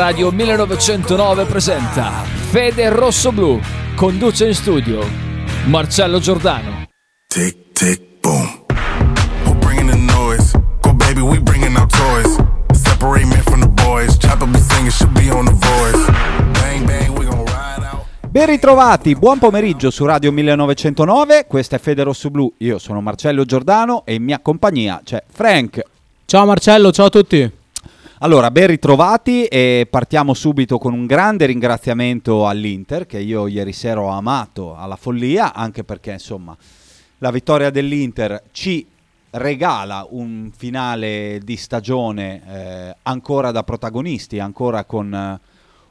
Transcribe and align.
Radio 0.00 0.30
1909 0.30 1.44
presenta 1.44 2.24
Fede 2.24 2.88
Rosso 2.88 3.32
Blu. 3.32 3.60
Conduce 3.94 4.46
in 4.46 4.54
studio 4.54 5.06
Marcello 5.66 6.18
Giordano. 6.18 6.86
Tick, 7.26 7.72
tick, 7.72 8.00
boom. 8.22 8.64
Who 9.44 9.54
bringing 9.56 9.90
the 9.90 9.98
noise? 9.98 10.58
Go 10.80 10.94
baby, 10.94 11.20
we 11.20 11.38
bringing 11.38 11.76
our 11.76 11.86
toys. 11.86 12.34
Separate 12.72 13.26
men 13.26 13.42
from 13.42 13.60
the 13.60 13.68
boys. 13.68 14.16
Chopper 14.16 14.46
be 14.46 14.58
singing, 14.58 14.90
should 14.90 15.12
be 15.12 15.30
on 15.30 15.44
the 15.44 15.52
voice. 15.52 16.10
Bang, 16.54 16.86
bang, 16.86 17.14
we 17.18 17.26
gon' 17.26 17.44
ride 17.44 17.84
out. 17.84 18.06
Ben 18.26 18.46
ritrovati, 18.46 19.14
buon 19.16 19.38
pomeriggio 19.38 19.90
su 19.90 20.06
Radio 20.06 20.32
1909, 20.32 21.44
questa 21.46 21.76
è 21.76 21.78
Fede 21.78 22.04
Rosso 22.04 22.30
Blu, 22.30 22.50
io 22.56 22.78
sono 22.78 23.02
Marcello 23.02 23.44
Giordano 23.44 24.06
e 24.06 24.14
in 24.14 24.22
mia 24.22 24.40
compagnia 24.40 25.02
c'è 25.04 25.22
Frank. 25.30 25.82
Ciao 26.24 26.46
Marcello, 26.46 26.90
ciao 26.90 27.06
a 27.06 27.10
tutti. 27.10 27.58
Allora, 28.22 28.50
ben 28.50 28.66
ritrovati 28.66 29.46
e 29.46 29.86
partiamo 29.88 30.34
subito 30.34 30.76
con 30.76 30.92
un 30.92 31.06
grande 31.06 31.46
ringraziamento 31.46 32.46
all'Inter 32.46 33.06
che 33.06 33.18
io 33.18 33.46
ieri 33.46 33.72
sera 33.72 34.02
ho 34.02 34.08
amato 34.08 34.76
alla 34.76 34.96
follia, 34.96 35.54
anche 35.54 35.84
perché 35.84 36.12
insomma 36.12 36.54
la 37.16 37.30
vittoria 37.30 37.70
dell'Inter 37.70 38.42
ci 38.52 38.86
regala 39.30 40.06
un 40.10 40.50
finale 40.54 41.40
di 41.42 41.56
stagione 41.56 42.42
eh, 42.46 42.96
ancora 43.04 43.52
da 43.52 43.62
protagonisti, 43.62 44.38
ancora 44.38 44.84
con 44.84 45.14
eh, 45.14 45.40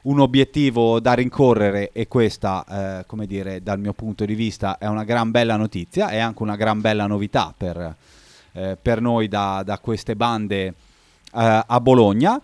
un 0.02 0.20
obiettivo 0.20 1.00
da 1.00 1.14
rincorrere 1.14 1.90
e 1.90 2.06
questa, 2.06 3.00
eh, 3.00 3.06
come 3.06 3.26
dire, 3.26 3.60
dal 3.60 3.80
mio 3.80 3.92
punto 3.92 4.24
di 4.24 4.34
vista 4.36 4.78
è 4.78 4.86
una 4.86 5.02
gran 5.02 5.32
bella 5.32 5.56
notizia 5.56 6.10
e 6.10 6.18
anche 6.18 6.44
una 6.44 6.54
gran 6.54 6.80
bella 6.80 7.08
novità 7.08 7.52
per, 7.56 7.96
eh, 8.52 8.78
per 8.80 9.00
noi 9.00 9.26
da, 9.26 9.64
da 9.64 9.80
queste 9.80 10.14
bande 10.14 10.74
a 11.32 11.80
Bologna. 11.80 12.40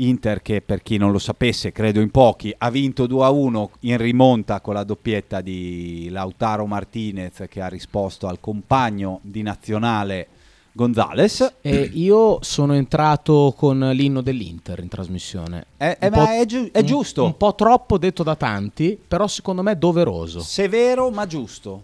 Inter 0.00 0.42
che 0.42 0.60
per 0.60 0.80
chi 0.82 0.96
non 0.96 1.10
lo 1.10 1.18
sapesse, 1.18 1.72
credo 1.72 1.98
in 2.00 2.12
pochi, 2.12 2.54
ha 2.56 2.70
vinto 2.70 3.06
2-1 3.06 3.68
in 3.80 3.96
rimonta 3.96 4.60
con 4.60 4.74
la 4.74 4.84
doppietta 4.84 5.40
di 5.40 6.06
Lautaro 6.10 6.66
Martinez 6.66 7.46
che 7.48 7.60
ha 7.60 7.66
risposto 7.66 8.28
al 8.28 8.38
compagno 8.38 9.18
di 9.22 9.42
nazionale 9.42 10.28
Gonzales. 10.70 11.54
E 11.60 11.90
io 11.94 12.38
sono 12.42 12.74
entrato 12.74 13.52
con 13.56 13.80
l'inno 13.92 14.20
dell'Inter 14.20 14.78
in 14.78 14.86
trasmissione. 14.88 15.64
Eh, 15.76 15.96
eh, 15.98 16.06
Un 16.06 16.24
è, 16.28 16.44
giu- 16.46 16.70
è 16.70 16.78
un- 16.78 16.86
giusto, 16.86 17.24
Un, 17.24 17.36
po' 17.36 17.56
troppo 17.56 17.98
detto 17.98 18.22
da 18.22 18.36
tanti, 18.36 18.96
però 19.08 19.26
secondo 19.26 19.62
me 19.62 19.72
è 19.72 19.76
doveroso. 19.76 20.38
severo 20.38 21.10
ma 21.10 21.26
giusto. 21.26 21.82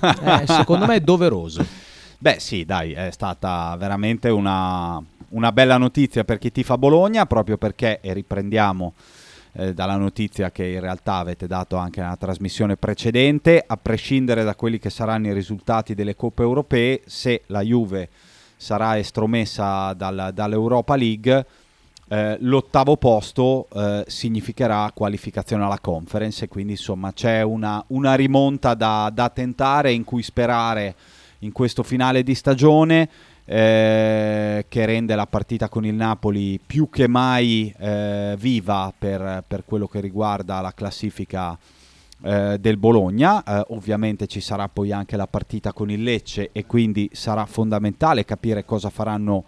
Eh, 0.00 0.44
secondo 0.46 0.86
me 0.86 0.94
è 0.94 1.00
doveroso. 1.00 1.66
Beh 2.20 2.40
sì, 2.40 2.64
dai, 2.64 2.94
è 2.94 3.12
stata 3.12 3.76
veramente 3.78 4.28
una, 4.28 5.00
una 5.28 5.52
bella 5.52 5.76
notizia 5.76 6.24
per 6.24 6.38
chi 6.38 6.50
tifa 6.50 6.76
Bologna, 6.76 7.26
proprio 7.26 7.56
perché, 7.56 8.00
e 8.00 8.12
riprendiamo 8.12 8.94
eh, 9.52 9.72
dalla 9.72 9.94
notizia 9.94 10.50
che 10.50 10.66
in 10.66 10.80
realtà 10.80 11.18
avete 11.18 11.46
dato 11.46 11.76
anche 11.76 12.00
nella 12.00 12.16
trasmissione 12.16 12.76
precedente, 12.76 13.62
a 13.64 13.76
prescindere 13.76 14.42
da 14.42 14.56
quelli 14.56 14.80
che 14.80 14.90
saranno 14.90 15.28
i 15.28 15.32
risultati 15.32 15.94
delle 15.94 16.16
coppe 16.16 16.42
europee, 16.42 17.02
se 17.06 17.42
la 17.46 17.60
Juve 17.60 18.08
sarà 18.56 18.98
estromessa 18.98 19.92
dal- 19.92 20.32
dall'Europa 20.34 20.96
League, 20.96 21.46
eh, 22.08 22.36
l'ottavo 22.40 22.96
posto 22.96 23.68
eh, 23.72 24.02
significherà 24.08 24.90
qualificazione 24.92 25.62
alla 25.62 25.78
conference 25.78 26.48
quindi 26.48 26.72
insomma 26.72 27.12
c'è 27.12 27.42
una, 27.42 27.84
una 27.88 28.14
rimonta 28.14 28.72
da, 28.72 29.10
da 29.12 29.28
tentare 29.28 29.92
in 29.92 30.04
cui 30.04 30.22
sperare 30.22 30.94
in 31.40 31.52
questo 31.52 31.82
finale 31.82 32.22
di 32.22 32.34
stagione 32.34 33.08
eh, 33.44 34.66
che 34.68 34.86
rende 34.86 35.14
la 35.14 35.26
partita 35.26 35.68
con 35.68 35.86
il 35.86 35.94
Napoli 35.94 36.60
più 36.64 36.90
che 36.90 37.08
mai 37.08 37.72
eh, 37.78 38.34
viva 38.38 38.92
per, 38.96 39.44
per 39.46 39.64
quello 39.64 39.86
che 39.86 40.00
riguarda 40.00 40.60
la 40.60 40.72
classifica 40.72 41.56
eh, 42.22 42.58
del 42.58 42.76
Bologna. 42.76 43.42
Eh, 43.42 43.64
ovviamente 43.68 44.26
ci 44.26 44.40
sarà 44.40 44.68
poi 44.68 44.92
anche 44.92 45.16
la 45.16 45.26
partita 45.26 45.72
con 45.72 45.90
il 45.90 46.02
Lecce 46.02 46.50
e 46.52 46.66
quindi 46.66 47.08
sarà 47.12 47.46
fondamentale 47.46 48.24
capire 48.24 48.64
cosa 48.64 48.90
faranno 48.90 49.44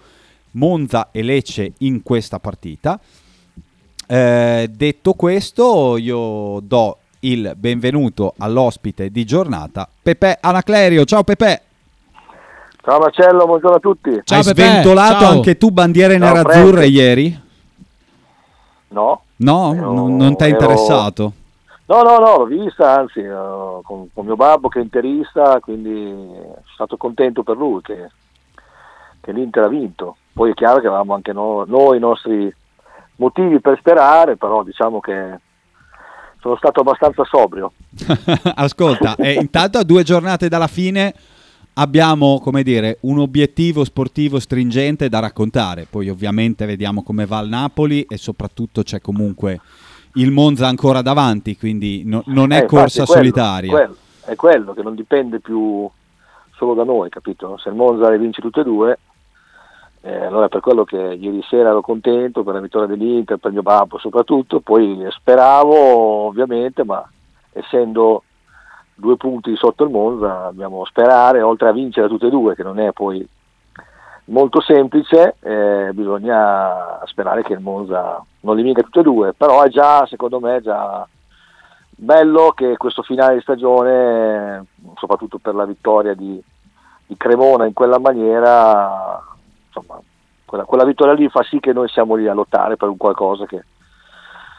Monza 0.53 1.09
e 1.11 1.23
Lecce 1.23 1.73
in 1.79 2.03
questa 2.03 2.39
partita. 2.39 2.99
Eh, 4.07 4.71
detto 4.73 5.13
questo, 5.13 5.97
io 5.97 6.61
do 6.61 6.99
il 7.21 7.53
benvenuto 7.57 8.35
all'ospite 8.39 9.11
di 9.11 9.25
giornata, 9.25 9.89
Pepe 10.03 10.39
Anaclerio. 10.41 11.05
Ciao 11.05 11.23
Pepe! 11.23 11.70
Ciao 12.83 12.99
Marcello, 12.99 13.45
buongiorno 13.45 13.77
a 13.77 13.81
tutti. 13.81 14.21
Ciao 14.25 14.39
Hai 14.39 14.45
Pepe, 14.45 14.63
sventolato 14.63 15.19
ciao. 15.25 15.31
anche 15.31 15.57
tu 15.59 15.71
bandiere 15.71 16.19
Ciao, 16.19 16.33
nerazzurre 16.33 16.73
Frank. 16.81 16.91
ieri? 16.93 17.41
No? 18.89 19.23
No, 19.37 19.75
Ero- 19.75 19.93
non, 19.93 20.17
non 20.17 20.37
ti 20.37 20.45
è 20.45 20.47
ero- 20.49 20.57
interessato. 20.59 21.33
No, 21.87 22.03
no, 22.03 22.19
no, 22.19 22.37
l'ho 22.39 22.45
vista, 22.47 22.99
anzi, 23.01 23.19
eh, 23.21 23.81
con, 23.83 24.09
con 24.15 24.25
mio 24.25 24.37
babbo 24.37 24.69
che 24.69 24.79
è 24.79 24.83
interista, 24.83 25.59
quindi 25.61 25.91
sono 26.09 26.63
stato 26.73 26.97
contento 26.97 27.43
per 27.43 27.57
lui 27.57 27.81
che, 27.83 28.09
che 29.21 29.33
l'Inter 29.33 29.65
ha 29.65 29.69
vinto. 29.69 30.17
Poi 30.33 30.51
è 30.51 30.55
chiaro 30.55 30.81
che 30.81 30.87
avevamo 30.87 31.15
anche 31.15 31.33
no- 31.33 31.65
noi 31.67 31.97
i 31.97 32.01
nostri 32.01 32.53
motivi 33.17 33.61
per 33.61 33.77
sperare, 33.79 34.37
però 34.37 34.63
diciamo 34.63 35.01
che 35.01 35.39
sono 36.41 36.57
stato 36.57 36.81
abbastanza 36.81 37.25
sobrio. 37.25 37.73
Ascolta, 38.55 39.17
eh, 39.17 39.33
intanto 39.35 39.79
a 39.79 39.83
due 39.83 40.03
giornate 40.05 40.49
dalla 40.49 40.69
fine 40.69 41.13
abbiamo, 41.81 42.41
come 42.41 42.63
dire, 42.63 42.99
un 43.03 43.19
obiettivo 43.19 43.85
sportivo 43.85 44.39
stringente 44.39 45.09
da 45.09 45.19
raccontare. 45.19 45.87
Poi 45.89 46.11
ovviamente 46.11 46.67
vediamo 46.67 47.03
come 47.03 47.25
va 47.27 47.41
il 47.41 47.49
Napoli 47.49 48.03
e 48.03 48.19
soprattutto 48.19 48.83
c'è 48.83 49.01
comunque 49.01 49.61
il 50.15 50.31
Monza 50.31 50.67
ancora 50.67 51.01
davanti, 51.03 51.57
quindi 51.57 52.03
no- 52.05 52.23
non 52.27 52.53
è 52.53 52.63
Eh, 52.63 52.67
corsa 52.67 53.03
è 53.03 53.07
quello, 53.07 53.21
solitaria. 53.21 53.71
quello, 53.71 53.97
è 54.27 54.35
quello 54.35 54.75
che 54.75 54.83
non 54.83 54.95
dipende 54.95 55.41
più 55.41 55.89
solo 56.57 56.75
da 56.75 56.85
noi, 56.85 57.09
capito? 57.09 57.57
Se 57.59 57.71
il 57.71 57.75
Monza 57.77 58.11
le 58.11 58.19
vince 58.19 58.43
tutte 58.43 58.61
e 58.61 58.65
due, 58.65 58.99
eh, 60.03 60.25
allora 60.27 60.49
per 60.49 60.61
quello 60.61 60.85
che 60.85 60.97
ieri 60.97 61.43
sera 61.49 61.71
ero 61.71 61.81
contento 61.81 62.43
per 62.43 62.55
la 62.55 62.61
vittoria 62.61 62.89
dell'Inter, 62.89 63.39
per 63.39 63.53
mio 63.53 63.63
babbo 63.63 63.99
soprattutto, 63.99 64.61
poi 64.61 64.99
speravo 65.11 65.75
ovviamente, 66.27 66.85
ma 66.85 67.09
essendo 67.53 68.25
due 69.01 69.17
punti 69.17 69.57
sotto 69.57 69.85
il 69.85 69.91
Monza 69.91 70.45
dobbiamo 70.51 70.85
sperare, 70.85 71.43
oltre 71.43 71.69
a 71.69 71.73
vincere 71.73 72.09
tutte 72.09 72.27
e 72.27 72.31
due, 72.31 72.55
che 72.55 72.63
non 72.63 72.79
è 72.79 72.93
poi 72.93 73.27
molto 74.27 74.61
semplice, 74.61 75.37
eh, 75.41 75.91
bisogna 75.93 77.01
sperare 77.07 77.43
che 77.43 77.55
il 77.55 77.61
Monza 77.61 78.25
non 78.41 78.57
li 78.57 78.63
vinca 78.63 78.83
tutte 78.83 79.01
e 79.01 79.03
due, 79.03 79.33
però 79.33 79.63
è 79.63 79.69
già, 79.69 80.07
secondo 80.07 80.39
me, 80.39 80.61
già 80.61 81.07
bello 81.91 82.53
che 82.55 82.77
questo 82.77 83.03
finale 83.03 83.35
di 83.35 83.41
stagione, 83.41 84.67
soprattutto 84.97 85.39
per 85.39 85.55
la 85.55 85.67
vittoria 85.67 86.15
di, 86.15 86.41
di 87.07 87.17
Cremona 87.17 87.67
in 87.67 87.73
quella 87.73 87.99
maniera, 87.99 89.23
insomma, 89.67 90.01
quella, 90.45 90.65
quella 90.65 90.85
vittoria 90.85 91.15
lì 91.15 91.29
fa 91.29 91.43
sì 91.43 91.61
che 91.61 91.73
noi 91.73 91.89
siamo 91.89 92.15
lì 92.15 92.27
a 92.27 92.35
lottare 92.35 92.77
per 92.77 92.89
un 92.89 92.97
qualcosa 92.97 93.47
che 93.47 93.65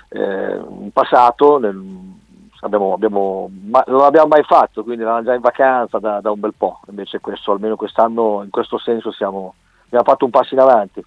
eh, 0.09 0.61
in 0.79 0.91
passato 0.91 1.57
nel- 1.57 2.19
abbiamo, 2.61 2.93
abbiamo, 2.93 3.49
ma- 3.65 3.83
non 3.87 3.99
l'abbiamo 3.99 4.27
mai 4.27 4.43
fatto, 4.43 4.83
quindi 4.83 5.03
eravamo 5.03 5.25
già 5.25 5.33
in 5.33 5.41
vacanza 5.41 5.99
da, 5.99 6.19
da 6.21 6.31
un 6.31 6.39
bel 6.39 6.53
po', 6.55 6.79
invece 6.89 7.19
questo, 7.19 7.51
almeno 7.51 7.75
quest'anno 7.75 8.41
in 8.43 8.49
questo 8.49 8.77
senso 8.79 9.11
siamo, 9.11 9.55
abbiamo 9.85 10.05
fatto 10.05 10.25
un 10.25 10.31
passo 10.31 10.53
in 10.53 10.59
avanti. 10.59 11.03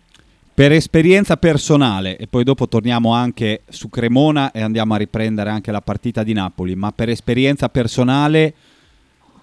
Per 0.55 0.71
esperienza 0.71 1.37
personale, 1.37 2.17
e 2.17 2.29
poi 2.29 2.45
dopo 2.45 2.69
torniamo 2.69 3.13
anche 3.13 3.63
su 3.69 3.89
Cremona 3.89 4.53
e 4.53 4.63
andiamo 4.63 4.95
a 4.95 4.99
riprendere 4.99 5.51
anche 5.51 5.73
la 5.73 5.81
partita 5.81 6.23
di 6.23 6.33
Napoli, 6.33 6.77
ma 6.77 6.93
per 6.93 7.09
esperienza 7.09 7.69
personale 7.69 8.55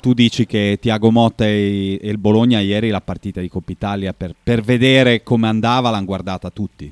tu 0.01 0.13
dici 0.13 0.45
che 0.45 0.79
Tiago 0.81 1.11
Motta 1.11 1.45
e, 1.45 1.99
il 2.01 2.17
Bologna 2.17 2.59
ieri 2.59 2.89
la 2.89 3.01
partita 3.01 3.39
di 3.39 3.49
Coppa 3.49 3.71
Italia 3.71 4.13
per, 4.13 4.33
per 4.41 4.61
vedere 4.61 5.21
come 5.21 5.47
andava 5.47 5.89
l'hanno 5.89 6.05
guardata 6.05 6.49
tutti. 6.49 6.91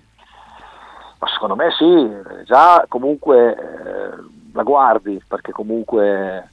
Ma 1.19 1.27
secondo 1.27 1.55
me 1.55 1.69
sì, 1.71 2.45
già 2.45 2.85
comunque 2.87 3.51
eh, 3.51 4.37
la 4.53 4.63
guardi, 4.63 5.21
perché 5.27 5.51
comunque 5.51 6.51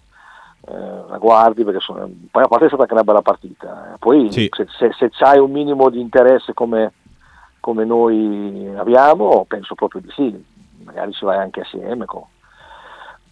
eh, 0.68 1.02
la 1.08 1.18
guardi, 1.18 1.64
perché 1.64 1.80
sono, 1.80 2.08
poi 2.30 2.42
a 2.42 2.48
parte 2.48 2.64
è 2.64 2.68
stata 2.68 2.82
anche 2.82 2.94
una 2.94 3.04
bella 3.04 3.22
partita. 3.22 3.92
eh. 3.94 3.98
Poi 3.98 4.30
Sì. 4.32 4.48
se, 4.54 4.66
se, 4.78 4.92
se 4.92 5.10
c'hai 5.10 5.38
un 5.38 5.50
minimo 5.50 5.88
di 5.90 6.00
interesse 6.00 6.54
come, 6.54 6.92
come 7.60 7.84
noi 7.84 8.72
abbiamo, 8.76 9.44
penso 9.46 9.74
proprio 9.74 10.00
di 10.00 10.10
sì, 10.10 10.44
magari 10.84 11.12
ci 11.12 11.24
vai 11.24 11.38
anche 11.38 11.60
assieme. 11.60 12.04
co- 12.04 12.28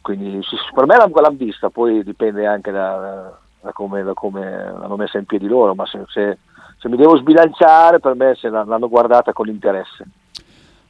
Quindi 0.01 0.43
sì, 0.43 0.57
per 0.75 0.87
me 0.87 0.97
l'hanno 0.97 1.37
vista, 1.37 1.71
poi 1.71 2.05
dipende 2.05 2.47
anche 2.47 2.71
da, 2.71 3.33
da 3.61 3.73
come, 3.73 4.03
da 4.03 4.13
come 4.15 4.51
l'hanno 4.51 4.97
messa 4.97 5.19
in 5.19 5.25
piedi 5.25 5.47
loro, 5.47 5.75
ma 5.75 5.87
se, 5.87 6.05
se- 6.09 6.39
se 6.79 6.89
mi 6.89 6.97
devo 6.97 7.17
sbilanciare 7.17 8.01
per 8.01 8.15
me 8.15 8.35
se 8.35 8.49
l'hanno 8.49 8.89
guardata 8.89 9.33
con 9.33 9.49
interesse. 9.49 10.05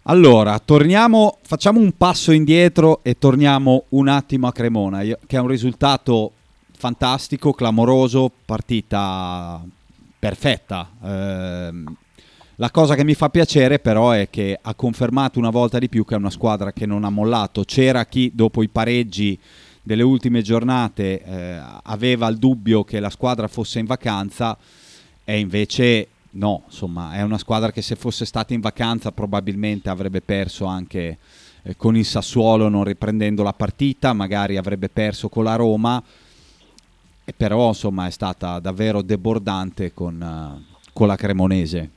Allora, 0.06 0.58
torniamo, 0.58 1.38
facciamo 1.42 1.80
un 1.80 1.96
passo 1.96 2.30
indietro 2.30 3.00
e 3.02 3.16
torniamo 3.18 3.84
un 3.90 4.08
attimo 4.08 4.46
a 4.46 4.52
Cremona, 4.52 5.00
che 5.00 5.16
è 5.28 5.38
un 5.38 5.48
risultato 5.48 6.32
fantastico, 6.76 7.54
clamoroso, 7.54 8.30
partita 8.44 9.62
perfetta. 10.18 10.90
Ehm, 11.02 11.96
La 12.56 12.70
cosa 12.70 12.94
che 12.94 13.02
mi 13.02 13.14
fa 13.14 13.30
piacere 13.30 13.80
però 13.80 14.10
è 14.12 14.28
che 14.30 14.56
ha 14.60 14.74
confermato 14.74 15.40
una 15.40 15.50
volta 15.50 15.80
di 15.80 15.88
più 15.88 16.04
che 16.04 16.14
è 16.14 16.18
una 16.18 16.30
squadra 16.30 16.72
che 16.72 16.86
non 16.86 17.02
ha 17.02 17.10
mollato. 17.10 17.64
C'era 17.64 18.04
chi 18.04 18.30
dopo 18.32 18.62
i 18.62 18.68
pareggi 18.68 19.36
delle 19.82 20.04
ultime 20.04 20.40
giornate 20.40 21.20
eh, 21.20 21.60
aveva 21.82 22.28
il 22.28 22.36
dubbio 22.36 22.84
che 22.84 23.00
la 23.00 23.10
squadra 23.10 23.48
fosse 23.48 23.80
in 23.80 23.86
vacanza 23.86 24.56
e 25.24 25.38
invece 25.40 26.08
no, 26.34 26.62
insomma 26.66 27.14
è 27.14 27.22
una 27.22 27.38
squadra 27.38 27.72
che 27.72 27.82
se 27.82 27.96
fosse 27.96 28.24
stata 28.24 28.54
in 28.54 28.60
vacanza 28.60 29.12
probabilmente 29.12 29.88
avrebbe 29.88 30.20
perso 30.20 30.66
anche 30.66 31.18
eh, 31.62 31.76
con 31.76 31.96
il 31.96 32.04
Sassuolo 32.04 32.68
non 32.68 32.84
riprendendo 32.84 33.42
la 33.42 33.52
partita, 33.52 34.12
magari 34.12 34.56
avrebbe 34.56 34.88
perso 34.88 35.28
con 35.28 35.44
la 35.44 35.56
Roma, 35.56 36.02
e 37.24 37.32
però 37.34 37.68
insomma 37.68 38.06
è 38.06 38.10
stata 38.10 38.58
davvero 38.58 39.00
debordante 39.02 39.92
con, 39.94 40.20
uh, 40.20 40.76
con 40.92 41.06
la 41.06 41.16
Cremonese. 41.16 41.90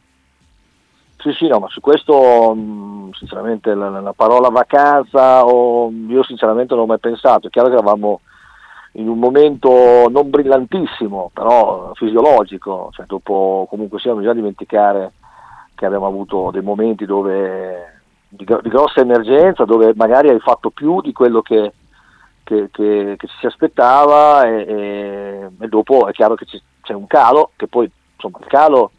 Sì, 1.17 1.33
sì, 1.33 1.47
no, 1.47 1.59
ma 1.59 1.67
su 1.67 1.81
questo 1.81 2.53
mh, 2.53 3.11
sinceramente 3.13 3.73
la, 3.73 3.89
la, 3.89 4.13
parola 4.13 4.49
vacanza 4.49 5.45
o, 5.45 5.91
io 6.07 6.23
sinceramente 6.23 6.73
non 6.73 6.83
ho 6.83 6.87
mai 6.87 6.99
pensato, 6.99 7.47
è 7.47 7.49
chiaro 7.49 7.67
che 7.67 7.73
eravamo 7.73 8.21
in 8.93 9.07
un 9.07 9.19
momento 9.19 10.07
non 10.09 10.29
brillantissimo, 10.29 11.29
però 11.33 11.91
fisiologico, 11.93 12.89
cioè 12.93 13.05
dopo 13.05 13.67
comunque 13.69 13.99
sia 13.99 14.11
non 14.11 14.19
bisogna 14.19 14.39
dimenticare 14.39 15.13
che 15.75 15.85
abbiamo 15.85 16.07
avuto 16.07 16.49
dei 16.51 16.63
momenti 16.63 17.05
dove, 17.05 18.01
di, 18.27 18.43
di, 18.43 18.69
grossa 18.69 19.01
emergenza, 19.01 19.65
dove 19.65 19.93
magari 19.95 20.29
hai 20.29 20.39
fatto 20.39 20.71
più 20.71 21.01
di 21.01 21.13
quello 21.13 21.41
che, 21.41 21.73
che, 22.43 22.69
che, 22.71 23.15
che 23.17 23.27
ci 23.27 23.35
si 23.39 23.45
aspettava 23.45 24.47
e, 24.47 24.65
e, 24.67 25.49
e, 25.59 25.67
dopo 25.67 26.07
è 26.07 26.11
chiaro 26.11 26.33
che 26.33 26.45
c'è 26.81 26.93
un 26.93 27.05
calo, 27.05 27.51
che 27.55 27.67
poi 27.67 27.89
insomma 28.15 28.39
il 28.39 28.47
calo 28.47 28.91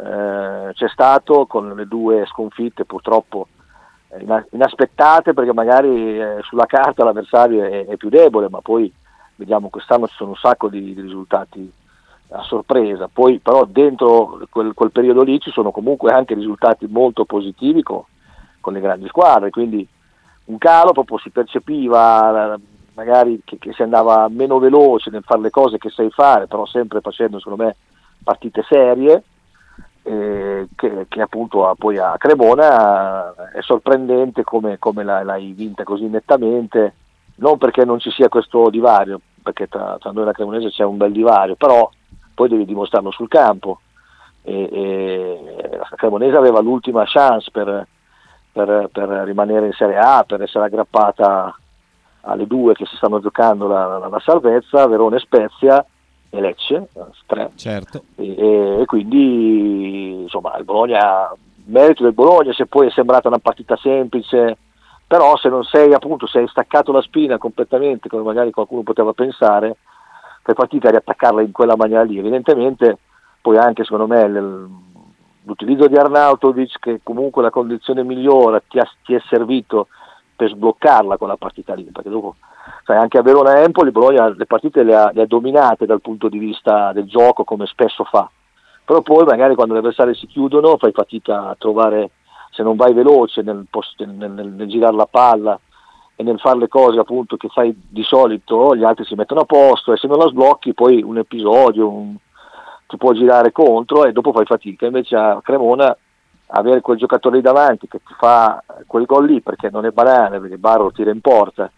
eh, 0.00 0.72
c'è 0.74 0.88
stato 0.88 1.46
con 1.46 1.74
le 1.74 1.86
due 1.86 2.26
sconfitte 2.26 2.84
purtroppo 2.84 3.48
eh, 4.08 4.44
inaspettate 4.50 5.34
perché 5.34 5.52
magari 5.52 6.20
eh, 6.20 6.38
sulla 6.42 6.66
carta 6.66 7.04
l'avversario 7.04 7.64
è, 7.64 7.86
è, 7.86 7.96
più 7.96 8.08
debole, 8.08 8.48
ma 8.48 8.60
poi 8.60 8.92
vediamo 9.38 9.68
quest'anno 9.68 10.08
ci 10.08 10.14
sono 10.16 10.30
un 10.30 10.36
sacco 10.36 10.68
di, 10.68 10.94
di 10.94 11.00
risultati 11.00 11.72
a 12.30 12.42
sorpresa, 12.42 13.08
poi 13.10 13.38
però 13.38 13.64
dentro 13.64 14.40
quel, 14.50 14.74
quel, 14.74 14.90
periodo 14.90 15.22
lì 15.22 15.40
ci 15.40 15.50
sono 15.50 15.70
comunque 15.70 16.12
anche 16.12 16.34
risultati 16.34 16.86
molto 16.86 17.24
positivi 17.24 17.82
con, 17.82 18.02
con 18.60 18.72
le 18.74 18.80
grandi 18.80 19.06
squadre, 19.06 19.50
quindi 19.50 19.86
un 20.46 20.58
calo 20.58 20.92
proprio 20.92 21.18
si 21.18 21.30
percepiva 21.30 22.58
magari 22.94 23.40
che, 23.44 23.58
che, 23.58 23.72
si 23.72 23.82
andava 23.82 24.28
meno 24.28 24.58
veloce 24.58 25.10
nel 25.10 25.22
fare 25.22 25.40
le 25.40 25.50
cose 25.50 25.78
che 25.78 25.88
sai 25.88 26.10
fare, 26.10 26.48
però 26.48 26.66
sempre 26.66 27.00
facendo 27.00 27.38
secondo 27.38 27.64
me 27.64 27.76
partite 28.22 28.62
serie 28.68 29.22
eh, 30.02 30.68
che, 30.74 31.06
che, 31.08 31.20
appunto 31.20 31.72
poi 31.78 31.98
a 31.98 32.16
Cremona 32.18 33.52
è 33.52 33.60
sorprendente 33.60 34.42
come, 34.42 34.78
come 34.78 35.04
l'hai 35.04 35.52
vinta 35.52 35.84
così 35.84 36.08
nettamente, 36.08 36.94
non 37.38 37.58
perché 37.58 37.84
non 37.84 37.98
ci 37.98 38.10
sia 38.10 38.28
questo 38.28 38.70
divario, 38.70 39.20
perché 39.42 39.68
tra, 39.68 39.96
tra 39.98 40.10
noi 40.10 40.22
e 40.22 40.26
la 40.26 40.32
Cremonese 40.32 40.70
c'è 40.70 40.84
un 40.84 40.96
bel 40.96 41.12
divario, 41.12 41.56
però 41.56 41.88
poi 42.34 42.48
devi 42.48 42.64
dimostrarlo 42.64 43.10
sul 43.10 43.28
campo. 43.28 43.80
E, 44.42 44.68
e 44.72 45.76
la 45.76 45.88
Cremonese 45.96 46.36
aveva 46.36 46.60
l'ultima 46.60 47.04
chance 47.06 47.50
per, 47.50 47.86
per, 48.52 48.88
per, 48.92 49.08
rimanere 49.24 49.66
in 49.66 49.72
Serie 49.72 49.98
A, 49.98 50.24
per 50.26 50.42
essere 50.42 50.64
aggrappata 50.66 51.56
alle 52.22 52.46
due 52.46 52.74
che 52.74 52.86
si 52.86 52.96
stanno 52.96 53.20
giocando 53.20 53.66
la, 53.66 53.98
la, 53.98 54.08
la 54.08 54.20
salvezza, 54.20 54.86
Verona 54.86 55.16
e 55.16 55.20
Spezia, 55.20 55.84
e 56.30 56.40
Lecce, 56.40 56.88
tre. 57.26 57.50
Certo. 57.54 58.04
E, 58.16 58.80
e, 58.80 58.84
quindi 58.86 60.22
insomma 60.22 60.56
il 60.58 60.64
Bologna, 60.64 61.32
merito 61.66 62.02
del 62.02 62.12
Bologna, 62.12 62.52
se 62.52 62.66
poi 62.66 62.88
è 62.88 62.90
sembrata 62.90 63.28
una 63.28 63.38
partita 63.38 63.76
semplice, 63.76 64.56
però 65.08 65.36
se 65.38 65.48
non 65.48 65.64
sei 65.64 65.94
appunto, 65.94 66.26
se 66.26 66.38
hai 66.38 66.48
staccato 66.48 66.92
la 66.92 67.00
spina 67.00 67.38
completamente, 67.38 68.10
come 68.10 68.22
magari 68.22 68.50
qualcuno 68.50 68.82
poteva 68.82 69.14
pensare, 69.14 69.78
fai 70.42 70.54
fatica 70.54 70.88
a 70.88 70.90
riattaccarla 70.90 71.40
in 71.40 71.50
quella 71.50 71.76
maniera 71.76 72.02
lì. 72.02 72.18
Evidentemente 72.18 72.98
poi 73.40 73.56
anche 73.56 73.84
secondo 73.84 74.06
me 74.06 74.28
l'utilizzo 75.44 75.88
di 75.88 75.96
Arnautovic, 75.96 76.78
che 76.78 77.00
comunque 77.02 77.42
la 77.42 77.48
condizione 77.48 78.04
migliore 78.04 78.64
ti, 78.68 78.78
ha, 78.78 78.86
ti 79.02 79.14
è 79.14 79.20
servito 79.28 79.88
per 80.36 80.50
sbloccarla 80.50 81.16
quella 81.16 81.38
partita 81.38 81.74
lì, 81.74 81.84
perché 81.84 82.10
dopo 82.10 82.36
sai, 82.84 82.98
anche 82.98 83.16
a 83.16 83.22
Verona 83.22 83.62
Empoli 83.62 83.90
Bologna 83.90 84.28
le 84.28 84.44
partite 84.44 84.82
le 84.82 84.94
ha, 84.94 85.10
le 85.12 85.22
ha, 85.22 85.26
dominate 85.26 85.86
dal 85.86 86.02
punto 86.02 86.28
di 86.28 86.38
vista 86.38 86.92
del 86.92 87.06
gioco 87.06 87.44
come 87.44 87.64
spesso 87.64 88.04
fa, 88.04 88.30
però 88.84 89.00
poi 89.00 89.24
magari 89.24 89.54
quando 89.54 89.72
le 89.72 89.80
avversarie 89.80 90.14
si 90.14 90.26
chiudono 90.26 90.76
fai 90.76 90.92
fatica 90.92 91.48
a 91.48 91.56
trovare, 91.58 92.10
se 92.58 92.64
non 92.64 92.74
vai 92.74 92.92
veloce 92.92 93.40
nel, 93.42 93.64
nel, 93.98 94.30
nel, 94.32 94.48
nel 94.48 94.66
girare 94.66 94.96
la 94.96 95.06
palla 95.06 95.58
e 96.16 96.24
nel 96.24 96.40
fare 96.40 96.58
le 96.58 96.66
cose 96.66 96.98
appunto 96.98 97.36
che 97.36 97.46
fai 97.46 97.72
di 97.88 98.02
solito, 98.02 98.74
gli 98.74 98.82
altri 98.82 99.04
si 99.04 99.14
mettono 99.14 99.42
a 99.42 99.44
posto 99.44 99.92
e 99.92 99.96
se 99.96 100.08
non 100.08 100.18
la 100.18 100.26
sblocchi 100.26 100.74
poi 100.74 101.00
un 101.00 101.18
episodio 101.18 101.88
un, 101.88 102.16
ti 102.88 102.96
può 102.96 103.12
girare 103.12 103.52
contro 103.52 104.04
e 104.04 104.10
dopo 104.10 104.32
fai 104.32 104.44
fatica, 104.44 104.86
invece 104.86 105.14
a 105.14 105.40
Cremona 105.40 105.96
avere 106.46 106.80
quel 106.80 106.98
giocatore 106.98 107.36
lì 107.36 107.42
davanti 107.42 107.86
che 107.86 107.98
ti 107.98 108.14
fa 108.18 108.60
quel 108.88 109.04
gol 109.04 109.26
lì 109.26 109.40
perché 109.40 109.70
non 109.70 109.86
è 109.86 109.90
banale, 109.90 110.40
perché 110.40 110.58
Barro 110.58 110.90
tira 110.90 111.12
in 111.12 111.20
porta 111.20 111.70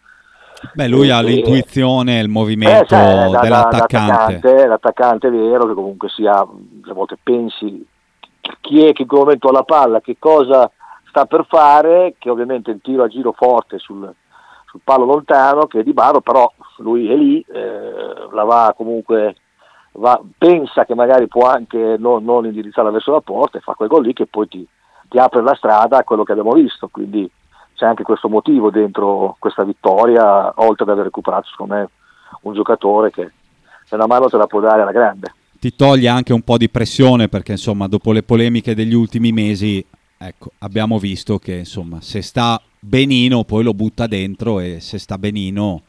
Beh, 0.73 0.89
lui 0.89 1.11
ha 1.11 1.21
l'intuizione 1.21 2.19
e 2.19 2.23
il 2.23 2.29
movimento 2.31 2.95
eh, 2.95 2.99
cioè, 2.99 3.29
da, 3.29 3.41
dell'attaccante. 3.41 4.13
l'attaccante. 4.13 4.67
L'attaccante 4.67 5.29
è 5.29 5.31
vero 5.31 5.67
che 5.67 5.75
comunque 5.75 6.09
sia, 6.09 6.33
a 6.33 6.93
volte 6.95 7.19
pensi 7.23 7.87
chi 8.61 8.87
è 8.87 8.93
che 8.93 9.03
in 9.03 9.09
quel 9.09 9.21
momento 9.21 9.49
ha 9.49 9.53
la 9.53 9.63
palla, 9.63 10.01
che 10.01 10.17
cosa 10.19 10.71
sta 11.09 11.27
per 11.27 11.45
fare, 11.47 12.15
che 12.19 12.31
ovviamente 12.31 12.71
il 12.71 12.81
tiro 12.81 13.03
a 13.03 13.09
giro 13.09 13.33
forte 13.33 13.79
sul, 13.79 14.13
sul 14.67 14.81
palo 14.83 15.05
lontano, 15.05 15.67
che 15.67 15.81
è 15.81 15.83
di 15.83 15.93
Baro, 15.93 16.21
però 16.21 16.51
lui 16.79 17.11
è 17.11 17.17
lì, 17.17 17.45
eh, 17.53 18.29
la 18.31 18.45
va 18.45 18.73
comunque, 18.77 19.37
va, 19.93 20.21
pensa 20.39 20.85
che 20.85 20.95
magari 20.95 21.27
può 21.27 21.49
anche 21.49 21.97
non, 21.99 22.25
non 22.25 22.47
indirizzarla 22.47 22.91
verso 22.91 23.13
la 23.13 23.21
porta 23.21 23.59
e 23.59 23.61
fa 23.61 23.75
quel 23.75 23.89
gol 23.89 24.05
lì 24.05 24.13
che 24.13 24.27
poi 24.27 24.49
ti, 24.49 24.67
ti 25.09 25.19
apre 25.19 25.43
la 25.43 25.55
strada 25.55 25.99
a 25.99 26.05
quello 26.05 26.23
che 26.23 26.33
abbiamo 26.33 26.53
visto. 26.53 26.89
Quindi 26.89 27.29
c'è 27.75 27.87
anche 27.87 28.05
questo 28.05 28.29
motivo 28.29 28.71
dentro 28.71 29.37
questa 29.39 29.65
vittoria, 29.65 30.53
oltre 30.57 30.85
ad 30.85 30.91
aver 30.91 31.05
recuperato 31.05 31.49
secondo 31.49 31.75
me 31.75 31.89
un 32.43 32.55
giocatore 32.55 33.11
che 33.11 33.33
una 33.91 34.07
mano 34.07 34.29
te 34.29 34.37
la 34.37 34.47
può 34.47 34.61
dare 34.61 34.83
alla 34.83 34.93
grande. 34.93 35.35
Ti 35.61 35.77
toglie 35.77 36.09
anche 36.09 36.33
un 36.33 36.41
po' 36.41 36.57
di 36.57 36.71
pressione 36.71 37.29
perché 37.29 37.53
insomma 37.53 37.87
dopo 37.87 38.13
le 38.13 38.23
polemiche 38.23 38.75
degli 38.75 38.95
ultimi 38.95 39.31
mesi 39.31 39.85
ecco, 40.17 40.53
abbiamo 40.61 40.99
visto 40.99 41.39
che 41.39 41.57
insomma 41.57 42.01
se 42.01 42.23
sta 42.23 42.63
benino 42.79 43.45
poi 43.45 43.63
lo 43.63 43.75
butta 43.75 44.07
dentro 44.07 44.59
e 44.61 44.81
se 44.81 44.97
sta 44.97 45.19
benino 45.19 45.83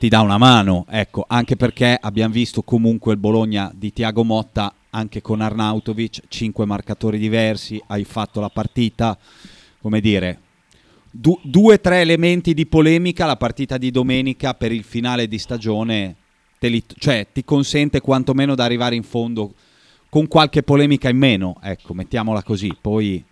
ti 0.00 0.08
dà 0.08 0.20
una 0.20 0.36
mano, 0.36 0.84
ecco, 0.90 1.24
anche 1.28 1.54
perché 1.54 1.96
abbiamo 1.98 2.34
visto 2.34 2.62
comunque 2.62 3.12
il 3.12 3.20
Bologna 3.20 3.70
di 3.72 3.92
Tiago 3.92 4.24
Motta 4.24 4.74
anche 4.90 5.22
con 5.22 5.40
Arnautovic, 5.40 6.22
cinque 6.26 6.66
marcatori 6.66 7.16
diversi, 7.16 7.80
hai 7.86 8.02
fatto 8.02 8.40
la 8.40 8.48
partita, 8.48 9.16
come 9.80 10.00
dire, 10.00 10.40
du- 11.08 11.38
due 11.40 11.74
o 11.74 11.80
tre 11.80 12.00
elementi 12.00 12.52
di 12.52 12.66
polemica 12.66 13.26
la 13.26 13.36
partita 13.36 13.78
di 13.78 13.92
domenica 13.92 14.54
per 14.54 14.72
il 14.72 14.82
finale 14.82 15.28
di 15.28 15.38
stagione 15.38 16.16
li, 16.68 16.82
cioè, 16.98 17.26
ti 17.32 17.44
consente 17.44 18.00
quantomeno 18.00 18.54
di 18.54 18.60
arrivare 18.60 18.94
in 18.94 19.02
fondo 19.02 19.52
con 20.08 20.28
qualche 20.28 20.62
polemica 20.62 21.08
in 21.08 21.16
meno, 21.16 21.56
ecco, 21.62 21.94
mettiamola 21.94 22.42
così, 22.42 22.76
poi 22.80 23.24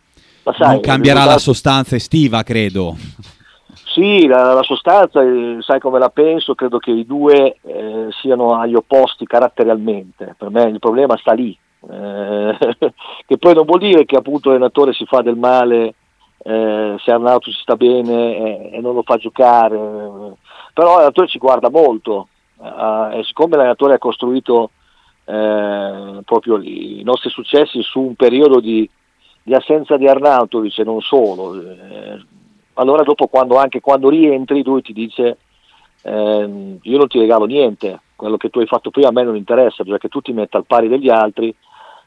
sai, 0.42 0.68
non 0.68 0.80
cambierà 0.80 1.20
risultato... 1.20 1.30
la 1.30 1.38
sostanza 1.38 1.96
estiva, 1.96 2.42
credo. 2.42 2.96
Sì, 3.94 4.26
la, 4.26 4.54
la 4.54 4.62
sostanza, 4.62 5.22
eh, 5.22 5.58
sai 5.60 5.78
come 5.78 5.98
la 5.98 6.08
penso, 6.08 6.54
credo 6.54 6.78
che 6.78 6.90
i 6.90 7.04
due 7.04 7.58
eh, 7.62 8.08
siano 8.20 8.58
agli 8.58 8.74
opposti 8.74 9.26
caratterialmente, 9.26 10.34
per 10.36 10.50
me 10.50 10.62
il 10.64 10.78
problema 10.78 11.16
sta 11.18 11.32
lì, 11.32 11.56
eh, 11.90 12.56
che 13.26 13.38
poi 13.38 13.54
non 13.54 13.64
vuol 13.64 13.80
dire 13.80 14.04
che 14.04 14.16
appunto 14.16 14.48
l'allenatore 14.48 14.92
si 14.92 15.04
fa 15.04 15.20
del 15.20 15.36
male 15.36 15.94
eh, 16.44 16.96
se 16.98 17.10
Arnauto 17.10 17.50
si 17.50 17.58
sta 17.60 17.76
bene 17.76 18.36
e, 18.36 18.70
e, 18.72 18.80
non 18.80 18.94
lo 18.94 19.02
fa 19.02 19.16
giocare, 19.16 19.76
però 20.72 20.92
l'allenatore 20.94 21.28
ci 21.28 21.38
guarda 21.38 21.70
molto 21.70 22.28
eh, 22.62 23.18
e 23.18 23.24
siccome 23.24 23.56
l'allenatore 23.56 23.94
ha 23.94 23.98
costruito 23.98 24.70
eh, 25.24 26.20
proprio 26.24 26.60
i 26.60 27.02
nostri 27.04 27.30
successi 27.30 27.82
su 27.82 28.00
un 28.00 28.14
periodo 28.14 28.60
di, 28.60 28.88
di 29.42 29.54
assenza 29.54 29.96
di 29.96 30.08
Arnautovic 30.08 30.78
e 30.78 30.84
non 30.84 31.00
solo, 31.00 31.60
eh, 31.60 32.24
allora 32.74 33.02
dopo 33.02 33.26
quando, 33.26 33.58
anche 33.58 33.80
quando 33.80 34.08
rientri 34.08 34.62
lui 34.62 34.82
ti 34.82 34.92
dice 34.92 35.38
ehm, 36.02 36.78
io 36.82 36.98
non 36.98 37.08
ti 37.08 37.18
regalo 37.18 37.44
niente, 37.44 38.00
quello 38.16 38.36
che 38.36 38.50
tu 38.50 38.60
hai 38.60 38.66
fatto 38.66 38.90
prima 38.90 39.08
a 39.08 39.12
me 39.12 39.24
non 39.24 39.36
interessa, 39.36 39.82
bisogna 39.82 39.98
che 39.98 40.08
tu 40.08 40.20
ti 40.20 40.32
metta 40.32 40.56
al 40.56 40.66
pari 40.66 40.88
degli 40.88 41.08
altri 41.08 41.54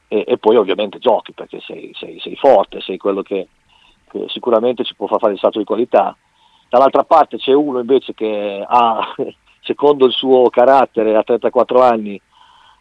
e, 0.08 0.24
e 0.28 0.38
poi 0.38 0.56
ovviamente 0.56 1.00
giochi 1.00 1.34
perché 1.34 1.60
sei, 1.62 1.92
sei, 1.94 2.20
sei 2.20 2.36
forte, 2.36 2.82
sei 2.82 2.98
quello 2.98 3.22
che, 3.22 3.48
che 4.10 4.26
sicuramente 4.30 4.84
ci 4.84 4.96
può 4.96 5.08
far 5.08 5.20
fare 5.20 5.34
il 5.34 5.40
salto 5.40 5.60
di 5.60 5.66
qualità. 5.66 6.16
Dall'altra 6.70 7.04
parte 7.04 7.38
c'è 7.38 7.54
uno 7.54 7.80
invece 7.80 8.14
che 8.14 8.64
ha, 8.68 9.16
secondo 9.66 10.06
il 10.06 10.14
suo 10.14 10.50
carattere, 10.50 11.16
a 11.18 11.24
34 11.24 11.82
anni, 11.82 12.22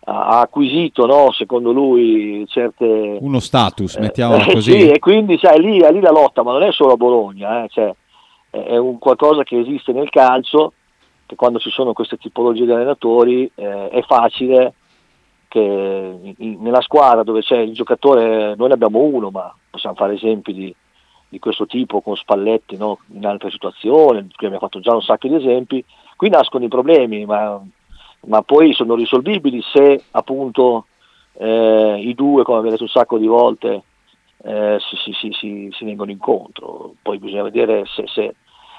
ha 0.07 0.41
acquisito, 0.41 1.07
no, 1.07 1.33
secondo 1.33 1.73
lui, 1.73 2.45
certe... 2.47 3.17
Uno 3.21 3.41
status, 3.41 3.97
eh, 3.97 4.01
mettiamolo 4.01 4.45
così. 4.53 4.73
Sì, 4.73 4.89
e 4.91 4.99
quindi 4.99 5.39
sai, 5.39 5.61
lì, 5.61 5.81
è 5.81 5.91
lì 5.91 6.01
la 6.01 6.11
lotta, 6.11 6.43
ma 6.43 6.53
non 6.53 6.63
è 6.63 6.71
solo 6.73 6.93
a 6.93 6.97
Bologna, 6.97 7.65
eh, 7.65 7.69
cioè, 7.69 7.95
è 8.51 8.59
è 8.59 8.77
un 8.77 8.99
qualcosa 8.99 9.43
che 9.43 9.59
esiste 9.59 9.93
nel 9.93 10.11
calcio, 10.11 10.75
che 11.27 11.35
quando 11.35 11.59
ci 11.59 11.71
sono 11.71 11.93
queste 11.95 12.19
tipologie 12.19 12.67
di 12.67 12.71
allenatori 12.71 13.51
eh, 13.55 13.89
è 13.89 14.03
facile 14.03 14.75
che 15.49 15.59
in- 15.61 16.35
in- 16.39 16.63
nella 16.63 16.83
squadra 16.83 17.25
dove 17.25 17.41
c'è 17.41 17.59
il 17.59 17.73
giocatore, 17.73 18.55
noi 18.57 18.69
ne 18.69 18.75
abbiamo 18.75 19.01
uno, 19.01 19.31
ma 19.31 19.53
possiamo 19.71 19.97
fare 19.97 20.15
esempi 20.15 20.53
di, 20.53 20.75
di 21.35 21.41
questo 21.41 21.67
tipo 21.67 22.01
con 22.01 22.15
Spalletti 22.15 22.77
no? 22.77 22.99
in 23.13 23.27
altre 23.27 23.51
situazioni, 23.51 24.21
qui 24.37 24.47
abbiamo 24.47 24.61
fatto 24.61 24.79
già 24.79 24.95
un 24.95 25.03
sacco 25.03 25.27
di 25.27 25.35
esempi, 25.35 25.85
qui 26.15 26.29
nascono 26.29 26.65
i 26.65 26.69
problemi, 26.69 27.25
ma, 27.27 27.61
ma 28.27 28.43
poi 28.43 28.73
sono 28.73 28.95
risolvibili 28.95 29.61
se 29.73 30.05
appunto 30.13 30.87
eh, 31.37 31.97
i 31.99 32.15
due, 32.15 32.45
come 32.45 32.59
avete 32.59 32.75
detto 32.75 32.85
un 32.85 32.89
sacco 32.89 33.19
di 33.19 33.27
volte, 33.27 33.83
eh, 34.45 34.79
si, 34.79 35.13
si- 35.13 35.33
si- 35.33 35.69
si- 35.73 35.85
vengono 35.85 36.13
incontro. 36.13 36.95
Poi 37.03 37.19
bisogna 37.19 37.43
vedere 37.43 37.83
se, 37.87 38.05
se- 38.07 38.37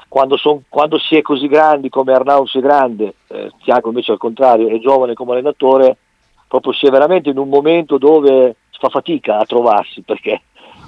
quando, 0.08 0.38
son- 0.38 0.64
quando 0.70 0.98
si 0.98 1.18
è 1.18 1.22
così 1.22 1.50
grandi 1.50 1.90
come 1.90 2.14
Arnaud 2.14 2.48
si 2.48 2.60
è 2.60 2.62
grande, 2.62 3.16
eh, 3.28 3.52
Tiago 3.66 3.90
invece 3.90 4.14
al 4.14 4.18
contrario 4.18 4.70
è 4.70 4.80
giovane 4.80 5.14
come 5.14 5.34
allenatore, 5.34 5.98
proprio 6.48 6.72
si 6.72 6.86
è 6.86 6.90
veramente 6.90 7.32
in 7.32 7.38
un 7.38 7.50
momento 7.50 7.98
dove 7.98 8.56
fa 8.80 8.88
fatica 8.88 9.40
a 9.40 9.46
trovarsi 9.46 10.04
perché 10.04 10.42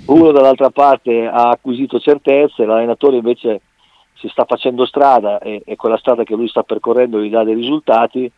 uno 0.08 0.32
dall'altra 0.32 0.70
parte 0.70 1.26
ha 1.26 1.50
acquisito 1.50 2.00
certezze, 2.00 2.66
l'allenatore 2.66 3.18
invece 3.18 3.62
si 4.16 4.28
sta 4.30 4.46
facendo 4.46 4.86
strada 4.86 5.40
e, 5.40 5.62
e 5.66 5.76
quella 5.76 5.98
strada 5.98 6.24
che 6.24 6.36
lui 6.36 6.48
sta 6.48 6.64
percorrendo 6.64 7.22
gli 7.22 7.30
dà 7.30 7.44
dei 7.44 7.54
risultati 7.54 8.32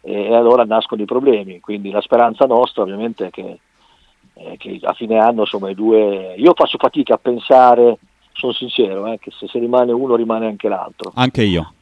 e, 0.00 0.12
e 0.12 0.34
allora 0.34 0.64
nascono 0.64 1.02
i 1.02 1.06
problemi. 1.06 1.60
Quindi 1.60 1.90
la 1.90 2.00
speranza 2.00 2.46
nostra 2.46 2.82
ovviamente 2.82 3.26
è 3.26 3.30
che, 3.30 3.58
eh, 4.34 4.56
che 4.56 4.78
a 4.82 4.92
fine 4.94 5.18
anno 5.18 5.40
insomma 5.40 5.70
i 5.70 5.74
due... 5.74 6.34
Io 6.36 6.54
faccio 6.54 6.78
fatica 6.78 7.14
a 7.14 7.18
pensare, 7.18 7.98
sono 8.32 8.52
sincero, 8.52 9.06
eh, 9.06 9.18
che 9.18 9.30
se, 9.32 9.46
se 9.48 9.58
rimane 9.58 9.92
uno 9.92 10.14
rimane 10.14 10.46
anche 10.46 10.68
l'altro 10.68 11.12
Anche 11.14 11.42
io. 11.42 11.72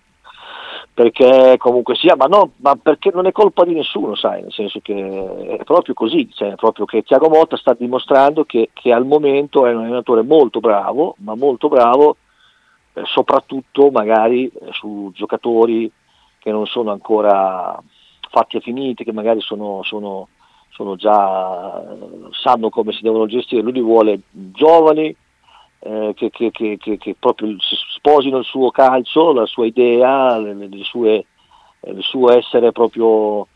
Perché 0.97 1.57
comunque 1.59 1.95
sia, 1.95 2.17
ma, 2.17 2.25
no, 2.25 2.53
ma 2.57 2.75
perché 2.75 3.11
non 3.13 3.27
è 3.27 3.33
colpa 3.33 3.67
di 3.67 3.75
nessuno, 3.75 4.15
sai, 4.15 4.41
nel 4.41 4.51
senso 4.51 4.81
che 4.81 5.59
è 5.59 5.63
proprio 5.63 5.93
così, 5.93 6.27
cioè 6.33 6.55
proprio 6.55 6.87
che 6.87 7.03
Tiago 7.03 7.29
Motta 7.29 7.59
sta 7.59 7.75
dimostrando 7.75 8.45
che, 8.45 8.71
che 8.73 8.95
al 8.95 9.05
momento 9.05 9.67
è 9.67 9.75
un 9.75 9.83
allenatore 9.83 10.23
molto 10.23 10.61
bravo, 10.61 11.15
ma 11.19 11.35
molto 11.35 11.69
bravo 11.69 12.17
eh, 12.95 13.03
soprattutto 13.05 13.91
magari 13.91 14.47
eh, 14.47 14.73
su 14.73 15.11
giocatori 15.13 15.93
che 16.39 16.51
non 16.51 16.65
sono 16.65 16.93
ancora 16.93 17.79
fatti 18.31 18.57
e 18.57 18.61
finiti, 18.61 19.05
che 19.05 19.13
magari 19.13 19.43
sono, 19.43 19.83
sono- 19.83 20.29
sono 20.71 20.97
già, 20.97 21.79
eh, 21.93 22.29
sanno 22.31 22.71
come 22.71 22.93
si 22.93 23.03
devono 23.03 23.27
gestire, 23.27 23.61
lui 23.61 23.73
li 23.73 23.83
vuole 23.83 24.21
giovani, 24.31 25.15
eh, 25.87 26.15
che, 26.15 26.31
che- 26.31 26.51
che- 26.51 26.79
che- 26.99 27.17
proprio 27.19 27.49
si 27.61 27.77
sposino 27.97 28.39
il 28.39 28.45
suo 28.45 28.71
calcio, 28.71 29.33
la 29.33 29.47
sua 29.47 29.67
idea, 29.67 30.37
eh, 30.39 30.51
il 30.51 32.03
suo 32.03 32.31
essere 32.37 32.73
proprio 32.73 33.47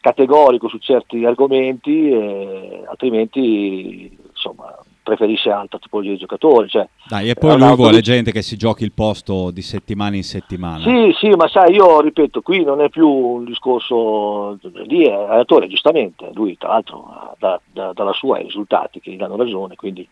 categorico 0.00 0.68
su 0.68 0.78
certi 0.78 1.24
argomenti, 1.24 2.10
e 2.10 2.84
altrimenti 2.88 4.16
insomma, 4.30 4.74
preferisce 5.02 5.50
altra 5.50 5.78
tipologia 5.78 6.10
di 6.10 6.16
giocatori. 6.18 6.68
Cioè, 6.68 6.88
Dai, 7.08 7.28
e 7.28 7.34
poi 7.34 7.50
lui 7.50 7.52
Arnautovic- 7.62 7.88
vuole 7.88 8.00
gente 8.00 8.32
che 8.32 8.42
si 8.42 8.56
giochi 8.56 8.84
il 8.84 8.92
posto 8.92 9.50
di 9.50 9.60
settimana 9.62 10.16
in 10.16 10.22
settimana. 10.22 10.82
Sì, 10.82 11.12
sì, 11.18 11.28
ma 11.30 11.48
sai, 11.48 11.74
io 11.74 12.00
ripeto, 12.00 12.40
qui 12.40 12.62
non 12.64 12.80
è 12.80 12.88
più 12.88 13.08
un 13.08 13.44
discorso, 13.44 14.58
lì 14.86 15.04
è 15.04 15.12
allenatore, 15.12 15.66
giustamente, 15.68 16.30
lui 16.32 16.56
tra 16.56 16.68
l'altro 16.68 17.34
da- 17.38 17.60
da- 17.72 17.92
dalla 17.92 18.12
sua 18.12 18.36
ha 18.36 18.40
i 18.40 18.44
risultati 18.44 19.00
che 19.00 19.10
gli 19.10 19.16
danno 19.16 19.36
ragione, 19.36 19.74
quindi 19.74 20.06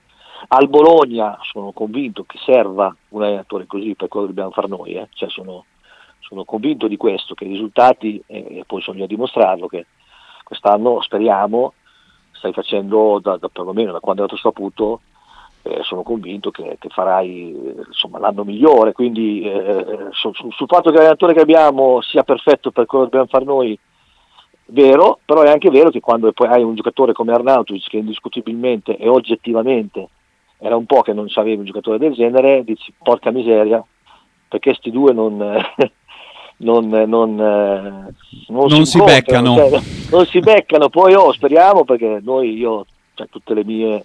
al 0.49 0.68
Bologna 0.68 1.38
sono 1.42 1.73
convinto 1.73 2.25
che 2.25 2.38
serva 2.45 2.95
un 3.11 3.23
allenatore 3.23 3.66
così 3.66 3.95
per 3.95 4.09
quello 4.09 4.26
che 4.26 4.33
dobbiamo 4.33 4.54
fare 4.54 4.68
noi, 4.68 4.92
eh. 4.92 5.09
Cioè, 5.12 5.28
sono, 5.28 5.64
sono 6.21 6.45
convinto 6.45 6.87
di 6.87 6.97
questo, 6.97 7.35
che 7.35 7.45
i 7.45 7.49
risultati, 7.49 8.23
e, 8.26 8.62
poi 8.66 8.80
sono 8.80 8.99
io 8.99 9.04
a 9.04 9.09
dimostrarlo, 9.09 9.66
che 9.66 9.87
quest'anno 10.45 11.00
speriamo 11.02 11.75
stai 12.33 12.52
facendo 12.52 13.18
da, 13.21 13.37
da 13.37 13.49
perlomeno 13.49 13.90
da 13.90 13.99
quando 14.00 14.23
è 14.23 14.26
stato 14.26 14.40
saputo 14.40 15.00
eh, 15.62 15.83
sono 15.83 16.02
convinto 16.02 16.50
che, 16.52 16.76
che 16.78 16.88
farai 16.88 17.75
insomma, 17.87 18.21
l'anno 18.21 18.45
migliore, 18.45 18.92
quindi 18.92 19.42
eh, 19.42 20.09
su- 20.12 20.33
su- 20.33 20.50
sul 20.52 20.66
fatto 20.68 20.90
che 20.90 20.97
l'allenatore 20.97 21.35
che 21.35 21.40
abbiamo 21.40 22.00
sia 22.00 22.23
perfetto 22.23 22.71
per 22.71 22.87
quello 22.87 23.04
che 23.04 23.11
dobbiamo 23.11 23.30
fare 23.30 23.45
noi, 23.45 23.78
vero, 24.66 25.18
però 25.25 25.42
è 25.42 25.50
anche 25.50 25.71
vero 25.71 25.90
che 25.90 26.00
quando 26.00 26.33
hai 26.37 26.62
un 26.62 26.76
giocatore 26.76 27.12
come 27.12 27.33
Arnautovic 27.33 27.88
che 27.88 27.97
indiscutibilmente 27.97 28.97
e 28.97 29.09
oggettivamente 29.09 30.09
era 30.59 30.77
un 30.77 30.87
po' 30.87 31.03
che 31.03 31.12
non 31.12 31.27
c'avevi 31.29 31.59
un 31.59 31.65
giocatore 31.65 31.99
del 31.99 32.12
genere, 32.12 32.65
dici 32.65 32.93
porca 33.03 33.31
miseria, 33.31 33.85
perché 34.49 34.75
sti 34.75 34.91
due 34.91 35.12
non... 35.12 35.37
non, 36.59 36.88
non, 36.88 37.38
eh, 37.41 38.15
Non 38.49 38.85
si 38.85 38.97
incontrano, 38.97 39.55
beccano. 39.55 39.55
cioè, 39.55 39.81
non 40.11 40.27
si 40.27 40.41
beccano, 40.41 40.88
poi 40.88 41.15
oh, 41.15 41.33
speriamo 41.33 41.85
perché 41.85 42.21
noi, 42.23 42.57
io, 42.57 42.87
cioè, 43.15 43.29
tutte 43.29 43.55
le 43.55 43.65
mie, 43.65 44.05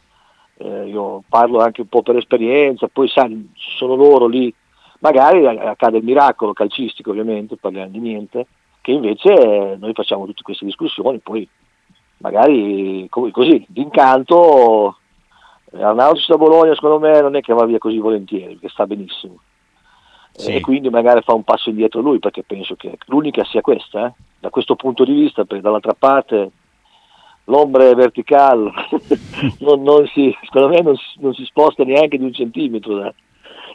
eh, 0.58 0.88
io 0.88 1.24
parlo 1.28 1.60
anche 1.60 1.82
un 1.82 1.88
po' 1.88 2.02
per 2.02 2.18
esperienza, 2.18 2.88
poi 2.88 3.08
sai, 3.08 3.50
sono 3.56 3.96
loro 3.96 4.28
lì, 4.28 4.54
magari 5.00 5.46
accade 5.46 5.98
il 5.98 6.04
miracolo 6.04 6.54
calcistico 6.54 7.10
ovviamente, 7.10 7.58
parliamo 7.58 7.90
di 7.90 8.00
niente, 8.00 8.48
che 8.82 8.92
invece 8.92 9.34
eh, 9.34 9.76
noi 9.80 9.94
facciamo 9.94 10.26
tutte 10.26 10.44
queste 10.44 10.66
discussioni, 10.66 11.20
poi 11.20 11.48
magari 12.18 13.08
co- 13.10 13.32
così, 13.32 13.66
d'incanto 13.68 14.98
Arnautovic 15.80 16.28
da 16.28 16.38
Bologna 16.38 16.74
secondo 16.74 17.00
me 17.00 17.22
non 17.22 17.36
è 17.36 17.42
che 17.42 17.54
va 17.54 17.66
via 17.66 17.78
così 17.78 17.98
volentieri, 17.98 18.54
perché 18.54 18.70
sta 18.70 18.86
benissimo. 18.86 19.40
Sì. 20.36 20.54
E 20.54 20.62
quindi 20.62 20.90
magari 20.90 21.22
fa 21.22 21.34
un 21.34 21.44
passo 21.44 21.70
indietro 21.70 22.02
lui, 22.02 22.20
perché 22.20 22.44
penso 22.44 22.76
che 22.76 22.98
l'unica 23.06 23.44
sia 23.44 23.62
questa, 23.62 24.08
eh. 24.08 24.14
da 24.40 24.50
questo 24.50 24.76
punto 24.76 25.04
di 25.04 25.14
vista, 25.14 25.46
perché 25.46 25.62
dall'altra 25.62 25.94
parte 25.94 26.52
l'ombre 27.46 27.94
verticale 27.94 28.72
non, 29.60 29.84
non 29.84 30.08
si, 30.08 30.36
secondo 30.44 30.70
me 30.70 30.82
non 30.82 30.96
si, 30.96 31.20
non 31.20 31.34
si 31.34 31.44
sposta 31.46 31.84
neanche 31.84 32.18
di 32.18 32.24
un 32.24 32.34
centimetro 32.34 32.96
da, 32.96 33.14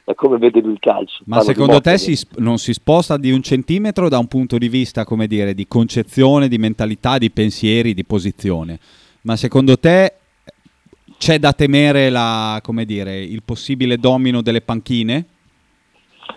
da 0.05 0.15
come 0.15 0.39
vede 0.39 0.61
lui 0.61 0.73
il 0.73 0.79
calcio. 0.81 1.23
Ma 1.27 1.37
Parlo 1.37 1.53
secondo 1.53 1.81
te 1.81 1.99
si 1.99 2.27
non 2.37 2.59
si 2.59 2.73
sposta 2.73 3.17
di 3.17 3.31
un 3.31 3.43
centimetro 3.43 4.09
da 4.09 4.19
un 4.19 4.27
punto 4.27 4.59
di 4.59 4.69
vista, 4.69 5.05
come 5.05 5.27
dire, 5.27 5.55
di 5.55 5.69
concezione, 5.69 6.49
di 6.49 6.59
mentalità, 6.59 7.19
di 7.19 7.31
pensieri, 7.31 7.95
di 7.95 8.05
posizione? 8.05 8.79
Ma 9.23 9.37
secondo 9.37 9.79
te 9.79 10.15
c'è 11.19 11.39
da 11.39 11.53
temere 11.53 12.09
la, 12.11 12.61
dire, 12.85 13.19
il 13.19 13.43
possibile 13.43 13.99
domino 13.99 14.41
delle 14.41 14.61
panchine? 14.61 15.27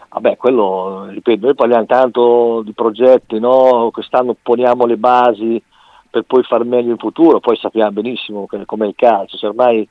Vabbè, 0.09 0.35
quello, 0.35 1.05
ripeto, 1.09 1.45
noi 1.45 1.55
parliamo 1.55 1.85
tanto 1.85 2.61
di 2.65 2.73
progetti, 2.73 3.39
no? 3.39 3.89
quest'anno 3.93 4.35
poniamo 4.41 4.85
le 4.85 4.97
basi 4.97 5.61
per 6.09 6.23
poi 6.23 6.43
far 6.43 6.65
meglio 6.65 6.91
in 6.91 6.97
futuro, 6.97 7.39
poi 7.39 7.55
sappiamo 7.55 7.91
benissimo 7.91 8.45
com'è 8.65 8.88
il 8.88 8.95
calcio, 8.95 9.38
se 9.38 9.47
ormai 9.47 9.88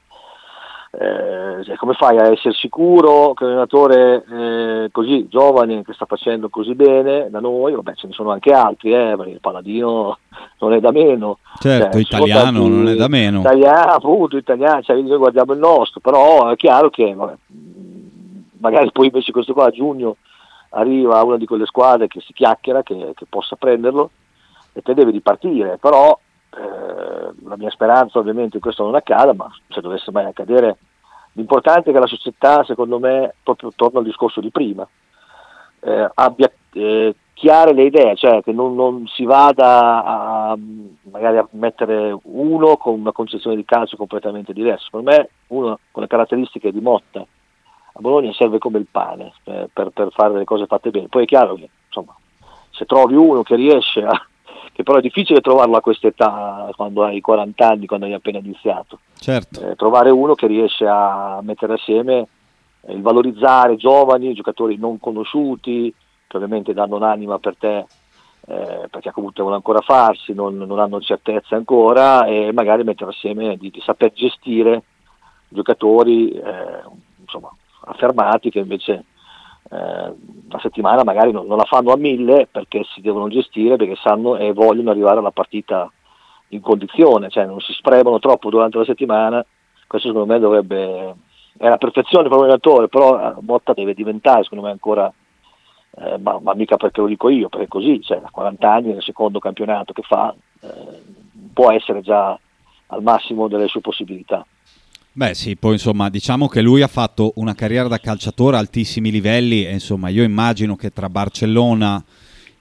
eh, 0.92 1.62
cioè, 1.64 1.76
come 1.76 1.94
fai 1.94 2.18
a 2.18 2.26
essere 2.32 2.52
sicuro 2.52 3.32
che 3.34 3.44
un 3.44 3.50
allenatore 3.50 4.24
eh, 4.28 4.88
così 4.90 5.28
giovane 5.28 5.84
che 5.84 5.92
sta 5.92 6.04
facendo 6.04 6.48
così 6.48 6.74
bene 6.74 7.30
da 7.30 7.38
noi, 7.38 7.74
vabbè 7.74 7.94
ce 7.94 8.08
ne 8.08 8.12
sono 8.12 8.32
anche 8.32 8.52
altri, 8.52 8.92
eh, 8.92 9.14
perché 9.16 9.30
il 9.30 9.40
Paladino 9.40 10.18
non 10.58 10.72
è 10.72 10.80
da 10.80 10.90
meno. 10.90 11.38
Certo, 11.60 11.92
Cioè, 11.92 12.00
italiano 12.00 12.58
tanti- 12.60 12.68
non 12.68 12.88
è 12.88 12.94
da 12.96 13.06
meno. 13.06 13.38
Italiano, 13.40 13.92
appunto, 13.92 14.36
italiano, 14.36 14.82
cioè, 14.82 15.00
noi 15.00 15.16
guardiamo 15.16 15.52
il 15.52 15.60
nostro, 15.60 16.00
però 16.00 16.50
è 16.50 16.56
chiaro 16.56 16.90
che 16.90 17.14
vabbè, 17.14 17.34
magari 18.58 18.90
poi 18.90 19.06
invece 19.06 19.30
questo 19.30 19.52
qua 19.52 19.66
a 19.66 19.70
giugno 19.70 20.16
arriva 20.70 21.22
una 21.22 21.36
di 21.36 21.46
quelle 21.46 21.66
squadre 21.66 22.08
che 22.08 22.20
si 22.20 22.32
chiacchiera, 22.32 22.82
che, 22.82 23.12
che 23.14 23.26
possa 23.28 23.54
prenderlo 23.54 24.10
e 24.72 24.82
te 24.82 24.94
devi 24.94 25.12
ripartire, 25.12 25.78
però 25.80 26.18
eh, 26.50 27.32
la 27.44 27.56
mia 27.56 27.70
speranza 27.70 28.18
ovviamente 28.18 28.56
che 28.56 28.60
questo 28.60 28.84
non 28.84 28.94
accada, 28.94 29.32
ma 29.32 29.48
se 29.68 29.80
dovesse 29.80 30.10
mai 30.10 30.24
accadere, 30.26 30.78
l'importante 31.32 31.90
è 31.90 31.92
che 31.92 31.98
la 31.98 32.06
società, 32.06 32.64
secondo 32.64 32.98
me, 32.98 33.34
proprio 33.42 33.72
torna 33.74 33.98
al 33.98 34.04
discorso 34.04 34.40
di 34.40 34.50
prima, 34.50 34.86
eh, 35.80 36.10
abbia 36.14 36.50
eh, 36.72 37.14
chiare 37.34 37.72
le 37.72 37.84
idee, 37.84 38.16
cioè 38.16 38.42
che 38.42 38.52
non, 38.52 38.74
non 38.74 39.06
si 39.06 39.24
vada 39.24 40.04
a, 40.04 40.58
magari 41.10 41.38
a 41.38 41.48
mettere 41.52 42.14
uno 42.22 42.76
con 42.76 43.00
una 43.00 43.12
concezione 43.12 43.56
di 43.56 43.64
calcio 43.64 43.96
completamente 43.96 44.52
diversa. 44.52 44.88
Per 44.90 45.00
me 45.00 45.28
uno 45.48 45.78
con 45.90 46.02
le 46.02 46.08
caratteristiche 46.08 46.70
di 46.70 46.80
Motta 46.80 47.20
a 47.20 48.00
Bologna 48.00 48.32
serve 48.34 48.58
come 48.58 48.78
il 48.78 48.86
pane 48.90 49.32
eh, 49.44 49.68
per, 49.72 49.88
per 49.88 50.10
fare 50.12 50.34
le 50.36 50.44
cose 50.44 50.66
fatte 50.66 50.90
bene. 50.90 51.08
Poi 51.08 51.22
è 51.22 51.26
chiaro 51.26 51.54
che 51.54 51.70
insomma, 51.86 52.14
se 52.70 52.84
trovi 52.84 53.14
uno 53.14 53.42
che 53.42 53.56
riesce 53.56 54.04
a 54.04 54.12
che 54.80 54.82
però 54.82 54.98
è 54.98 55.02
difficile 55.02 55.40
trovarlo 55.40 55.76
a 55.76 55.80
questa 55.80 56.08
età 56.08 56.70
quando 56.74 57.04
hai 57.04 57.20
40 57.20 57.68
anni, 57.68 57.86
quando 57.86 58.06
hai 58.06 58.14
appena 58.14 58.38
iniziato 58.38 59.00
Certo. 59.18 59.60
eh, 59.70 59.76
trovare 59.76 60.10
uno 60.10 60.34
che 60.34 60.46
riesce 60.46 60.86
a 60.86 61.40
mettere 61.42 61.74
assieme 61.74 62.26
eh, 62.82 62.92
il 62.92 63.02
valorizzare 63.02 63.76
giovani, 63.76 64.34
giocatori 64.34 64.76
non 64.76 64.98
conosciuti, 64.98 65.92
che 66.26 66.36
ovviamente 66.36 66.72
danno 66.72 66.96
un'anima 66.96 67.38
per 67.38 67.56
te 67.56 67.86
eh, 68.46 68.88
perché 68.90 69.10
comunque 69.12 69.36
devono 69.36 69.56
ancora 69.56 69.80
farsi, 69.80 70.32
non, 70.32 70.56
non, 70.56 70.78
hanno 70.78 71.00
certezza 71.00 71.56
ancora 71.56 72.24
e 72.24 72.50
magari 72.52 72.82
mettere 72.82 73.10
assieme 73.10 73.56
di, 73.56 73.70
di 73.70 73.80
saper 73.84 74.12
gestire 74.12 74.82
giocatori 75.48 76.30
eh, 76.30 76.82
insomma, 77.20 77.50
affermati 77.84 78.50
che 78.50 78.60
invece 78.60 79.04
eh, 79.72 80.58
settimana 80.60 81.04
magari 81.04 81.32
non, 81.32 81.46
non, 81.46 81.56
la 81.56 81.64
fanno 81.64 81.92
a 81.92 81.96
mille 81.96 82.48
perché 82.50 82.84
si 82.92 83.00
devono 83.00 83.28
gestire, 83.28 83.76
perché 83.76 83.96
sanno 83.96 84.36
e 84.36 84.52
vogliono 84.52 84.90
arrivare 84.90 85.18
alla 85.18 85.30
partita 85.30 85.90
in 86.48 86.60
condizione, 86.60 87.30
cioè 87.30 87.46
non 87.46 87.60
si 87.60 87.72
spremono 87.72 88.18
troppo 88.18 88.50
durante 88.50 88.78
la 88.78 88.84
settimana, 88.84 89.44
questo 89.86 90.08
secondo 90.08 90.32
me 90.32 90.38
dovrebbe, 90.40 91.14
è 91.56 91.68
la 91.68 91.78
perfezione 91.78 92.28
per 92.28 92.36
un 92.36 92.44
allenatore, 92.44 92.88
però 92.88 93.36
Motta 93.40 93.72
deve 93.72 93.94
diventare 93.94 94.42
secondo 94.42 94.64
me 94.64 94.70
ancora, 94.70 95.12
eh, 95.98 96.18
ma, 96.18 96.38
ma, 96.40 96.54
mica 96.54 96.76
perché 96.76 97.00
lo 97.00 97.06
dico 97.06 97.28
io, 97.28 97.48
perché 97.48 97.68
così, 97.68 98.02
cioè, 98.02 98.20
a 98.22 98.30
40 98.30 98.70
anni 98.72 98.92
nel 98.92 99.02
secondo 99.02 99.38
campionato 99.38 99.92
che 99.92 100.02
fa, 100.02 100.34
eh, 100.60 100.68
può 101.52 101.70
essere 101.70 102.00
già 102.00 102.38
al 102.86 103.02
massimo 103.02 103.46
delle 103.46 103.68
sue 103.68 103.80
possibilità. 103.80 104.44
Beh 105.12 105.34
sì, 105.34 105.56
poi 105.56 105.72
insomma 105.72 106.08
diciamo 106.08 106.46
che 106.46 106.62
lui 106.62 106.82
ha 106.82 106.86
fatto 106.86 107.32
una 107.36 107.54
carriera 107.54 107.88
da 107.88 107.98
calciatore 107.98 108.56
a 108.56 108.60
altissimi 108.60 109.10
livelli 109.10 109.66
e 109.66 109.72
insomma 109.72 110.08
io 110.08 110.22
immagino 110.22 110.76
che 110.76 110.90
tra 110.90 111.08
Barcellona, 111.08 112.02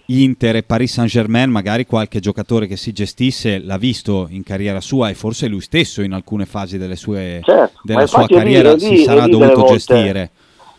Inter 0.07 0.55
e 0.55 0.63
Paris 0.63 0.93
Saint 0.93 1.11
Germain 1.11 1.51
magari 1.51 1.85
qualche 1.85 2.19
giocatore 2.19 2.65
che 2.65 2.75
si 2.75 2.91
gestisse 2.91 3.59
l'ha 3.59 3.77
visto 3.77 4.25
in 4.31 4.41
carriera 4.41 4.81
sua 4.81 5.09
e 5.09 5.13
forse 5.13 5.47
lui 5.47 5.61
stesso 5.61 6.01
in 6.01 6.11
alcune 6.11 6.47
fasi 6.47 6.79
delle 6.79 6.95
sue, 6.95 7.41
certo, 7.43 7.81
della 7.83 8.07
sua 8.07 8.25
carriera 8.25 8.73
lì, 8.73 8.79
si 8.79 8.97
sarà 9.03 9.27
dovuto 9.27 9.53
volte, 9.53 9.73
gestire. 9.73 10.31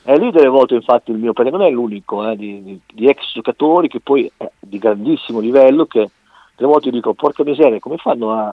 È 0.02 0.16
lì 0.16 0.32
delle 0.32 0.48
volte 0.48 0.74
infatti 0.74 1.12
il 1.12 1.18
mio, 1.18 1.32
perché 1.32 1.52
non 1.52 1.62
è 1.62 1.70
l'unico 1.70 2.28
eh, 2.28 2.36
di, 2.36 2.62
di, 2.64 2.80
di, 2.92 3.06
ex 3.06 3.32
giocatori 3.32 3.86
che 3.86 4.00
poi 4.00 4.28
è 4.36 4.50
di 4.58 4.78
grandissimo 4.78 5.38
livello 5.38 5.86
che 5.86 6.10
delle 6.56 6.68
volte 6.68 6.90
dico 6.90 7.14
porca 7.14 7.44
miseria 7.44 7.78
come 7.78 7.96
fanno 7.98 8.32
a 8.32 8.52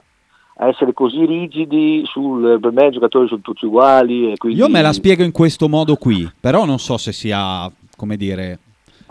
a 0.60 0.68
essere 0.68 0.92
così 0.92 1.24
rigidi 1.24 2.02
sul 2.04 2.58
per 2.60 2.72
me 2.72 2.86
i 2.86 2.90
giocatori 2.90 3.28
sono 3.28 3.40
tutti 3.40 3.64
uguali. 3.64 4.36
Quindi... 4.36 4.58
Io 4.58 4.68
me 4.68 4.82
la 4.82 4.92
spiego 4.92 5.22
in 5.22 5.32
questo 5.32 5.68
modo 5.68 5.96
qui, 5.96 6.28
però 6.40 6.64
non 6.64 6.78
so 6.78 6.96
se 6.96 7.12
sia, 7.12 7.70
come 7.96 8.16
dire, 8.16 8.58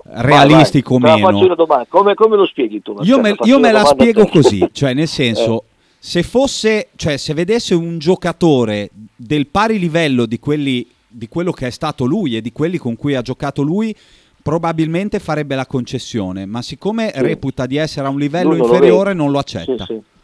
realistico 0.03 0.97
vai, 0.97 1.21
vai, 1.21 1.33
o 1.33 1.39
meno. 1.39 1.85
Come, 1.87 2.15
come, 2.15 2.35
lo 2.35 2.45
spieghi 2.45 2.81
tu? 2.81 2.97
Io 3.01 3.21
me, 3.21 3.35
io 3.43 3.59
me 3.59 3.71
la 3.71 3.85
spiego 3.85 4.25
così, 4.27 4.67
cioè 4.73 4.93
nel 4.93 5.07
senso, 5.07 5.61
eh. 5.61 5.63
se 5.99 6.23
fosse, 6.23 6.89
cioè 6.97 7.15
se 7.15 7.33
vedesse 7.33 7.73
un 7.73 7.97
giocatore 7.97 8.89
del 9.15 9.47
pari 9.47 9.79
livello 9.79 10.25
di, 10.25 10.39
quelli, 10.39 10.85
di 11.07 11.29
quello 11.29 11.53
che 11.53 11.67
è 11.67 11.71
stato 11.71 12.03
lui 12.03 12.35
e 12.35 12.41
di 12.41 12.51
quelli 12.51 12.77
con 12.77 12.97
cui 12.97 13.15
ha 13.15 13.21
giocato 13.21 13.61
lui, 13.61 13.95
probabilmente 14.43 15.19
farebbe 15.19 15.55
la 15.55 15.65
concessione, 15.65 16.45
ma 16.45 16.61
siccome 16.61 17.13
sì. 17.13 17.21
reputa 17.21 17.65
di 17.65 17.77
essere 17.77 18.07
a 18.07 18.09
un 18.09 18.19
livello 18.19 18.53
inferiore 18.53 19.13
non 19.13 19.31
lo 19.31 19.39
accetta. 19.39 19.85
Sì, 19.85 19.93
sì. 19.93 20.15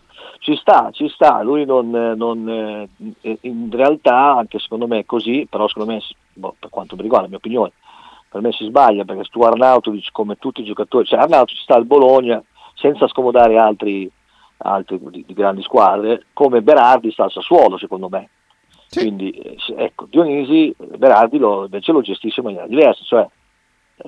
Ci 0.44 0.58
sta, 0.58 0.90
ci 0.92 1.08
sta, 1.08 1.42
lui 1.42 1.64
non, 1.64 1.90
non, 1.90 2.50
eh, 3.22 3.38
in 3.44 3.70
realtà 3.72 4.36
anche 4.36 4.60
secondo 4.60 4.88
me 4.88 5.00
è 5.00 5.06
così, 5.06 5.48
però 5.50 5.70
secondo 5.70 5.94
me, 5.94 6.02
boh, 6.34 6.54
per 6.60 6.70
quanto 6.70 6.98
mi 6.98 7.02
riguarda, 7.02 7.28
la 7.28 7.30
mia 7.30 7.40
opinione, 7.40 7.72
per 8.28 8.42
me 8.42 8.52
si 8.52 8.66
sbaglia 8.66 9.06
perché 9.06 9.24
tu 9.32 9.42
Arnautovic 9.42 10.10
come 10.12 10.38
tutti 10.38 10.60
i 10.60 10.66
giocatori, 10.66 11.06
cioè 11.06 11.20
Arnautovic 11.20 11.62
sta 11.62 11.76
al 11.76 11.86
Bologna 11.86 12.44
senza 12.74 13.08
scomodare 13.08 13.58
altri, 13.58 14.12
altri 14.58 15.00
di, 15.12 15.24
di, 15.26 15.34
grandi 15.34 15.62
squadre, 15.62 16.26
come 16.34 16.62
Berardi 16.62 17.12
sta 17.12 17.24
al 17.24 17.32
Sassuolo 17.32 17.78
secondo 17.78 18.10
me. 18.10 18.30
Sì. 18.88 19.00
Quindi 19.00 19.32
eh, 19.32 19.58
ecco, 19.78 20.08
Dionisi, 20.10 20.76
Berardi 20.78 21.38
lo, 21.38 21.64
invece 21.64 21.94
lo 21.94 22.02
gestisce 22.02 22.42
in 22.42 22.48
maniera 22.48 22.68
diversa, 22.68 23.02
cioè 23.06 23.26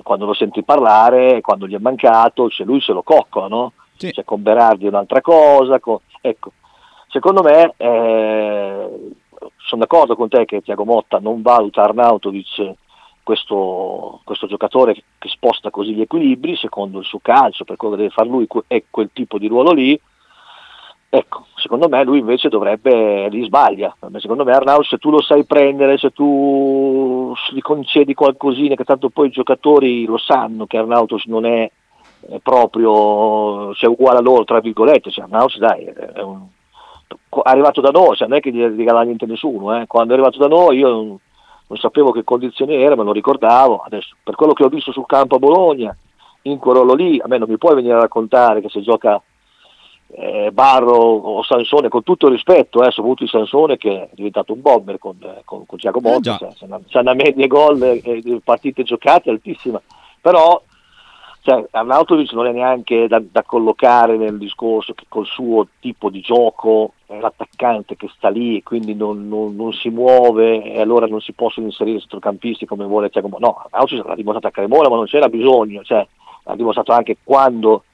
quando 0.02 0.26
lo 0.26 0.34
senti 0.34 0.62
parlare, 0.62 1.40
quando 1.40 1.66
gli 1.66 1.74
è 1.74 1.78
mancato, 1.78 2.50
cioè 2.50 2.66
lui 2.66 2.82
se 2.82 2.92
lo 2.92 3.02
coccola, 3.02 3.48
no? 3.48 3.72
Sì. 3.96 4.12
Cioè, 4.12 4.24
con 4.24 4.42
Berardi 4.42 4.86
è 4.86 4.88
un'altra 4.88 5.20
cosa, 5.20 5.80
con... 5.80 5.98
ecco, 6.20 6.52
secondo 7.08 7.42
me 7.42 7.72
eh, 7.76 9.14
sono 9.56 9.80
d'accordo 9.80 10.16
con 10.16 10.28
te 10.28 10.44
che 10.44 10.62
Tiago 10.62 10.84
Motta 10.84 11.18
non 11.18 11.42
valuta 11.42 11.82
Arnautovic 11.82 12.74
questo, 13.22 14.20
questo, 14.22 14.46
giocatore 14.46 14.94
che 15.18 15.28
sposta 15.28 15.70
così 15.70 15.94
gli 15.94 16.00
equilibri 16.00 16.54
secondo 16.54 17.00
il 17.00 17.04
suo 17.04 17.18
calcio, 17.20 17.64
per 17.64 17.74
quello 17.74 17.94
che 17.94 18.02
deve 18.02 18.14
fare 18.14 18.28
lui 18.28 18.46
è 18.68 18.84
quel 18.88 19.10
tipo 19.12 19.38
di 19.38 19.48
ruolo 19.48 19.72
lì. 19.72 20.00
Ecco, 21.08 21.46
secondo 21.56 21.88
me 21.88 22.04
lui 22.04 22.18
invece 22.20 22.48
dovrebbe, 22.48 23.28
lì 23.28 23.44
sbaglia, 23.44 23.96
secondo 24.18 24.44
me 24.44 24.52
Arnautovic 24.52 24.88
se 24.88 24.98
tu 24.98 25.10
lo 25.10 25.22
sai 25.22 25.44
prendere, 25.44 25.98
se 25.98 26.12
tu 26.12 27.32
gli 27.50 27.60
concedi 27.60 28.14
qualcosina, 28.14 28.76
che 28.76 28.84
tanto 28.84 29.08
poi 29.08 29.28
i 29.28 29.32
giocatori 29.32 30.04
lo 30.04 30.18
sanno 30.18 30.66
che 30.66 30.76
Arnautovic 30.76 31.26
non 31.26 31.46
è 31.46 31.68
proprio 32.42 33.74
cioè, 33.74 33.90
uguale 33.90 34.18
a 34.18 34.22
loro, 34.22 34.44
tra 34.44 34.60
virgolette, 34.60 35.10
cioè, 35.10 35.26
Naus 35.28 35.58
dai, 35.58 35.84
è, 35.84 36.20
un, 36.20 36.46
è 37.08 37.40
arrivato 37.44 37.80
da 37.80 37.90
noi, 37.90 38.16
cioè, 38.16 38.28
non 38.28 38.38
è 38.38 38.40
che 38.40 38.52
gli 38.52 38.62
regala 38.62 39.02
niente 39.02 39.24
a 39.24 39.28
nessuno, 39.28 39.80
eh. 39.80 39.86
quando 39.86 40.12
è 40.12 40.16
arrivato 40.16 40.38
da 40.38 40.48
noi 40.48 40.78
io 40.78 40.88
non, 40.88 41.18
non, 41.66 41.78
sapevo 41.78 42.10
che 42.10 42.24
condizioni 42.24 42.74
era, 42.74 42.96
me 42.96 43.04
lo 43.04 43.12
ricordavo, 43.12 43.82
adesso 43.84 44.16
per 44.22 44.34
quello 44.34 44.52
che 44.52 44.64
ho 44.64 44.68
visto 44.68 44.92
sul 44.92 45.06
campo 45.06 45.36
a 45.36 45.40
Bologna, 45.40 45.96
in 46.42 46.58
quel 46.58 46.76
ruolo 46.76 46.94
lì, 46.94 47.20
a 47.20 47.26
me 47.28 47.38
non 47.38 47.48
mi 47.48 47.58
puoi 47.58 47.74
venire 47.74 47.94
a 47.94 48.00
raccontare 48.00 48.60
che 48.60 48.68
se 48.68 48.80
gioca 48.80 49.20
eh, 50.08 50.50
Barro 50.52 50.94
o 50.94 51.42
Sansone, 51.42 51.88
con 51.88 52.02
tutto 52.02 52.26
il 52.26 52.32
rispetto, 52.32 52.82
eh, 52.82 52.90
soprattutto 52.90 53.24
di 53.24 53.30
Sansone 53.30 53.76
che 53.76 54.02
è 54.02 54.08
diventato 54.12 54.52
un 54.52 54.60
bomber 54.60 54.98
con, 54.98 55.16
con, 55.44 55.66
con 55.66 55.78
Tiago 55.78 56.00
Motta, 56.00 56.38
eh, 56.38 56.54
c'è, 56.54 56.66
c'è, 56.86 57.00
una 57.00 57.14
media 57.14 57.46
gol 57.46 57.82
e 57.82 58.00
eh, 58.04 58.40
partite 58.42 58.84
giocate 58.84 59.30
altissima, 59.30 59.80
però 60.20 60.62
cioè, 61.46 61.64
Arnautovic 61.70 62.32
non 62.32 62.48
è 62.48 62.50
neanche 62.50 63.06
da, 63.06 63.22
da, 63.24 63.44
collocare 63.44 64.16
nel 64.16 64.36
discorso 64.36 64.94
che 64.94 65.04
col 65.08 65.26
suo 65.26 65.68
tipo 65.78 66.10
di 66.10 66.20
gioco 66.20 66.94
è 67.06 67.20
l'attaccante 67.20 67.94
che 67.94 68.10
sta 68.16 68.28
lì 68.30 68.56
e 68.56 68.62
quindi 68.64 68.96
non, 68.96 69.28
non, 69.28 69.54
non, 69.54 69.72
si 69.72 69.88
muove 69.90 70.64
e 70.64 70.80
allora 70.80 71.06
non 71.06 71.20
si 71.20 71.34
possono 71.34 71.66
inserire 71.66 72.00
centrocampisti 72.00 72.66
come 72.66 72.84
vuole 72.84 73.10
Tiago 73.10 73.28
No, 73.38 73.64
Arnautovic 73.70 74.04
l'ha 74.04 74.14
dimostrato 74.16 74.48
a 74.48 74.50
Cremona 74.50 74.88
ma 74.88 74.96
non 74.96 75.04
c'era 75.04 75.28
bisogno, 75.28 75.84
cioè, 75.84 76.04
l'ha 76.42 76.56
dimostrato 76.56 76.90
anche 76.90 77.18
quando 77.22 77.84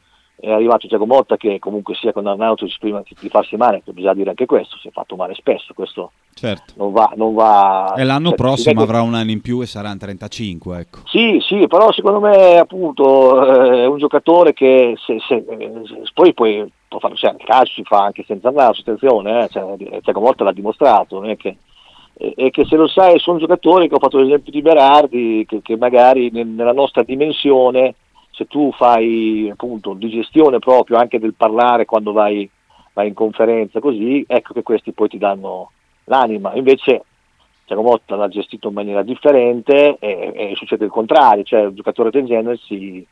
è 0.42 0.50
arrivato 0.50 0.88
Tiago 0.88 1.06
Motta 1.06 1.36
che 1.36 1.60
comunque 1.60 1.94
sia 1.94 2.12
con 2.12 2.26
Arnautovic 2.26 2.76
prima 2.80 3.00
di 3.06 3.28
farsi 3.28 3.54
male, 3.56 3.80
bisogna 3.84 4.12
dire 4.12 4.30
anche 4.30 4.44
questo, 4.44 4.76
si 4.78 4.88
è 4.88 4.90
fatto 4.90 5.14
male 5.14 5.34
spesso, 5.34 5.72
questo 5.72 6.10
certo. 6.34 6.72
non, 6.78 6.90
va, 6.90 7.12
non 7.14 7.32
va... 7.32 7.94
E 7.96 8.02
l'anno 8.02 8.30
cioè, 8.30 8.36
prossimo 8.36 8.82
avrà 8.82 9.02
un 9.02 9.14
anno 9.14 9.30
in 9.30 9.40
più 9.40 9.60
e 9.60 9.66
sarà 9.66 9.92
in 9.92 9.98
35, 9.98 10.78
ecco. 10.80 10.98
Sì, 11.04 11.38
sì, 11.46 11.68
però 11.68 11.92
secondo 11.92 12.18
me 12.18 12.58
appunto 12.58 13.40
eh, 13.44 13.84
è 13.84 13.86
un 13.86 13.98
giocatore 13.98 14.52
che 14.52 14.96
se, 15.06 15.18
se, 15.28 15.44
eh, 15.48 15.72
poi, 16.12 16.34
poi 16.34 16.72
può 16.88 16.98
fare, 16.98 17.14
cioè, 17.14 17.36
il 17.38 17.44
calcio 17.44 17.74
si 17.74 17.84
fa 17.84 18.02
anche 18.02 18.24
senza 18.26 18.48
andare, 18.48 18.76
attenzione, 18.76 19.44
eh, 19.44 19.48
cioè, 19.48 20.00
Tiago 20.00 20.20
Motta 20.20 20.42
l'ha 20.42 20.52
dimostrato, 20.52 21.20
non 21.20 21.30
è 21.30 21.36
che 21.36 21.56
e 22.14 22.50
che 22.50 22.66
se 22.66 22.76
lo 22.76 22.86
sai 22.86 23.18
sono 23.18 23.38
giocatori 23.38 23.88
che 23.88 23.94
ho 23.94 23.98
fatto 23.98 24.18
l'esempio 24.18 24.52
di 24.52 24.60
Berardi 24.60 25.44
che, 25.48 25.60
che 25.62 25.76
magari 25.76 26.30
nella 26.30 26.72
nostra 26.72 27.02
dimensione 27.02 27.94
se 28.32 28.46
tu 28.46 28.72
fai 28.72 29.48
appunto 29.50 29.92
digestione 29.94 30.58
proprio 30.58 30.96
anche 30.96 31.18
del 31.18 31.34
parlare 31.34 31.84
quando 31.84 32.12
vai, 32.12 32.48
vai 32.94 33.08
in 33.08 33.14
conferenza 33.14 33.78
così, 33.78 34.24
ecco 34.26 34.54
che 34.54 34.62
questi 34.62 34.92
poi 34.92 35.08
ti 35.08 35.18
danno 35.18 35.70
l'anima. 36.04 36.54
Invece 36.54 37.04
Tiago 37.66 37.82
Motta 37.82 38.16
l'ha 38.16 38.28
gestito 38.28 38.68
in 38.68 38.74
maniera 38.74 39.02
differente 39.02 39.96
e, 39.98 40.32
e, 40.34 40.52
succede 40.56 40.86
il 40.86 40.90
contrario, 40.90 41.44
cioè 41.44 41.62
il 41.62 41.74
giocatore 41.74 42.10
del 42.10 42.24
genere 42.24 42.56
si, 42.56 43.06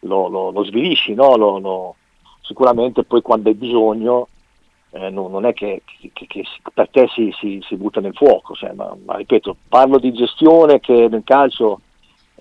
lo, 0.00 0.28
lo, 0.28 0.50
lo 0.50 0.64
svilisci, 0.64 1.14
no? 1.14 1.36
lo, 1.36 1.96
sicuramente 2.40 3.04
poi 3.04 3.22
quando 3.22 3.48
hai 3.48 3.54
bisogno 3.56 4.28
eh, 4.92 5.10
non, 5.10 5.30
non, 5.30 5.44
è 5.44 5.52
che, 5.52 5.82
che, 6.12 6.26
che, 6.26 6.44
per 6.72 6.88
te 6.90 7.08
si, 7.08 7.32
si, 7.38 7.60
si, 7.64 7.76
butta 7.76 8.00
nel 8.00 8.14
fuoco, 8.14 8.54
cioè, 8.54 8.72
ma, 8.72 8.96
ma, 9.04 9.16
ripeto, 9.16 9.56
parlo 9.68 9.98
di 9.98 10.12
gestione 10.12 10.80
che 10.80 11.08
nel 11.08 11.22
calcio 11.24 11.80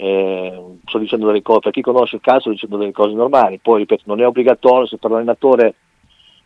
eh, 0.01 0.53
sto 0.85 0.97
dicendo 0.97 1.27
delle 1.27 1.41
cose, 1.41 1.59
per 1.59 1.71
chi 1.73 1.81
conosce 1.81 2.15
il 2.15 2.21
calcio 2.21 2.43
sto 2.43 2.51
dicendo 2.51 2.77
delle 2.77 2.93
cose 2.93 3.13
normali, 3.13 3.59
poi 3.61 3.79
ripeto 3.79 4.03
non 4.05 4.21
è 4.21 4.25
obbligatorio, 4.25 4.87
se 4.87 4.97
per 4.97 5.11
l'allenatore 5.11 5.75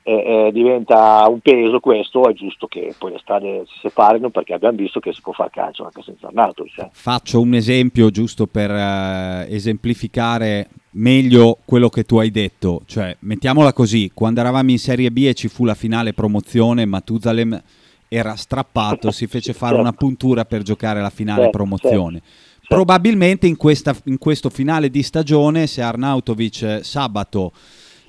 eh, 0.01 0.47
eh, 0.47 0.51
diventa 0.51 1.23
un 1.29 1.39
peso 1.39 1.79
questo, 1.79 2.27
è 2.27 2.33
giusto 2.33 2.65
che 2.65 2.95
poi 2.97 3.11
le 3.11 3.19
strade 3.19 3.63
si 3.67 3.77
separino 3.79 4.31
perché 4.31 4.55
abbiamo 4.55 4.77
visto 4.77 4.99
che 4.99 5.13
si 5.13 5.21
può 5.21 5.33
fare 5.33 5.51
calcio 5.51 5.83
anche 5.83 6.01
senza 6.01 6.27
Arnato. 6.27 6.65
Cioè. 6.65 6.89
Faccio 6.91 7.39
un 7.39 7.53
esempio 7.53 8.09
giusto 8.09 8.47
per 8.47 8.71
uh, 8.71 9.45
esemplificare 9.47 10.69
meglio 10.95 11.59
quello 11.63 11.89
che 11.89 12.05
tu 12.05 12.17
hai 12.17 12.31
detto, 12.31 12.81
cioè 12.87 13.15
mettiamola 13.19 13.71
così, 13.71 14.09
quando 14.15 14.39
eravamo 14.39 14.71
in 14.71 14.79
Serie 14.79 15.11
B 15.11 15.25
e 15.27 15.35
ci 15.35 15.47
fu 15.47 15.63
la 15.63 15.75
finale 15.75 16.13
promozione, 16.13 16.85
Matuzalem 16.85 17.61
era 18.07 18.35
strappato, 18.35 19.11
si 19.11 19.27
fece 19.27 19.53
fare 19.53 19.75
certo. 19.75 19.87
una 19.87 19.93
puntura 19.93 20.45
per 20.45 20.63
giocare 20.63 21.01
la 21.01 21.09
finale 21.11 21.43
certo, 21.43 21.57
promozione. 21.57 22.19
Certo 22.19 22.51
Probabilmente 22.67 23.47
in, 23.47 23.57
questa, 23.57 23.95
in, 24.05 24.17
questo 24.17 24.49
finale 24.49 24.89
di 24.89 25.03
stagione, 25.03 25.67
se 25.67 25.81
Arnautovic 25.81 26.79
sabato 26.81 27.51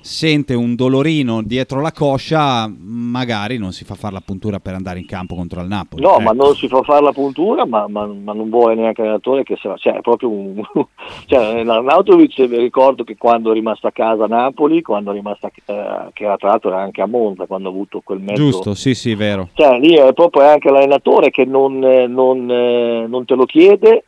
sente 0.05 0.53
un 0.53 0.75
dolorino 0.75 1.41
dietro 1.41 1.81
la 1.81 1.91
coscia, 1.91 2.71
magari 2.77 3.57
non 3.57 3.71
si 3.71 3.83
fa 3.85 3.95
fare 3.95 4.13
la 4.13 4.21
puntura 4.23 4.59
per 4.59 4.75
andare 4.75 4.99
in 4.99 5.07
campo 5.07 5.33
contro 5.33 5.61
il 5.61 5.67
Napoli. 5.67 6.03
No, 6.03 6.11
ecco. 6.11 6.21
ma 6.21 6.31
non 6.31 6.55
si 6.55 6.67
fa 6.67 6.83
fare 6.83 7.03
la 7.03 7.11
puntura, 7.11 7.65
ma, 7.65 7.87
ma- 7.87 8.05
ma 8.05 8.33
non 8.33 8.49
vuole 8.51 8.75
neanche 8.75 9.01
l'allenatore 9.01 9.41
che 9.41 9.57
se 9.59 9.67
la... 9.67 9.75
Cioè, 9.77 9.95
è 9.95 10.01
proprio 10.01 10.29
un... 10.29 10.61
cioè, 11.25 11.63
l'Arnautovic 11.63 12.37
mi 12.37 12.57
ricordo 12.57 13.03
che 13.03 13.17
quando 13.17 13.49
è 13.49 13.53
rimasto 13.55 13.87
a 13.87 13.91
casa 13.91 14.25
a 14.25 14.27
Napoli, 14.27 14.83
quando 14.83 15.09
è 15.09 15.15
rimasto 15.15 15.47
a... 15.47 15.51
eh, 15.51 16.09
che 16.13 16.23
era 16.23 16.37
tra 16.37 16.49
l'altro 16.49 16.69
era 16.69 16.81
anche 16.81 17.01
a 17.01 17.07
Monza, 17.07 17.47
quando 17.47 17.69
ha 17.69 17.71
avuto 17.71 18.01
quel 18.03 18.19
mezzo... 18.19 18.35
Giusto, 18.35 18.75
sì, 18.75 18.93
sì, 18.93 19.15
vero. 19.15 19.49
Cioè, 19.53 19.79
lì 19.79 19.95
è 19.95 20.13
proprio 20.13 20.47
anche 20.47 20.69
l'allenatore 20.69 21.31
che 21.31 21.45
non, 21.45 21.83
eh, 21.83 22.05
non, 22.05 22.47
eh, 22.47 23.07
non 23.07 23.25
te 23.25 23.33
lo 23.33 23.45
chiede, 23.45 24.03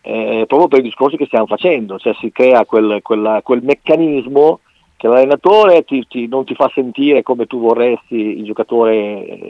eh, 0.00 0.44
proprio 0.46 0.68
per 0.68 0.78
i 0.80 0.82
discorsi 0.82 1.16
che 1.16 1.26
stiamo 1.26 1.46
facendo, 1.46 1.98
cioè 1.98 2.14
si 2.14 2.30
crea 2.32 2.64
quel, 2.64 3.00
quella- 3.02 3.42
quel 3.42 3.62
meccanismo 3.62 4.60
che 4.96 5.06
l'allenatore 5.06 5.84
ti- 5.84 6.06
ti- 6.08 6.26
non 6.26 6.44
ti 6.44 6.54
fa 6.54 6.70
sentire 6.74 7.22
come 7.22 7.46
tu 7.46 7.60
vorresti 7.60 8.16
il 8.16 8.44
giocatore 8.44 8.94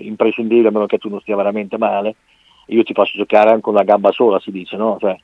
imprescindibile, 0.03 0.69
a 0.69 0.71
meno 0.71 0.87
che 0.87 0.99
tu 0.99 1.09
non 1.09 1.21
stia 1.21 1.37
veramente 1.37 1.79
male, 1.79 2.17
io 2.67 2.83
ti 2.83 2.93
faccio 2.93 3.17
giocare 3.17 3.51
anche 3.51 3.69
una 3.69 3.83
gamba 3.83 4.11
sola, 4.13 4.39
si 4.41 4.51
dice, 4.51 4.77
no? 4.77 4.99
Cioè, 5.01 5.17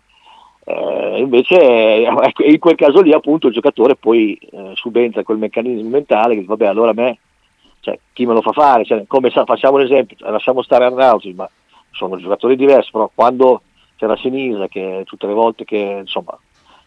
eh, 0.66 1.18
invece 1.18 1.60
eh, 1.60 2.08
ecco, 2.22 2.42
in 2.42 2.58
quel 2.58 2.74
caso 2.74 3.02
lì 3.02 3.12
appunto 3.12 3.48
il 3.48 3.52
giocatore 3.52 3.96
poi 3.96 4.34
eh, 4.50 4.70
subentra 4.74 5.22
quel 5.22 5.36
meccanismo 5.36 5.90
mentale 5.90 6.36
che 6.36 6.44
vabbè 6.44 6.64
allora 6.66 6.92
a 6.92 6.94
me 6.94 7.18
cioè, 7.80 7.98
chi 8.14 8.24
me 8.24 8.32
lo 8.32 8.40
fa 8.40 8.52
fare? 8.52 8.82
Cioè, 8.86 9.04
come 9.06 9.28
sa- 9.28 9.44
facciamo 9.44 9.76
un 9.76 9.82
esempio, 9.82 10.16
cioè, 10.16 10.30
lasciamo 10.30 10.62
stare 10.62 10.86
Arnauti, 10.86 11.34
ma 11.34 11.46
sono 11.90 12.16
giocatori 12.16 12.56
diversi, 12.56 12.90
però 12.90 13.10
quando 13.14 13.60
c'era 13.96 14.16
Sinisa 14.16 14.68
che 14.68 15.02
tutte 15.04 15.26
le 15.26 15.34
volte 15.34 15.64
che 15.64 15.98
insomma 16.00 16.38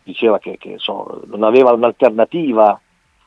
diceva 0.04 0.40
che, 0.40 0.58
che, 0.58 0.70
insomma, 0.70 1.20
non 1.26 1.44
aveva 1.44 1.74
un'alternativa 1.74 2.80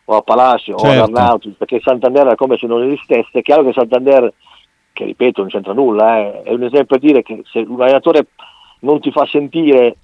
o 0.07 0.17
a 0.17 0.23
Palacio 0.23 0.75
o 0.75 0.79
Certo. 0.79 1.03
ad 1.03 1.15
Arnauti, 1.15 1.55
perché 1.57 1.79
Santander 1.81 2.27
era 2.27 2.35
come 2.35 2.57
se 2.57 2.67
non 2.67 2.83
esistesse, 2.83 3.39
è 3.39 3.43
chiaro 3.43 3.63
che 3.63 3.73
Santander, 3.73 4.33
che 4.93 5.05
ripeto 5.05 5.43
non 5.43 5.51
c'entra 5.51 5.73
nulla, 5.73 6.19
eh, 6.19 6.43
è 6.43 6.53
un 6.53 6.65
esempio 6.65 6.97
a 6.97 6.99
dire 6.99 7.23
che 7.23 7.43
se 7.45 7.61
un 7.61 7.81
allenatore 7.81 8.29
non 8.81 8.99
ti 8.99 9.13
fa 9.13 9.27
sentire 9.27 9.97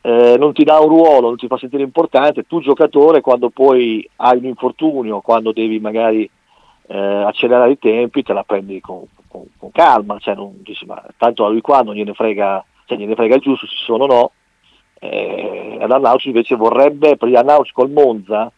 eh, 0.00 0.36
non 0.38 0.52
ti 0.52 0.64
dà 0.64 0.80
un 0.80 0.88
ruolo, 0.88 1.28
non 1.28 1.36
ti 1.36 1.46
fa 1.46 1.58
sentire 1.58 1.82
importante, 1.82 2.46
tu 2.46 2.60
giocatore 2.60 3.20
quando 3.20 3.50
poi 3.50 4.08
hai 4.16 4.38
un 4.38 4.46
infortunio, 4.46 5.20
quando 5.20 5.52
devi 5.52 5.78
magari 5.78 6.28
eh, 6.88 6.98
accelerare 6.98 7.72
i 7.72 7.78
tempi, 7.78 8.22
te 8.22 8.32
la 8.32 8.42
prendi 8.42 8.80
con, 8.80 9.04
con- 9.28 9.46
con 9.56 9.70
calma, 9.70 10.18
cioè 10.18 10.34
non 10.34 10.54
dici 10.62 10.86
ma 10.86 11.00
tanto 11.16 11.44
a 11.44 11.50
lui 11.50 11.60
qua 11.60 11.82
non 11.82 11.94
gliene 11.94 12.14
frega, 12.14 12.64
cioè 12.84 12.98
gliene 12.98 13.14
frega 13.14 13.36
il 13.36 13.40
giusto 13.40 13.66
se 13.66 13.74
ci 13.76 13.84
sono 13.84 14.04
o 14.04 14.06
no, 14.06 14.30
eh, 15.00 15.78
ad 15.80 15.90
Arnauci 15.90 16.28
invece 16.28 16.54
vorrebbe, 16.56 17.16
per 17.16 17.28
gli 17.28 17.36
Arnauci 17.36 17.72
col 17.72 17.90
Monza, 17.90 18.50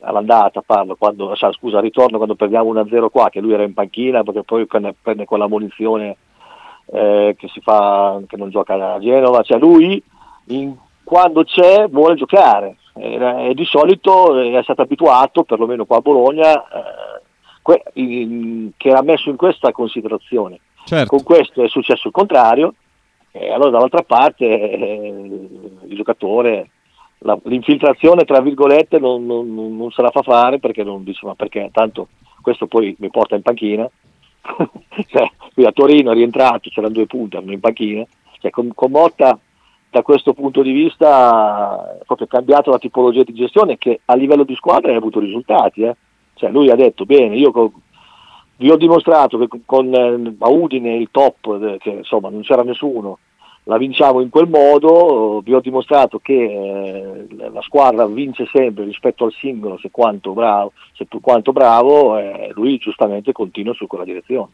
all'andata 0.00 0.62
parlo, 0.62 0.96
quando, 0.96 1.34
cioè, 1.36 1.52
scusa, 1.52 1.80
ritorno 1.80 2.16
quando 2.16 2.34
perdiamo 2.34 2.72
1-0 2.72 3.08
qua, 3.10 3.28
che 3.30 3.40
lui 3.40 3.52
era 3.52 3.62
in 3.62 3.74
panchina 3.74 4.22
perché 4.22 4.42
poi 4.42 4.66
prende, 4.66 4.94
prende 5.00 5.24
quella 5.24 5.48
munizione 5.48 6.16
eh, 6.86 7.34
che 7.38 7.48
si 7.48 7.60
fa, 7.60 8.20
che 8.26 8.36
non 8.36 8.50
gioca 8.50 8.94
a 8.94 8.98
Genova, 8.98 9.42
cioè 9.42 9.58
lui 9.58 10.02
in- 10.46 10.74
quando 11.04 11.44
c'è 11.44 11.88
vuole 11.88 12.14
giocare 12.14 12.76
e, 12.94 13.48
e 13.50 13.54
di 13.54 13.64
solito 13.64 14.38
è 14.40 14.62
stato 14.62 14.82
abituato, 14.82 15.44
perlomeno 15.44 15.84
qua 15.84 15.98
a 15.98 16.00
Bologna, 16.00 16.62
eh, 16.62 17.20
que- 17.60 17.82
in- 17.94 18.72
che 18.76 18.88
era 18.88 19.02
messo 19.02 19.28
in 19.30 19.36
questa 19.36 19.72
considerazione. 19.72 20.60
Certo. 20.84 21.08
Con 21.08 21.22
questo 21.22 21.62
è 21.62 21.68
successo 21.68 22.08
il 22.08 22.12
contrario, 22.14 22.74
e 23.32 23.50
allora 23.50 23.70
dall'altra 23.70 24.02
parte 24.02 24.44
eh, 24.44 25.06
il 25.86 25.96
giocatore, 25.96 26.70
la- 27.18 27.38
l'infiltrazione 27.44 28.24
tra 28.24 28.40
virgolette 28.40 28.98
non, 28.98 29.24
non- 29.26 29.52
non- 29.54 29.90
se 29.90 30.02
la 30.02 30.10
fa 30.10 30.22
fare 30.22 30.58
perché 30.58 30.84
non 30.84 31.02
dice 31.02 31.26
perché 31.36 31.70
tanto 31.72 32.08
questo 32.42 32.66
poi 32.66 32.94
mi 32.98 33.10
porta 33.10 33.34
in 33.34 33.42
panchina, 33.42 33.88
cioè, 35.06 35.30
qui 35.54 35.64
a 35.64 35.72
Torino 35.72 36.10
è 36.10 36.14
rientrato, 36.14 36.68
c'erano 36.70 36.92
due 36.92 37.06
punti, 37.06 37.36
erano 37.36 37.52
in 37.52 37.60
panchina, 37.60 38.04
cioè, 38.40 38.50
con, 38.50 38.72
con 38.74 38.90
Motta 38.90 39.38
da 39.88 40.02
questo 40.02 40.32
punto 40.32 40.62
di 40.62 40.72
vista 40.72 41.98
è 42.00 42.04
proprio 42.04 42.26
cambiato 42.26 42.70
la 42.70 42.78
tipologia 42.78 43.22
di 43.22 43.34
gestione 43.34 43.76
che 43.78 44.00
a 44.06 44.14
livello 44.16 44.42
di 44.42 44.54
squadra 44.54 44.92
ha 44.92 44.96
avuto 44.96 45.20
risultati. 45.20 45.82
eh. 45.82 45.94
Cioè, 46.34 46.50
lui 46.50 46.70
ha 46.70 46.74
detto 46.74 47.04
bene, 47.04 47.36
io 47.36 47.52
co- 47.52 47.72
vi 48.62 48.70
ho 48.70 48.76
dimostrato 48.76 49.38
che 49.38 49.48
con- 49.66 49.92
eh, 49.92 50.36
a 50.38 50.48
Udine 50.48 50.94
il 50.94 51.08
top, 51.10 51.58
eh, 51.60 51.78
che 51.78 51.90
insomma 51.90 52.28
non 52.28 52.42
c'era 52.42 52.62
nessuno, 52.62 53.18
la 53.64 53.76
vinciamo 53.76 54.20
in 54.20 54.28
quel 54.28 54.48
modo, 54.48 55.40
vi 55.44 55.52
ho 55.52 55.60
dimostrato 55.60 56.20
che 56.20 56.32
eh, 56.32 57.26
la 57.50 57.60
squadra 57.62 58.06
vince 58.06 58.46
sempre 58.52 58.84
rispetto 58.84 59.24
al 59.24 59.32
singolo 59.32 59.78
se 59.78 59.90
quanto 59.90 60.32
bravo, 60.32 60.72
se 60.94 61.06
quanto 61.20 61.52
bravo, 61.52 62.18
eh, 62.18 62.50
lui 62.54 62.78
giustamente 62.78 63.32
continua 63.32 63.74
su 63.74 63.88
quella 63.88 64.04
direzione. 64.04 64.50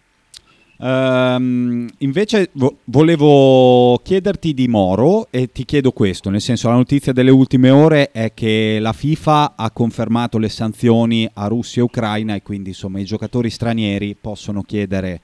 Ehm, 0.81 1.88
invece 1.99 2.51
vo- 2.53 2.79
volevo 2.85 3.99
chiederti 4.03 4.55
di 4.55 4.69
Moro 4.69 5.27
e 5.31 5.51
ti 5.51 5.64
chiedo 5.64 5.91
questo, 5.91 6.31
nel 6.31 6.41
senso 6.41 6.69
la 6.69 6.75
notizia 6.75 7.12
delle 7.12 7.31
ultime 7.31 7.71
ore 7.71 8.11
è 8.12 8.33
che 8.33 8.79
la 8.81 8.93
FIFA 8.93 9.55
ha 9.57 9.71
confermato 9.71 10.38
le 10.38 10.49
sanzioni 10.49 11.29
a 11.33 11.47
Russia 11.49 11.83
e 11.83 11.85
Ucraina 11.85 12.35
e 12.35 12.43
quindi 12.43 12.71
insomma 12.71 13.01
i 13.01 13.05
giocatori 13.05 13.51
stranieri 13.51 14.17
possono 14.21 14.62
chiedere 14.62 15.21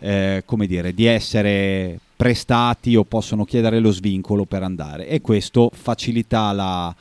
eh, 0.00 0.42
come 0.44 0.66
dire, 0.66 0.92
di 0.94 1.06
essere 1.06 1.98
prestati 2.16 2.96
o 2.96 3.04
possono 3.04 3.44
chiedere 3.44 3.78
lo 3.78 3.92
svincolo 3.92 4.44
per 4.44 4.62
andare. 4.62 5.08
E 5.08 5.20
questo 5.20 5.70
facilita 5.72 6.52
la, 6.52 6.94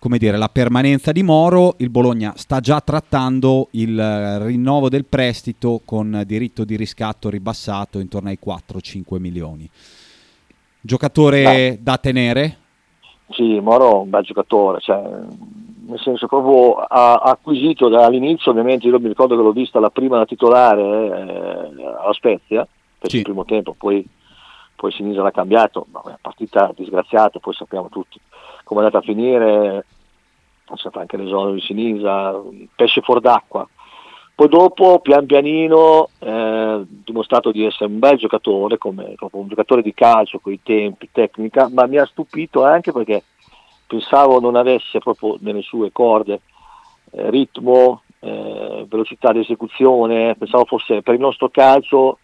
come 0.00 0.16
dire, 0.16 0.38
la 0.38 0.48
permanenza 0.48 1.12
di 1.12 1.22
Moro, 1.22 1.74
il 1.76 1.90
Bologna 1.90 2.32
sta 2.34 2.60
già 2.60 2.80
trattando 2.80 3.68
il 3.72 3.98
eh, 3.98 4.42
rinnovo 4.46 4.88
del 4.88 5.04
prestito 5.04 5.82
con 5.84 6.22
diritto 6.26 6.64
di 6.64 6.74
riscatto 6.74 7.28
ribassato 7.28 7.98
intorno 7.98 8.30
ai 8.30 8.38
4-5 8.42 9.18
milioni. 9.18 9.68
Giocatore 10.80 11.42
Beh. 11.42 11.78
da 11.82 11.98
tenere? 11.98 12.56
Sì, 13.32 13.60
Moro 13.60 13.90
è 13.90 14.02
un 14.02 14.08
bel 14.08 14.24
giocatore, 14.24 14.80
cioè, 14.80 15.02
nel 15.02 16.00
senso 16.00 16.26
proprio 16.26 16.76
ha 16.76 17.16
acquisito 17.16 17.88
dall'inizio, 17.88 18.52
ovviamente 18.52 18.86
io 18.86 18.98
mi 18.98 19.08
ricordo 19.08 19.36
che 19.36 19.42
l'ho 19.42 19.52
vista 19.52 19.78
la 19.80 19.90
prima 19.90 20.16
da 20.16 20.24
titolare 20.24 20.80
eh, 20.82 21.84
alla 21.84 22.12
Spezia, 22.14 22.66
per 22.98 23.10
Sì. 23.10 23.18
il 23.18 23.22
primo 23.22 23.44
tempo, 23.44 23.74
poi, 23.76 24.04
poi 24.74 24.92
Sinisa 24.92 25.22
l'ha 25.22 25.30
cambiato, 25.30 25.86
ma 25.92 26.00
è 26.00 26.06
una 26.06 26.18
partita 26.22 26.72
disgraziata, 26.74 27.38
poi 27.38 27.52
sappiamo 27.52 27.90
tutti 27.90 28.18
come 28.70 28.82
è 28.82 28.84
andata 28.84 28.98
a 28.98 29.06
finire, 29.06 29.84
è 30.64 30.76
stato 30.76 31.00
anche 31.00 31.16
l'esonero 31.16 31.54
di 31.54 31.60
Sinisa, 31.60 32.40
pesce 32.76 33.00
fuor 33.00 33.20
d'acqua. 33.20 33.68
Poi 34.32 34.48
dopo, 34.48 35.00
pian 35.00 35.26
pianino, 35.26 36.08
eh, 36.20 36.80
dimostrato 36.86 37.50
di 37.50 37.64
essere 37.64 37.86
un 37.86 37.98
bel 37.98 38.16
giocatore, 38.16 38.78
come 38.78 39.16
un 39.32 39.48
giocatore 39.48 39.82
di 39.82 39.92
calcio, 39.92 40.38
con 40.38 40.52
i 40.52 40.60
tempi, 40.62 41.08
tecnica, 41.10 41.68
ma 41.68 41.86
mi 41.86 41.98
ha 41.98 42.06
stupito 42.06 42.64
anche 42.64 42.92
perché 42.92 43.24
pensavo 43.88 44.38
non 44.38 44.54
avesse 44.54 45.00
proprio 45.00 45.36
nelle 45.40 45.62
sue 45.62 45.90
corde 45.90 46.40
eh, 47.10 47.28
ritmo, 47.28 48.02
eh, 48.20 48.86
velocità 48.88 49.32
di 49.32 49.40
esecuzione, 49.40 50.36
pensavo 50.36 50.64
fosse 50.64 51.02
per 51.02 51.14
il 51.14 51.20
nostro 51.20 51.48
calcio, 51.48 52.18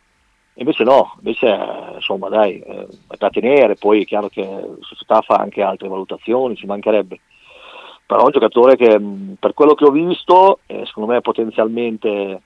invece 0.58 0.84
no, 0.84 1.14
invece 1.18 1.58
insomma 1.94 2.28
dai, 2.28 2.58
eh, 2.60 2.86
è 3.08 3.14
da 3.18 3.30
tenere, 3.30 3.76
poi 3.76 4.02
è 4.02 4.04
chiaro 4.04 4.28
che 4.28 4.42
la 4.42 4.76
società 4.80 5.20
fa 5.22 5.36
anche 5.36 5.62
altre 5.62 5.88
valutazioni, 5.88 6.56
ci 6.56 6.66
mancherebbe 6.66 7.20
però 8.06 8.20
è 8.20 8.24
un 8.26 8.30
giocatore 8.30 8.76
che 8.76 9.00
per 9.40 9.52
quello 9.52 9.74
che 9.74 9.84
ho 9.84 9.90
visto 9.90 10.60
eh, 10.66 10.84
secondo 10.86 11.12
me 11.12 11.20
potenzialmente 11.20 12.40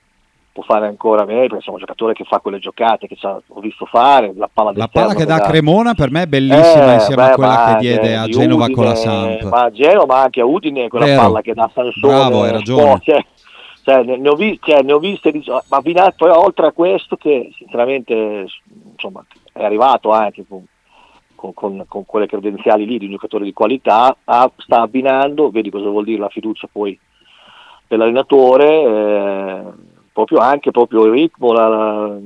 può 0.51 0.63
fare 0.63 0.87
ancora 0.87 1.23
meglio 1.23 1.39
perché 1.41 1.55
insomma, 1.57 1.77
è 1.77 1.79
un 1.81 1.85
giocatore 1.85 2.13
che 2.13 2.23
fa 2.25 2.39
quelle 2.39 2.57
giocate 2.59 3.07
che 3.07 3.15
ho 3.23 3.59
visto 3.59 3.85
fare 3.85 4.33
la 4.35 4.49
palla, 4.51 4.71
La 4.75 4.87
palla 4.87 5.13
che 5.13 5.23
dà 5.23 5.37
dà- 5.37 5.43
Cremona 5.45 5.93
per 5.93 6.09
me 6.09 6.23
è 6.23 6.25
bellissima 6.25 6.91
Eh, 6.91 6.93
insieme 6.95 7.21
a 7.23 7.27
beh, 7.29 7.35
quella 7.35 7.53
ma 7.55 7.65
che 7.73 7.79
diede 7.79 8.17
a 8.17 8.27
Genova 8.27 8.69
con 8.71 8.83
la 8.85 8.89
Udine, 8.91 9.39
Samp. 9.39 9.51
ma 9.51 9.61
a 9.61 9.71
Genova 9.71 10.05
ma 10.15 10.21
anche 10.23 10.41
a 10.41 10.45
Udine 10.45 10.87
quella 10.89 11.05
Vero. 11.05 11.21
palla 11.21 11.41
che 11.41 11.53
dà 11.53 11.71
Sansone 11.73 12.13
Bravo, 12.13 12.41
hai 12.43 12.51
ragione. 12.51 12.99
cioè, 13.03 13.25
cioè, 13.83 14.03
ne, 14.03 14.29
ho 14.29 14.35
vi- 14.35 14.59
cioè, 14.61 14.81
ne 14.83 14.93
ho 14.93 14.99
viste 14.99 15.31
ma 15.45 15.61
abbinato 15.69 16.13
poi 16.17 16.29
oltre 16.29 16.67
a 16.67 16.71
questo 16.71 17.15
che 17.17 17.51
sinceramente 17.57 18.47
insomma 18.93 19.25
è 19.53 19.63
arrivato 19.63 20.11
anche 20.11 20.45
con, 20.47 20.63
con- 21.53 21.85
con- 21.87 22.05
quelle 22.05 22.27
credenziali 22.27 22.85
lì 22.85 22.97
di 22.99 23.05
un 23.05 23.11
giocatore 23.11 23.43
di 23.45 23.53
qualità 23.53 24.15
ha- 24.23 24.51
sta 24.57 24.81
abbinando 24.81 25.49
vedi 25.49 25.69
cosa 25.69 25.89
vuol 25.89 26.03
dire 26.05 26.19
la 26.19 26.29
fiducia 26.29 26.67
poi 26.71 26.97
dell'allenatore 27.87 28.67
eh, 28.83 29.63
proprio 30.13 30.39
anche 30.39 30.71
proprio 30.71 31.05
il 31.05 31.11
ritmo 31.11 31.51
la- 31.51 31.67
la- 31.67 32.17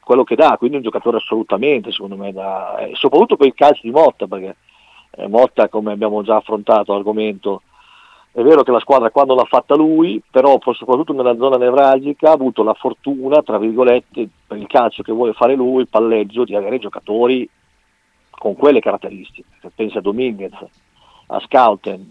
quello 0.00 0.24
che 0.24 0.34
dà 0.36 0.56
quindi 0.58 0.76
un 0.76 0.82
giocatore 0.82 1.18
assolutamente 1.18 1.90
secondo 1.92 2.16
me 2.16 2.32
da, 2.32 2.78
e 2.78 2.92
soprattutto 2.94 3.36
per 3.36 3.46
il 3.48 3.54
calcio 3.54 3.80
di 3.82 3.90
Motta 3.90 4.26
perché 4.26 4.56
eh, 5.12 5.28
Motta 5.28 5.68
come 5.68 5.92
abbiamo 5.92 6.22
già 6.22 6.36
affrontato 6.36 6.92
l'argomento 6.92 7.62
è 8.32 8.42
vero 8.42 8.62
che 8.62 8.70
la 8.70 8.78
squadra 8.78 9.10
quando 9.10 9.34
l'ha 9.34 9.44
fatta 9.44 9.74
lui, 9.74 10.22
però 10.30 10.58
soprattutto 10.72 11.12
nella 11.12 11.36
zona 11.36 11.56
nevralgica 11.56 12.30
ha 12.30 12.34
avuto 12.34 12.62
la 12.62 12.74
fortuna, 12.74 13.42
tra 13.42 13.58
virgolette, 13.58 14.28
per 14.46 14.56
il 14.56 14.68
calcio 14.68 15.02
che 15.02 15.12
vuole 15.12 15.32
fare 15.32 15.54
lui, 15.54 15.80
il 15.82 15.88
palleggio, 15.88 16.44
di 16.44 16.54
avere 16.54 16.78
giocatori 16.78 17.48
con 18.30 18.54
quelle 18.54 18.80
caratteristiche. 18.80 19.48
Se 19.60 19.70
pensi 19.74 19.98
a 19.98 20.00
Dominguez, 20.00 20.52
a 21.26 21.40
Scouten, 21.40 22.08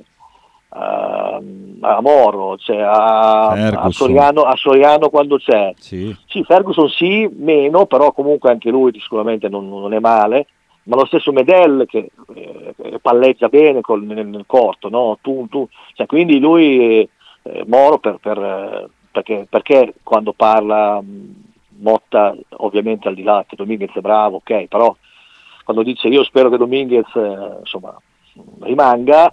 a, 0.69 1.41
a 1.79 2.01
Moro, 2.01 2.58
cioè 2.58 2.82
a, 2.82 3.51
a. 3.51 3.89
Soriano, 3.89 4.41
a 4.41 4.55
Soriano 4.58 5.10
quando 5.10 5.38
c'è. 5.38 5.73
Sì. 5.77 6.13
Sì, 6.27 6.43
Ferguson 6.43 6.89
sì, 6.89 7.29
meno, 7.34 7.86
però 7.86 8.12
comunque 8.12 8.51
anche 8.51 8.69
lui 8.69 8.91
sicuramente 8.99 9.47
non, 9.47 9.69
non 9.69 9.93
è 9.93 9.99
male, 9.99 10.47
ma 10.89 10.95
lo 10.95 11.06
stesso 11.06 11.32
Medel 11.32 11.86
che 11.88 12.10
eh, 12.34 12.99
palleggia 12.99 13.47
bene 13.47 13.82
col- 13.82 14.04
nel, 14.04 14.25
nel 14.25 14.45
corto, 14.47 14.89
no? 14.89 15.19
Tu- 15.21 15.47
tu- 15.47 15.69
cioè, 15.93 16.08
quindi 16.08 16.39
lui, 16.39 17.08
eh, 17.43 17.63
Moro, 17.67 17.99
per, 17.99 18.17
per, 18.19 18.38
eh, 18.39 18.89
perché, 19.12 19.45
perché 19.47 19.93
quando 20.02 20.34
parla 20.34 20.99
Motta, 21.82 22.36
ovviamente 22.58 23.08
al 23.08 23.13
di 23.13 23.21
là 23.21 23.45
che 23.47 23.56
Dominguez 23.56 23.93
è 23.93 24.02
bravo, 24.02 24.38
ok, 24.38 24.65
però 24.65 24.95
quando 25.63 25.84
dice 25.84 26.08
io 26.08 26.23
spero 26.23 26.49
che 26.49 26.58
Dominguez 26.58 27.08
eh, 27.15 27.58
insomma, 27.60 27.95
rimanga, 28.62 29.32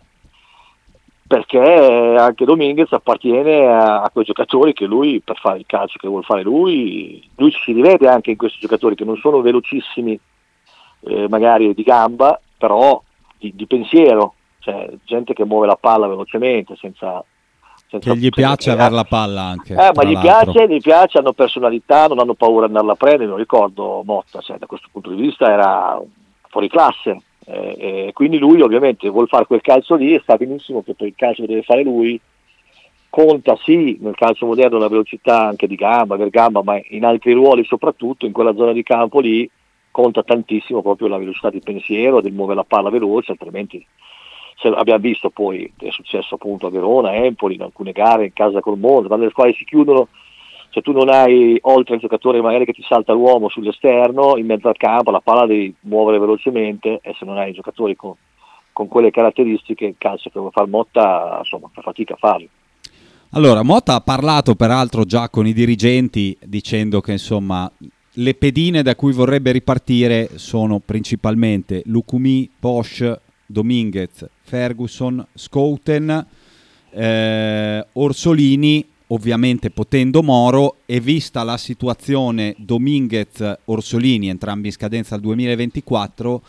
perché 1.27 1.59
anche 1.59 2.45
Dominguez 2.45 2.93
appartiene 2.93 3.67
a, 3.67 4.03
a 4.03 4.11
quei 4.11 4.27
giocatori 4.27 4.75
che 4.75 4.85
lui, 4.85 5.21
per 5.21 5.39
fare 5.39 5.59
il 5.59 5.67
calcio 5.67 5.99
che 5.99 6.07
vuole 6.07 6.23
fare 6.25 6.43
lui, 6.43 7.27
lui 7.37 7.51
si 7.51 7.73
rivede 7.73 8.09
anche 8.09 8.33
in 8.33 8.37
questi 8.37 8.59
giocatori 8.61 8.95
che 8.95 9.05
non 9.07 9.17
sono 9.17 9.41
velocissimi, 9.41 10.21
eh, 11.01 11.29
magari 11.29 11.75
di 11.75 11.83
gamba, 11.83 12.41
però 12.59 13.03
di, 13.39 13.53
di 13.55 13.67
pensiero, 13.67 14.35
cioè 14.61 14.91
gente 15.05 15.35
che 15.35 15.45
muove 15.45 15.67
la 15.67 15.77
palla 15.77 16.07
velocemente, 16.07 16.77
senza... 16.77 17.25
senza 17.89 18.11
Che 18.13 18.17
gli 18.19 18.29
piace 18.31 18.71
avere 18.71 18.95
la 18.95 19.05
palla 19.05 19.43
anche. 19.43 19.73
eh, 19.73 19.91
ma 19.95 20.05
gli 20.05 20.13
l'altro. 20.13 20.53
piace, 20.53 20.69
gli 20.69 20.81
piace, 20.81 21.19
hanno 21.19 21.33
personalità, 21.33 22.07
non 22.07 22.19
hanno 22.19 22.35
paura 22.35 22.67
di 22.67 22.73
andarla 22.73 22.93
a 22.93 22.97
prendere, 22.97 23.27
lo 23.27 23.37
ricordo 23.37 24.03
Motta, 24.05 24.41
cioè, 24.41 24.59
da 24.59 24.67
questo 24.67 24.89
punto 24.91 25.11
di 25.11 25.21
vista 25.21 25.51
era 25.51 26.01
fuori 26.49 26.69
classe, 26.69 27.21
eh, 27.45 28.11
quindi 28.13 28.39
lui 28.39 28.61
ovviamente 28.61 29.09
vuol 29.09 29.29
fare 29.29 29.47
quel 29.47 29.61
calcio 29.61 29.95
lì 29.95 30.15
e 30.15 30.23
sa 30.27 30.37
benissimo 30.37 30.83
che 30.83 30.95
per 30.95 31.07
il 31.07 31.15
calcio 31.17 31.43
che 31.43 31.49
deve 31.49 31.63
fare 31.63 31.85
lui 31.85 32.21
conta 33.09 33.57
sì 33.63 33.97
nel 34.01 34.17
calcio 34.17 34.47
moderno 34.47 34.79
la 34.79 34.89
velocità 34.89 35.47
anche 35.47 35.69
di 35.69 35.77
gamba, 35.77 36.17
per 36.17 36.29
gamba, 36.29 36.63
ma 36.63 36.79
in 36.91 37.05
altri 37.05 37.33
ruoli 37.33 37.65
soprattutto 37.65 38.27
in 38.27 38.33
quella 38.33 38.55
zona 38.55 38.73
di 38.73 38.83
campo 38.83 39.21
lì 39.21 39.49
conta 39.97 40.23
tantissimo 40.23 40.83
proprio 40.83 41.09
la 41.09 41.17
velocità 41.17 41.49
di 41.49 41.61
pensiero, 41.61 42.21
del 42.21 42.35
muovere 42.35 42.59
la 42.59 42.67
palla 42.69 42.91
veloce, 42.91 43.31
altrimenti 43.31 43.83
abbiamo 44.75 45.01
visto 45.01 45.31
poi 45.31 45.73
è 45.79 45.89
successo 45.89 46.35
appunto 46.35 46.67
a 46.67 46.71
Verona, 46.71 47.09
a 47.09 47.15
Empoli, 47.15 47.55
in 47.55 47.63
alcune 47.63 47.93
gare 47.93 48.27
in 48.27 48.35
casa 48.35 48.61
col 48.61 48.77
mondo, 48.77 49.17
le 49.17 49.31
squadre 49.31 49.55
si 49.55 49.65
chiudono, 49.65 50.09
se 50.69 50.83
tu 50.83 50.93
non 50.93 51.09
hai 51.09 51.57
oltre 51.63 51.95
il 51.95 52.03
giocatore 52.03 52.43
magari 52.43 52.67
che 52.67 52.75
ti 52.75 52.85
salta 52.87 53.15
l'uomo 53.15 53.49
sull'esterno, 53.49 54.37
in 54.37 54.45
mezzo 54.45 54.69
al 54.69 54.77
campo 54.77 55.11
la 55.11 55.21
palla 55.21 55.47
devi 55.47 55.75
muovere 55.81 56.19
velocemente 56.19 56.99
e 57.03 57.15
se 57.19 57.25
non 57.25 57.39
hai 57.39 57.55
giocatori 57.55 57.97
con, 57.97 58.13
con 58.75 58.89
quelle 58.89 59.11
caratteristiche 59.11 59.87
il 59.87 59.95
calcio 59.97 60.29
che 60.29 60.39
vuole 60.39 60.53
fare 60.53 60.69
Motta 60.69 61.37
insomma 61.39 61.71
fa 61.73 61.81
fatica 61.81 62.13
a 62.13 62.19
farlo. 62.19 62.49
Allora, 63.31 63.63
Motta 63.63 63.95
ha 63.95 64.01
parlato 64.01 64.55
peraltro 64.55 65.05
già 65.05 65.31
con 65.31 65.47
i 65.47 65.55
dirigenti 65.55 66.37
dicendo 66.43 67.01
che 67.01 67.13
insomma 67.13 67.71
le 68.19 68.35
pedine 68.35 68.83
da 68.83 68.95
cui 68.95 69.13
vorrebbe 69.13 69.53
ripartire 69.53 70.31
sono 70.37 70.81
principalmente 70.81 71.83
Lukumi, 71.87 72.49
Posch, 72.59 73.21
Dominguez, 73.47 74.27
Ferguson, 74.43 75.25
Scouten, 75.35 76.27
eh, 76.91 77.87
Orsolini, 77.93 78.85
ovviamente 79.09 79.71
potendo 79.71 80.23
Moro 80.23 80.79
e 80.87 81.01
vista 81.01 81.43
la 81.43 81.57
situazione 81.57 82.55
Dominguez-Orsolini, 82.59 84.29
entrambi 84.29 84.69
in 84.69 84.73
scadenza 84.73 85.15
al 85.15 85.21
2024, 85.21 86.43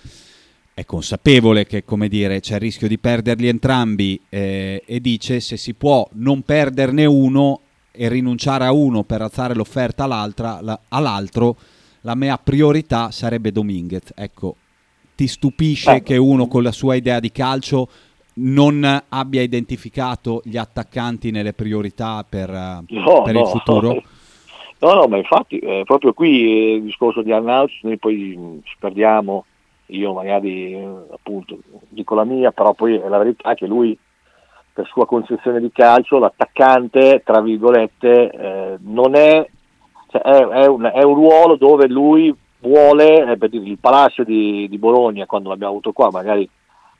è 0.74 0.86
consapevole 0.86 1.66
che 1.66 1.84
dire, 2.08 2.40
c'è 2.40 2.56
il 2.56 2.62
rischio 2.62 2.88
di 2.88 2.98
perderli 2.98 3.48
entrambi 3.48 4.20
eh, 4.30 4.84
e 4.86 5.02
dice 5.02 5.40
se 5.40 5.58
si 5.58 5.74
può 5.74 6.08
non 6.14 6.44
perderne 6.44 7.06
uno 7.06 7.62
e 7.98 8.08
rinunciare 8.10 8.66
a 8.66 8.72
uno 8.72 9.04
per 9.04 9.22
alzare 9.22 9.54
l'offerta 9.56 10.04
all'altra, 10.06 10.60
la- 10.62 10.80
all'altro, 10.90 11.56
la 12.02 12.16
mia 12.16 12.38
priorità 12.38 13.12
sarebbe 13.12 13.52
Dominguez. 13.52 14.12
Ecco, 14.16 14.56
ti 15.16 15.28
stupisce 15.28 15.94
Beh. 15.96 16.04
che 16.04 16.18
uno 16.18 16.48
con 16.48 16.64
la 16.64 16.72
sua 16.72 16.96
idea 16.96 17.20
di 17.20 17.32
calcio 17.32 17.90
non 18.40 19.04
abbia 19.10 19.42
identificato 19.42 20.42
gli 20.46 20.58
attaccanti 20.58 21.32
nelle 21.32 21.54
priorità 21.54 22.24
per, 22.28 22.50
eh, 22.52 22.84
No, 22.90 23.22
per 23.24 23.34
no. 23.34 23.42
il 23.42 23.48
futuro? 23.48 24.04
No, 24.80 24.94
no, 24.94 25.08
ma 25.08 25.18
infatti 25.18 25.58
eh, 25.58 25.82
proprio 25.86 26.14
qui 26.14 26.44
eh, 26.44 26.74
il 26.76 26.84
discorso 26.84 27.24
di 27.24 27.32
Arnauts, 27.32 27.80
noi 27.82 27.98
poi 27.98 28.62
ci 28.64 28.76
perdiamo, 28.78 29.46
io 29.88 30.14
magari 30.14 30.74
eh, 30.74 30.88
appunto 31.12 31.58
dico 31.90 32.14
la 32.14 32.24
mia, 32.26 32.52
però 32.52 32.76
poi 32.76 32.94
è 32.94 33.08
la 33.08 33.18
verità 33.18 33.56
che 33.56 33.66
lui 33.66 33.98
per 34.78 34.86
sua 34.86 35.08
concezione 35.08 35.60
di 35.60 35.72
calcio, 35.72 36.20
l'attaccante, 36.20 37.24
tra 37.26 37.42
virgolette, 37.42 38.30
eh, 38.30 38.78
non 38.82 39.16
è, 39.16 39.44
cioè, 40.12 40.22
è, 40.22 40.38
è 40.38 40.68
un, 40.68 40.84
è 40.94 41.02
un 41.02 41.16
ruolo 41.16 41.56
dove 41.56 41.88
lui 41.88 42.32
vuole, 42.60 43.32
eh, 43.32 43.38
per 43.38 43.50
dire, 43.50 43.66
il 43.66 43.80
Palazzo 43.80 44.24
di, 44.24 44.68
di 44.70 44.78
Bologna, 44.78 45.26
quando 45.26 45.50
l'abbiamo 45.50 45.72
avuto 45.72 45.94
qua, 45.94 46.12
magari 46.12 46.48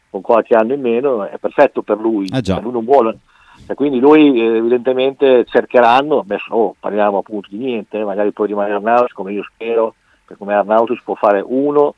con 0.10 0.22
qualche 0.22 0.56
anno 0.56 0.74
in 0.74 0.82
meno, 0.82 1.24
è 1.26 1.38
perfetto 1.38 1.84
per 1.84 2.00
lui, 2.00 2.28
Ah. 2.32 2.42
Cioè, 2.42 2.62
lui 2.62 2.72
non 2.72 2.84
vuole, 2.84 3.20
e 3.68 3.76
quindi 3.76 4.00
lui 4.00 4.42
eh, 4.42 4.56
evidentemente 4.56 5.46
cercheranno, 5.46 6.22
adesso 6.22 6.52
oh, 6.56 6.76
parliamo 6.80 7.20
appunto 7.20 7.50
di 7.52 7.58
niente, 7.58 8.04
magari 8.04 8.32
poi 8.32 8.48
rimane 8.48 8.74
Arnautis 8.74 9.14
come 9.14 9.34
io 9.34 9.44
spero, 9.54 9.94
perché 10.26 10.44
come 10.44 10.56
Arnautis 10.56 11.04
può 11.04 11.14
fare 11.14 11.44
uno 11.46 11.94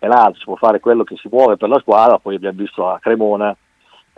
e 0.00 0.08
l'altro, 0.08 0.38
si 0.40 0.44
può 0.44 0.56
fare 0.56 0.80
quello 0.80 1.04
che 1.04 1.14
si 1.14 1.28
muove 1.30 1.56
per 1.56 1.68
la 1.68 1.78
squadra, 1.78 2.18
poi 2.18 2.34
abbiamo 2.34 2.58
visto 2.58 2.88
a 2.88 2.98
Cremona, 2.98 3.56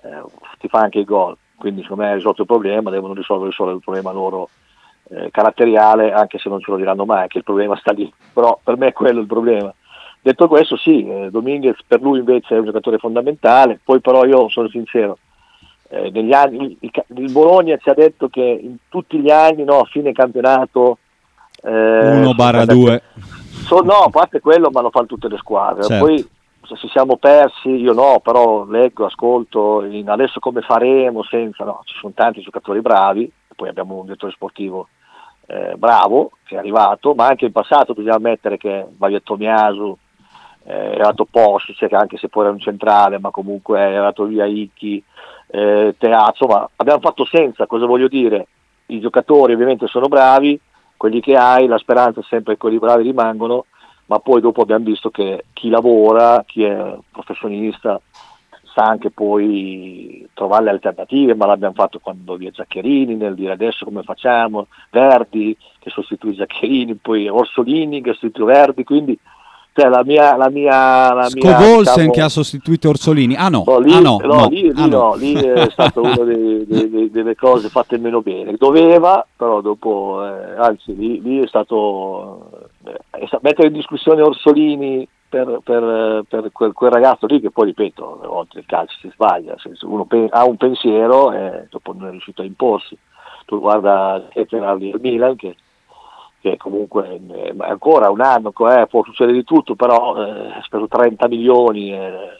eh, 0.06 0.22
ti 0.58 0.68
fa 0.68 0.80
anche 0.80 1.00
il 1.00 1.04
gol, 1.04 1.36
quindi 1.56 1.82
secondo 1.82 2.04
me 2.04 2.10
è 2.10 2.14
risolto 2.14 2.42
il 2.42 2.46
problema, 2.46 2.90
devono 2.90 3.14
risolvere 3.14 3.52
solo 3.52 3.72
il 3.72 3.80
problema 3.80 4.12
loro 4.12 4.48
eh, 5.10 5.30
caratteriale, 5.30 6.12
anche 6.12 6.38
se 6.38 6.48
non 6.48 6.60
ce 6.60 6.70
lo 6.70 6.76
diranno 6.76 7.04
mai, 7.04 7.28
che 7.28 7.38
il 7.38 7.44
problema 7.44 7.76
sta 7.76 7.92
lì, 7.92 8.12
però 8.32 8.58
per 8.62 8.76
me 8.76 8.88
è 8.88 8.92
quello 8.92 9.20
il 9.20 9.26
problema. 9.26 9.72
Detto 10.20 10.48
questo 10.48 10.76
sì, 10.76 11.06
eh, 11.06 11.30
Dominguez 11.30 11.76
per 11.86 12.00
lui 12.00 12.18
invece 12.18 12.54
è 12.56 12.58
un 12.58 12.64
giocatore 12.64 12.98
fondamentale, 12.98 13.78
poi 13.82 14.00
però 14.00 14.24
io 14.24 14.48
sono 14.48 14.68
sincero, 14.68 15.18
eh, 15.88 16.10
negli 16.10 16.32
anni, 16.32 16.76
il, 16.80 16.90
il 17.16 17.30
Bologna 17.30 17.76
ci 17.76 17.88
ha 17.88 17.94
detto 17.94 18.28
che 18.28 18.42
in 18.42 18.76
tutti 18.88 19.18
gli 19.20 19.30
anni, 19.30 19.62
no, 19.62 19.80
a 19.80 19.84
fine 19.84 20.12
campionato... 20.12 20.98
eh, 21.62 22.18
1 22.18 22.34
barra 22.34 22.64
sono- 22.64 22.72
2. 22.72 23.02
so- 23.66 23.80
no, 23.82 23.92
a 23.98 24.10
parte 24.10 24.40
quello, 24.40 24.70
ma 24.72 24.80
lo 24.80 24.90
fanno 24.90 25.06
tutte 25.06 25.28
le 25.28 25.36
squadre. 25.36 25.84
Certo. 25.84 26.04
Poi 26.04 26.28
se 26.66 26.76
ci 26.76 26.88
siamo 26.88 27.16
persi, 27.16 27.68
io 27.68 27.92
no, 27.92 28.20
però 28.20 28.64
leggo, 28.64 29.06
ascolto, 29.06 29.84
in 29.84 30.08
adesso 30.10 30.40
come 30.40 30.60
faremo 30.62 31.22
senza, 31.22 31.64
no, 31.64 31.82
ci 31.84 31.94
sono 31.98 32.12
tanti 32.14 32.40
giocatori 32.40 32.80
bravi, 32.80 33.30
poi 33.54 33.68
abbiamo 33.68 33.96
un 33.96 34.04
direttore 34.04 34.32
sportivo 34.32 34.88
eh, 35.46 35.74
bravo 35.76 36.32
che 36.44 36.56
è 36.56 36.58
arrivato, 36.58 37.14
ma 37.14 37.26
anche 37.26 37.46
in 37.46 37.52
passato 37.52 37.94
bisogna 37.94 38.16
ammettere 38.16 38.56
che 38.56 38.86
Baglietto 38.88 39.36
Miasu, 39.36 39.96
eh, 40.64 40.72
è 40.72 40.92
arrivato 40.92 41.26
Postic, 41.30 41.88
che 41.88 41.94
anche 41.94 42.16
se 42.16 42.28
poi 42.28 42.44
era 42.44 42.52
un 42.52 42.60
centrale, 42.60 43.18
ma 43.18 43.30
comunque 43.30 43.78
è 43.78 43.84
arrivato 43.84 44.24
via 44.24 44.44
Icchi, 44.44 45.02
eh, 45.48 45.94
Teazzo, 45.96 46.46
ma 46.46 46.68
abbiamo 46.76 47.00
fatto 47.00 47.24
senza, 47.24 47.66
cosa 47.66 47.86
voglio 47.86 48.08
dire? 48.08 48.48
I 48.86 49.00
giocatori 49.00 49.52
ovviamente 49.52 49.86
sono 49.86 50.08
bravi, 50.08 50.58
quelli 50.96 51.20
che 51.20 51.36
hai, 51.36 51.66
la 51.66 51.78
speranza 51.78 52.20
è 52.20 52.24
sempre 52.28 52.54
che 52.54 52.58
quelli 52.58 52.78
bravi 52.78 53.04
rimangono, 53.04 53.66
ma 54.06 54.18
poi 54.18 54.40
dopo 54.40 54.62
abbiamo 54.62 54.84
visto 54.84 55.10
che 55.10 55.46
chi 55.52 55.68
lavora, 55.68 56.44
chi 56.46 56.62
è 56.62 56.96
professionista, 57.10 58.00
sa 58.72 58.84
anche 58.84 59.10
poi 59.10 60.28
trovare 60.34 60.64
le 60.64 60.70
alternative, 60.70 61.34
ma 61.34 61.46
l'abbiamo 61.46 61.74
fatto 61.74 61.98
quando 61.98 62.36
via 62.36 62.50
Zaccherini, 62.52 63.14
nel 63.14 63.34
dire 63.34 63.52
adesso 63.52 63.84
come 63.84 64.02
facciamo, 64.02 64.66
Verdi 64.90 65.56
che 65.78 65.90
sostituì 65.90 66.36
Zaccherini, 66.36 66.94
poi 66.94 67.26
Orsolini 67.28 68.02
che 68.02 68.12
sostituì 68.12 68.44
Verdi, 68.44 68.84
quindi 68.84 69.18
cioè, 69.72 69.90
la 69.90 70.02
mia... 70.04 70.36
La 70.36 70.48
mia, 70.48 71.12
la 71.12 71.28
mia, 71.34 71.76
diciamo- 71.78 72.10
che 72.10 72.20
ha 72.22 72.28
sostituito 72.30 72.88
Orsolini. 72.88 73.34
Ah 73.36 73.50
no, 73.50 73.62
No, 73.66 73.78
lì, 73.78 73.92
ah, 73.92 74.00
no, 74.00 74.18
no, 74.22 74.34
no, 74.34 74.48
lì, 74.48 74.62
lì 74.62 74.72
ah, 74.74 74.86
no. 74.86 74.98
no, 74.98 75.14
lì 75.16 75.34
è 75.34 75.68
stata 75.72 76.00
una 76.00 76.24
dei- 76.24 76.64
dei- 76.66 77.10
delle 77.10 77.34
cose 77.34 77.68
fatte 77.68 77.98
meno 77.98 78.22
bene. 78.22 78.54
Doveva, 78.56 79.26
però 79.36 79.60
dopo, 79.60 80.24
eh, 80.24 80.56
anzi, 80.56 80.96
lì, 80.96 81.20
lì 81.20 81.42
è 81.42 81.46
stato 81.46 82.68
mettere 83.40 83.68
in 83.68 83.74
discussione 83.74 84.22
Orsolini 84.22 85.06
per, 85.28 85.60
per- 85.62 86.24
per 86.28 86.52
quel, 86.52 86.72
quel 86.72 86.90
ragazzo 86.90 87.26
lì 87.26 87.40
che 87.40 87.50
poi, 87.50 87.66
ripeto, 87.66 88.20
a 88.22 88.26
volte 88.26 88.60
il 88.60 88.66
calcio 88.66 88.96
si 89.00 89.10
sbaglia, 89.12 89.56
uno 89.82 90.04
pe- 90.04 90.28
ha 90.30 90.44
un 90.44 90.56
pensiero 90.56 91.32
e 91.32 91.66
dopo 91.70 91.92
non 91.92 92.08
è 92.08 92.10
riuscito 92.10 92.42
a 92.42 92.44
imporsi. 92.44 92.96
Tu 93.44 93.60
guarda 93.60 94.28
Gerardi 94.46 94.90
del 94.90 95.00
Milan 95.00 95.36
che 95.36 95.56
che 96.46 96.56
comunque 96.58 97.20
eh, 97.28 97.54
ancora 97.58 98.08
un 98.10 98.20
anno 98.20 98.52
eh, 98.70 98.86
può 98.86 99.02
succedere 99.02 99.36
di 99.36 99.42
tutto, 99.42 99.74
però 99.74 100.16
eh, 100.16 100.52
ha 100.52 100.62
speso 100.62 100.86
30 100.86 101.26
milioni, 101.26 101.92
eh, 101.92 102.38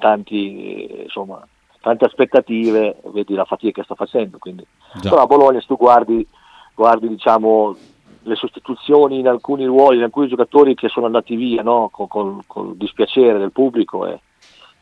tanti, 0.00 0.86
eh, 0.86 1.02
insomma, 1.02 1.46
tante 1.80 2.06
aspettative, 2.06 3.00
vedi 3.12 3.34
la 3.34 3.44
fatica 3.44 3.80
che 3.80 3.84
sta 3.84 3.94
facendo. 3.94 4.38
Quindi. 4.38 4.66
Però 5.00 5.22
a 5.22 5.26
Bologna 5.26 5.60
se 5.60 5.66
tu 5.66 5.76
guardi, 5.76 6.26
guardi 6.74 7.06
diciamo, 7.06 7.76
le 8.22 8.34
sostituzioni 8.34 9.18
in 9.18 9.28
alcuni 9.28 9.64
ruoli, 9.64 9.96
in 9.96 10.02
alcuni 10.02 10.28
giocatori 10.28 10.74
che 10.74 10.88
sono 10.88 11.06
andati 11.06 11.36
via 11.36 11.62
no? 11.62 11.88
con, 11.90 12.08
col, 12.08 12.42
col 12.46 12.76
dispiacere 12.76 13.38
del 13.38 13.52
pubblico, 13.52 14.06
eh, 14.06 14.20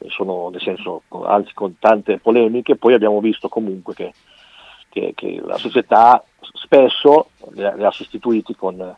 sono 0.09 0.48
nel 0.51 0.61
senso, 0.61 1.03
anzi 1.24 1.53
con 1.55 1.79
tante 1.79 2.18
polemiche, 2.18 2.77
poi 2.77 2.94
abbiamo 2.94 3.20
visto 3.20 3.48
comunque 3.48 3.94
che, 3.94 4.12
che, 4.88 5.12
che 5.14 5.40
la 5.44 5.57
società 5.57 6.22
spesso 6.53 7.31
li 7.53 7.64
ha 7.64 7.90
sostituiti 7.90 8.55
con, 8.55 8.94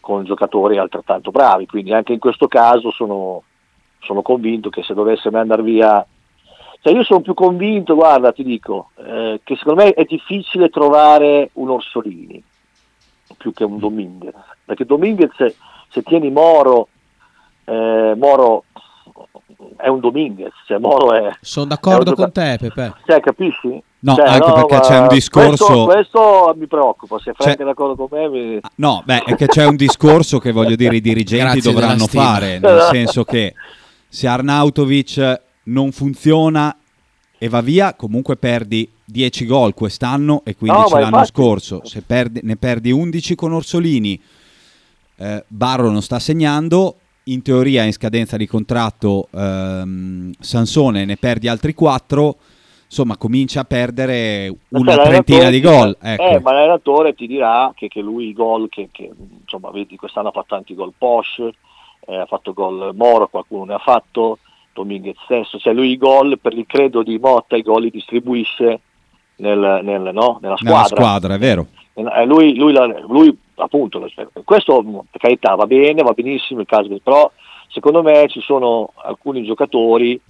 con, 0.00 0.24
giocatori 0.24 0.78
altrettanto 0.78 1.30
bravi, 1.30 1.66
quindi 1.66 1.92
anche 1.92 2.12
in 2.12 2.18
questo 2.18 2.48
caso 2.48 2.90
sono, 2.90 3.42
sono 4.00 4.22
convinto 4.22 4.70
che 4.70 4.82
se 4.82 4.94
dovesse 4.94 5.30
mai 5.30 5.42
andare 5.42 5.62
via 5.62 6.06
cioè 6.78 6.94
io 6.94 7.02
sono 7.02 7.20
più 7.20 7.34
convinto, 7.34 7.96
guarda, 7.96 8.32
ti 8.32 8.44
dico, 8.44 8.90
eh, 8.94 9.40
che 9.42 9.56
secondo 9.56 9.82
me 9.82 9.92
è 9.92 10.04
difficile 10.04 10.68
trovare 10.68 11.50
un 11.54 11.70
Orsolini 11.70 12.40
più 13.46 13.52
che 13.52 13.64
un 13.64 13.78
Dominguez, 13.78 14.34
perché 14.64 14.84
Dominguez 14.84 15.30
se 15.88 16.02
tieni 16.02 16.30
Moro, 16.30 16.88
eh, 17.64 18.14
Moro 18.16 18.64
è 19.76 19.88
un 19.88 20.00
Dominguez, 20.00 20.52
cioè 20.66 20.78
Moro 20.78 21.12
è... 21.14 21.30
Sono 21.40 21.66
d'accordo 21.66 22.14
con 22.14 22.32
te, 22.32 22.56
Pepe. 22.58 22.94
Cioè, 23.06 23.20
capisci? 23.20 23.80
No, 24.00 24.14
cioè, 24.14 24.26
anche 24.26 24.48
no, 24.48 24.54
perché 24.54 24.80
c'è 24.80 24.98
un 24.98 25.08
discorso... 25.08 25.84
Questo, 25.84 25.84
questo 25.84 26.54
mi 26.56 26.66
preoccupa, 26.66 27.18
se 27.18 27.32
Frank 27.34 27.58
è 27.58 27.64
d'accordo 27.64 28.06
con 28.06 28.18
me... 28.18 28.28
Mi... 28.28 28.60
No, 28.76 29.02
beh, 29.04 29.22
è 29.24 29.36
che 29.36 29.46
c'è 29.46 29.64
un 29.64 29.76
discorso 29.76 30.38
che 30.38 30.50
voglio 30.50 30.74
dire 30.74 30.96
i 30.96 31.00
dirigenti 31.00 31.60
Grazie 31.60 31.72
dovranno 31.72 32.06
fare, 32.06 32.58
nel 32.58 32.80
senso 32.90 33.24
che 33.24 33.54
se 34.08 34.26
Arnautovic 34.26 35.42
non 35.64 35.92
funziona 35.92 36.76
e 37.38 37.48
va 37.48 37.60
via, 37.60 37.94
comunque 37.94 38.36
perdi 38.36 38.90
10 39.06 39.46
gol 39.46 39.72
quest'anno 39.72 40.42
e 40.44 40.56
15 40.56 40.92
No, 40.92 40.98
l'anno 40.98 41.24
scorso. 41.24 41.80
Se 41.84 42.02
perdi- 42.02 42.40
ne 42.42 42.56
perdi 42.56 42.90
11 42.90 43.34
con 43.34 43.52
Orsolini, 43.52 44.20
eh, 45.16 45.44
Barro 45.46 45.90
non 45.90 46.02
sta 46.02 46.18
segnando, 46.18 46.96
in 47.24 47.42
teoria 47.42 47.84
in 47.84 47.92
scadenza 47.92 48.36
di 48.36 48.46
contratto 48.46 49.28
ehm, 49.32 50.32
Sansone, 50.38 51.04
ne 51.04 51.16
perdi 51.16 51.48
altri 51.48 51.74
4, 51.74 52.36
insomma 52.84 53.16
comincia 53.16 53.60
a 53.60 53.64
perdere 53.64 54.52
una 54.70 54.94
Cioè, 54.94 55.04
trentina 55.04 55.50
di 55.50 55.60
gol. 55.60 55.96
Ecco. 56.00 56.22
Eh, 56.22 56.40
ma 56.40 56.52
l'allenatore 56.52 57.14
ti 57.14 57.26
dirà 57.26 57.72
che, 57.74 57.88
che 57.88 58.00
lui 58.00 58.28
i 58.28 58.32
gol, 58.32 58.68
che, 58.68 58.88
che, 58.92 59.10
insomma, 59.40 59.70
vedi, 59.70 59.96
quest'anno 59.96 60.28
ha 60.28 60.32
fatto 60.32 60.54
tanti 60.54 60.74
gol 60.74 60.92
Porsche, 60.96 61.54
eh, 62.06 62.16
ha 62.16 62.26
fatto 62.26 62.52
gol 62.52 62.92
Moro, 62.94 63.28
qualcuno 63.28 63.64
ne 63.64 63.74
ha 63.74 63.78
fatto, 63.78 64.38
Dominguez 64.72 65.16
stesso, 65.24 65.58
cioè 65.58 65.72
lui 65.72 65.90
i 65.90 65.96
gol, 65.96 66.38
per 66.38 66.52
il 66.52 66.66
credo 66.66 67.02
di 67.02 67.18
Motta, 67.18 67.56
i 67.56 67.62
gol 67.62 67.82
li 67.82 67.90
distribuisce 67.90 68.80
nel, 69.36 69.80
nel- 69.82 70.10
no? 70.12 70.38
nella 70.40 70.56
Nella 70.60 70.84
squadra. 70.84 70.96
squadra, 70.96 71.34
è 71.34 71.38
vero. 71.38 71.66
Eh, 71.94 72.24
lui, 72.26 72.54
lui, 72.56 72.72
lui, 73.08 73.38
appunto, 73.54 74.06
questo 74.44 74.82
per 75.10 75.20
carità 75.20 75.54
va 75.54 75.66
bene, 75.66 76.02
va 76.02 76.12
benissimo 76.12 76.60
il 76.60 76.66
caso, 76.66 76.88
però 77.02 77.30
secondo 77.68 78.02
me 78.02 78.26
ci 78.28 78.40
sono 78.40 78.92
alcuni 78.96 79.44
giocatori 79.44 80.20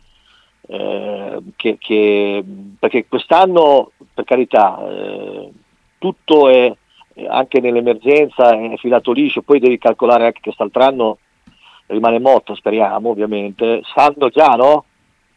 eh, 0.68 1.38
che, 1.56 1.76
che- 1.78 2.44
perché 2.78 3.06
quest'anno 3.08 3.90
per 4.14 4.24
carità 4.24 4.78
eh, 4.88 5.50
tutto 5.98 6.48
è 6.48 6.72
eh, 7.14 7.26
anche 7.28 7.60
nell'emergenza 7.60 8.50
è 8.50 8.76
filato 8.76 9.12
liscio, 9.12 9.42
poi 9.42 9.58
devi 9.58 9.78
calcolare 9.78 10.24
anche 10.26 10.34
che 10.40 10.52
quest'altro 10.52 10.82
anno 10.84 11.18
rimane 11.86 12.18
Motta, 12.18 12.54
speriamo 12.54 13.10
ovviamente, 13.10 13.80
sanno 13.94 14.28
già 14.28 14.48
no? 14.54 14.84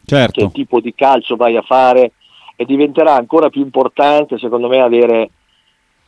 che 0.03 0.15
Certo. 0.15 0.49
tipo 0.51 0.79
di 0.79 0.93
calcio 0.95 1.35
vai 1.35 1.55
a 1.55 1.61
fare 1.61 2.13
e 2.61 2.65
diventerà 2.65 3.15
ancora 3.15 3.49
più 3.49 3.61
importante 3.61 4.37
secondo 4.37 4.67
me 4.67 4.81
avere 4.81 5.29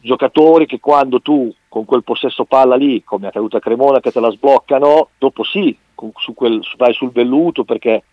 giocatori 0.01 0.65
che 0.65 0.81
quando 0.81 1.21
tu 1.21 1.49
con 1.69 1.85
quel 1.85 2.03
possesso 2.03 2.43
palla 2.43 2.75
lì, 2.75 3.05
come 3.05 3.23
è 3.23 3.27
accaduto 3.29 3.55
a 3.55 3.61
Cremona 3.61 4.01
che 4.01 4.11
te 4.11 4.19
la 4.19 4.29
sbloccano, 4.29 5.11
dopo 5.17 5.45
sì, 5.45 5.73
su 6.17 6.33
quel, 6.33 6.61
vai 6.75 6.93
sul 6.93 7.13
velluto 7.13 7.63
perché 7.63 8.03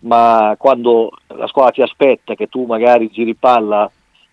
ma 0.00 0.56
quando 0.58 1.12
la 1.28 1.46
squadra 1.46 1.70
ti 1.70 1.82
aspetta 1.82 2.34
che 2.34 2.48
tu 2.48 2.64
magari 2.64 3.08
giri 3.08 3.36
palla 3.36 3.88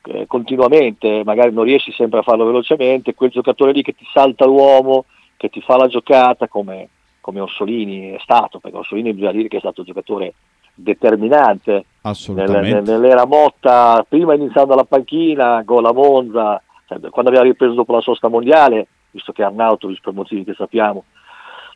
eh, 0.06 0.26
continuamente, 0.26 1.22
magari 1.24 1.54
non 1.54 1.64
riesci 1.64 1.92
sempre 1.92 2.22
a 2.22 2.24
farlo 2.24 2.46
velocemente, 2.46 3.14
quel 3.14 3.30
giocatore 3.30 3.72
lì 3.72 3.84
che 3.84 3.94
ti 3.94 4.08
salta 4.12 4.46
l'uomo, 4.46 5.06
che 5.38 5.50
ti 5.50 5.62
fa 5.62 5.78
la 5.78 5.88
giocata 5.88 6.48
come, 6.48 6.90
come 7.22 7.40
Orsolini 7.40 8.14
è 8.14 8.20
stato, 8.24 8.58
perché 8.58 8.78
Orsolini 8.78 9.14
bisogna 9.14 9.32
dire 9.34 9.48
che 9.48 9.58
è 9.58 9.60
stato 9.60 9.82
un 9.82 9.86
giocatore 9.86 10.34
determinante 10.74 11.86
Assolutamente. 12.02 12.82
nel- 12.82 12.84
nell'era 12.84 13.26
Motta, 13.26 14.06
prima 14.08 14.34
iniziando 14.34 14.74
alla 14.74 14.84
panchina, 14.84 15.62
gol 15.64 15.86
a 15.86 15.94
Monza, 15.94 16.62
cioè, 16.88 17.00
quando 17.10 17.30
abbiamo 17.30 17.50
ripreso 17.50 17.74
dopo 17.74 17.94
la 17.94 18.02
sosta 18.02 18.28
mondiale, 18.28 18.88
visto 19.12 19.32
che 19.32 19.44
Arnautovic 19.44 20.02
per 20.02 20.14
motivi 20.14 20.44
che 20.44 20.54
sappiamo, 20.54 21.04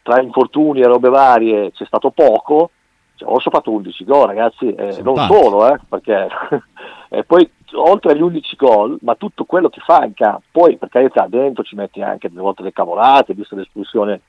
tra 0.03 0.21
infortuni 0.21 0.81
e 0.81 0.88
robe 0.88 1.10
varie 1.10 1.71
c'è 1.71 1.86
stato 1.86 2.12
poco, 2.12 2.71
cioè, 3.15 3.31
ha 3.31 3.49
fatto 3.49 3.71
11 3.71 4.03
gol 4.03 4.27
ragazzi, 4.27 4.73
eh, 4.73 5.01
non 5.01 5.15
infatti. 5.15 5.33
solo, 5.33 5.73
eh, 5.73 5.79
perché 5.88 6.27
e 7.10 7.23
poi 7.23 7.49
oltre 7.73 8.12
agli 8.12 8.21
11 8.21 8.55
gol, 8.55 8.97
ma 9.01 9.15
tutto 9.15 9.43
quello 9.45 9.69
che 9.69 9.81
fa 9.81 10.05
in 10.05 10.13
campo, 10.13 10.43
poi 10.51 10.77
per 10.77 10.89
carità 10.89 11.25
dentro 11.27 11.63
ci 11.63 11.75
metti 11.75 12.01
anche 12.01 12.29
delle 12.29 12.41
volte 12.41 12.63
le 12.63 12.73
cavolate, 12.73 13.33
visto 13.33 13.55
l'espulsione, 13.55 14.21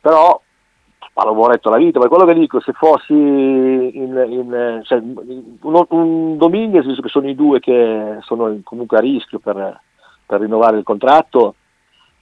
però 0.00 0.40
ma 1.14 1.24
l'ho 1.24 1.48
detto 1.48 1.70
la 1.70 1.76
vita, 1.76 1.98
per 1.98 2.08
quello 2.08 2.24
che 2.24 2.34
dico, 2.34 2.60
se 2.60 2.72
fossi 2.72 3.12
in, 3.12 4.24
in- 4.28 4.80
cioè, 4.84 4.98
un, 4.98 5.84
un 5.88 6.36
Dominguez, 6.36 6.86
visto 6.86 7.02
che 7.02 7.08
sono 7.08 7.28
i 7.28 7.34
due 7.34 7.60
che 7.60 8.18
sono 8.20 8.58
comunque 8.62 8.98
a 8.98 9.00
rischio 9.00 9.38
per, 9.38 9.80
per 10.24 10.40
rinnovare 10.40 10.78
il 10.78 10.84
contratto, 10.84 11.54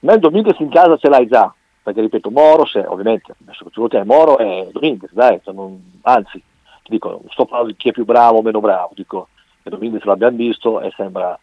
me 0.01 0.15
il 0.15 0.21
Dominguez 0.21 0.59
in 0.61 0.71
casa 0.71 0.97
ce 0.97 1.09
l'hai 1.09 1.27
già, 1.27 1.53
perché 1.83 2.01
ripeto, 2.01 2.31
Moro, 2.31 2.65
se, 2.65 2.81
ovviamente, 2.81 3.35
adesso 3.41 3.65
che 3.65 3.71
tu 3.71 3.89
tieni, 3.89 4.07
Moro 4.07 4.39
è 4.39 4.69
Dominguez, 4.73 5.13
dai, 5.13 5.41
cioè, 5.45 5.55
anzi, 6.03 6.43
ti 6.83 6.91
dico, 6.91 7.11
non 7.11 7.31
sto 7.31 7.45
parlando 7.45 7.73
di 7.73 7.77
chi 7.77 7.91
è 7.91 7.93
più 7.93 8.05
bravo 8.05 8.39
o 8.39 8.43
meno 8.43 8.61
bravo, 8.61 8.91
dico 8.95 9.29
che 9.63 9.71
Dominguez 9.71 10.05
l'abbiamo 10.05 10.37
visto 10.37 10.81
e 10.81 10.91
sembra, 10.97 11.39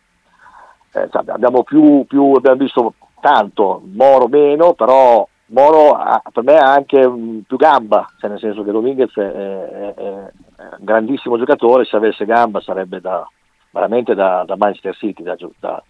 eh, 0.94 1.10
cioè, 1.12 1.24
abbiamo 1.28 1.64
più, 1.64 2.06
più 2.08 2.34
abbiamo 2.34 2.58
visto 2.58 2.94
tanto, 3.20 3.82
Moro 3.94 4.28
meno, 4.28 4.74
però 4.74 5.28
Moro 5.48 5.92
ha- 5.92 6.22
per 6.32 6.44
me 6.44 6.58
ha 6.58 6.74
anche 6.74 7.08
mm, 7.08 7.40
più 7.48 7.56
gamba, 7.58 8.08
cioè 8.20 8.30
nel 8.32 8.40
senso 8.40 8.64
che 8.64 8.72
Dominguez 8.72 9.14
è, 9.16 9.22
è- 9.22 9.94
è- 9.94 10.32
un 10.78 10.84
grandissimo 10.86 11.38
giocatore, 11.38 11.86
se 11.86 11.96
avesse 11.96 12.26
gamba 12.26 12.62
sarebbe 12.62 13.00
da, 13.00 13.28
veramente 13.72 14.16
da, 14.16 14.44
da 14.46 14.56
Manchester 14.58 14.96
City, 14.96 15.22
da, 15.22 15.36
da- 15.60 15.84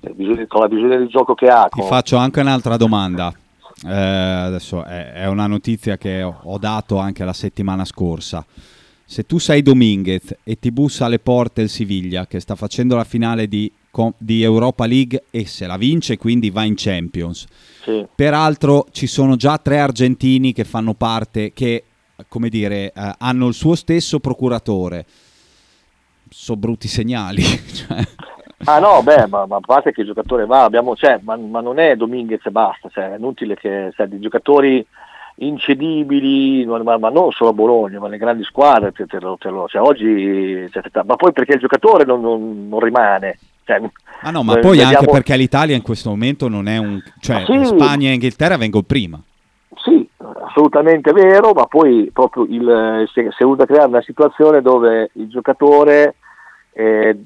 eh, 0.00 0.46
con 0.46 0.60
la 0.62 0.66
visione 0.68 0.96
di 0.98 1.08
gioco 1.08 1.34
che 1.34 1.46
ha. 1.48 1.68
Ti 1.70 1.80
con- 1.80 1.88
faccio 1.88 2.16
anche 2.16 2.40
un'altra 2.40 2.76
domanda. 2.76 3.32
Eh, 3.84 3.90
adesso 3.92 4.84
è, 4.84 5.12
è 5.12 5.26
una 5.26 5.46
notizia 5.46 5.96
che 5.96 6.22
ho, 6.22 6.40
ho 6.44 6.58
dato 6.58 6.98
anche 6.98 7.24
la 7.24 7.32
settimana 7.32 7.84
scorsa. 7.84 8.44
Se 9.12 9.26
tu 9.26 9.36
sei 9.36 9.60
Dominguez 9.60 10.34
e 10.42 10.58
ti 10.58 10.72
bussa 10.72 11.04
alle 11.04 11.18
porte 11.18 11.60
il 11.60 11.68
Siviglia, 11.68 12.26
che 12.26 12.40
sta 12.40 12.54
facendo 12.54 12.96
la 12.96 13.04
finale 13.04 13.46
di, 13.46 13.70
di 14.16 14.42
Europa 14.42 14.86
League 14.86 15.24
e 15.30 15.44
se 15.44 15.66
la 15.66 15.76
vince, 15.76 16.16
quindi 16.16 16.48
va 16.48 16.64
in 16.64 16.72
Champions. 16.78 17.44
sì. 17.82 18.06
Peraltro 18.14 18.86
ci 18.90 19.06
sono 19.06 19.36
già 19.36 19.58
tre 19.58 19.80
argentini 19.80 20.54
che 20.54 20.64
fanno 20.64 20.94
parte, 20.94 21.52
che 21.52 21.84
come 22.26 22.48
dire, 22.48 22.90
eh, 22.90 23.14
hanno 23.18 23.48
il 23.48 23.52
suo 23.52 23.74
stesso 23.74 24.18
procuratore. 24.18 25.04
Sono 26.30 26.58
brutti 26.58 26.88
segnali. 26.88 27.42
cioè. 27.76 28.02
Ah 28.64 28.78
no, 28.78 29.02
beh, 29.02 29.26
ma, 29.26 29.44
ma 29.44 29.56
a 29.56 29.60
parte 29.60 29.92
che 29.92 30.00
il 30.00 30.06
giocatore 30.06 30.46
va, 30.46 30.64
abbiamo, 30.64 30.96
cioè, 30.96 31.20
ma, 31.22 31.36
ma 31.36 31.60
non 31.60 31.78
è 31.78 31.96
Dominguez 31.96 32.46
e 32.46 32.50
basta, 32.50 32.88
cioè, 32.88 33.10
è 33.10 33.16
inutile 33.18 33.56
che 33.56 33.92
sai, 33.94 34.08
di 34.08 34.20
giocatori 34.20 34.82
incedibili, 35.46 36.64
ma, 36.66 36.98
ma- 36.98 37.08
non 37.10 37.30
solo 37.32 37.50
a 37.50 37.54
Bologna, 37.54 37.98
ma 37.98 38.06
nelle 38.06 38.18
grandi 38.18 38.44
squadre, 38.44 38.92
te- 38.92 39.06
te 39.06 39.18
te 39.18 39.48
cioè, 39.68 39.80
oggi, 39.82 40.68
ma 41.04 41.16
poi 41.16 41.32
perché 41.32 41.54
il 41.54 41.60
giocatore 41.60 42.04
non, 42.04 42.20
non- 42.20 42.68
non 42.68 42.80
rimane. 42.80 43.38
Cioè, 43.64 43.80
Ma 44.22 44.30
no, 44.30 44.42
ma 44.42 44.58
poi 44.58 44.80
anche 44.80 44.94
vediamo- 44.94 45.12
perché 45.12 45.36
l'Italia 45.36 45.76
in 45.76 45.82
questo 45.82 46.10
momento 46.10 46.48
non 46.48 46.66
è 46.66 46.78
un... 46.78 47.00
cioè 47.20 47.44
Sì. 47.46 47.64
Spagna 47.64 48.08
e 48.08 48.14
Inghilterra 48.14 48.56
vengono 48.56 48.82
prima. 48.84 49.20
Sì, 49.76 50.06
assolutamente 50.46 51.12
vero, 51.12 51.52
ma 51.52 51.66
poi 51.66 52.10
proprio 52.12 52.44
il, 52.48 53.08
si, 53.12 53.20
è- 53.20 53.28
è 53.28 53.44
voluta 53.44 53.64
creare 53.66 53.88
una 53.88 54.02
situazione 54.02 54.60
dove 54.62 55.10
il 55.14 55.28
giocatore, 55.28 56.16
eh, 56.72 57.16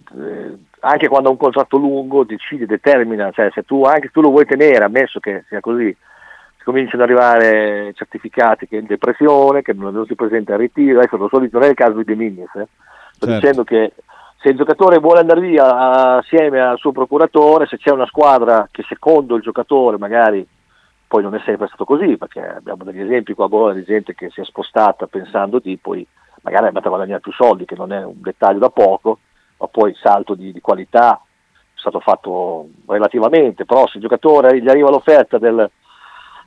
anche 0.80 1.08
quando 1.08 1.28
ha 1.28 1.32
un 1.32 1.38
contratto 1.38 1.76
lungo, 1.78 2.24
decide, 2.24 2.66
determina, 2.66 3.30
cioè 3.32 3.50
se 3.52 3.62
tu 3.64 3.84
anche 3.84 4.10
tu 4.12 4.20
lo 4.20 4.30
vuoi 4.30 4.44
tenere, 4.46 4.84
ammesso 4.84 5.18
che 5.20 5.44
sia 5.48 5.60
così, 5.60 5.94
cominciano 6.66 7.04
ad 7.04 7.10
arrivare 7.10 7.92
certificati 7.94 8.66
che 8.66 8.76
è 8.76 8.80
in 8.80 8.86
depressione, 8.86 9.62
che 9.62 9.72
non 9.72 10.04
si 10.04 10.16
presenta 10.16 10.54
al 10.54 10.58
ritiro, 10.58 10.98
adesso 10.98 11.16
lo 11.16 11.28
so, 11.28 11.38
non 11.38 11.62
è 11.62 11.68
il 11.68 11.74
caso 11.74 11.98
di 11.98 12.02
Dominguez, 12.02 12.52
eh. 12.56 12.66
sto 13.12 13.26
Certo. 13.26 13.34
dicendo 13.34 13.62
che 13.62 13.92
se 14.40 14.48
il 14.48 14.56
giocatore 14.56 14.98
vuole 14.98 15.20
andare 15.20 15.42
via 15.42 16.16
assieme 16.16 16.60
al 16.60 16.78
suo 16.78 16.90
procuratore, 16.90 17.66
se 17.66 17.78
c'è 17.78 17.92
una 17.92 18.06
squadra 18.06 18.66
che 18.72 18.84
secondo 18.88 19.36
il 19.36 19.42
giocatore 19.42 19.96
magari 19.96 20.44
poi 21.06 21.22
non 21.22 21.36
è 21.36 21.40
sempre 21.44 21.68
stato 21.68 21.84
così, 21.84 22.16
perché 22.16 22.44
abbiamo 22.44 22.82
degli 22.82 23.00
esempi 23.00 23.32
qua 23.34 23.44
a 23.44 23.48
Bologna 23.48 23.74
di 23.74 23.84
gente 23.84 24.12
che 24.16 24.30
si 24.30 24.40
è 24.40 24.44
spostata 24.44 25.06
pensando 25.06 25.60
di 25.60 25.76
poi 25.76 26.04
magari 26.42 26.66
andare 26.66 26.86
a 26.86 26.88
guadagnare 26.88 27.20
più 27.20 27.32
soldi, 27.32 27.64
che 27.64 27.76
non 27.76 27.92
è 27.92 28.04
un 28.04 28.20
dettaglio 28.20 28.58
da 28.58 28.70
poco, 28.70 29.20
ma 29.58 29.68
poi 29.68 29.90
il 29.90 29.96
salto 30.02 30.34
di, 30.34 30.50
di 30.50 30.60
qualità 30.60 31.14
è 31.52 31.78
stato 31.78 32.00
fatto 32.00 32.70
relativamente, 32.88 33.64
però 33.64 33.86
se 33.86 33.98
il 33.98 34.02
giocatore 34.02 34.60
gli 34.60 34.68
arriva 34.68 34.90
l'offerta 34.90 35.38
del, 35.38 35.70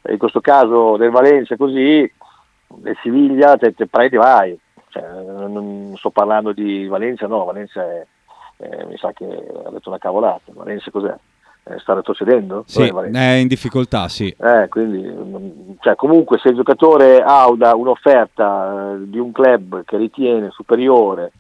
in 0.10 0.18
questo 0.18 0.40
caso 0.42 0.98
del 0.98 1.12
Valencia 1.12 1.56
così, 1.58 2.12
del 2.68 2.98
Siviglia, 3.02 3.58
te, 3.58 3.74
te 3.74 3.88
prendi 3.88 4.16
vai. 4.18 4.58
cioè, 4.90 5.04
non 5.04 5.94
sto 5.98 6.10
parlando 6.10 6.52
di 6.52 6.88
Valencia, 6.88 7.28
no, 7.28 7.44
Valencia 7.46 7.82
è, 7.84 8.06
eh, 8.58 8.86
mi 8.86 8.98
sa 8.98 9.12
che 9.14 9.26
ha 9.26 9.70
detto 9.70 9.90
una 9.90 9.98
cavolata, 10.00 10.52
Valencia 10.54 10.90
cos'è? 10.92 11.16
Eh, 11.66 11.78
sta 11.80 11.94
retrocedendo? 11.94 12.64
Sì, 12.66 12.88
è 13.14 13.32
in 13.34 13.48
difficoltà, 13.48 14.08
sì. 14.08 14.34
Eh, 14.40 14.68
quindi, 14.70 15.78
cioè, 15.82 15.96
comunque 15.96 16.40
se 16.40 16.50
il 16.50 16.56
giocatore 16.56 17.22
ha 17.22 17.48
una- 17.48 17.76
un'offerta 17.76 18.94
eh, 18.96 19.10
di 19.10 19.20
un 19.20 19.32
club 19.32 19.84
che 19.84 19.98
ritiene 19.98 20.50
superiore 20.52 21.32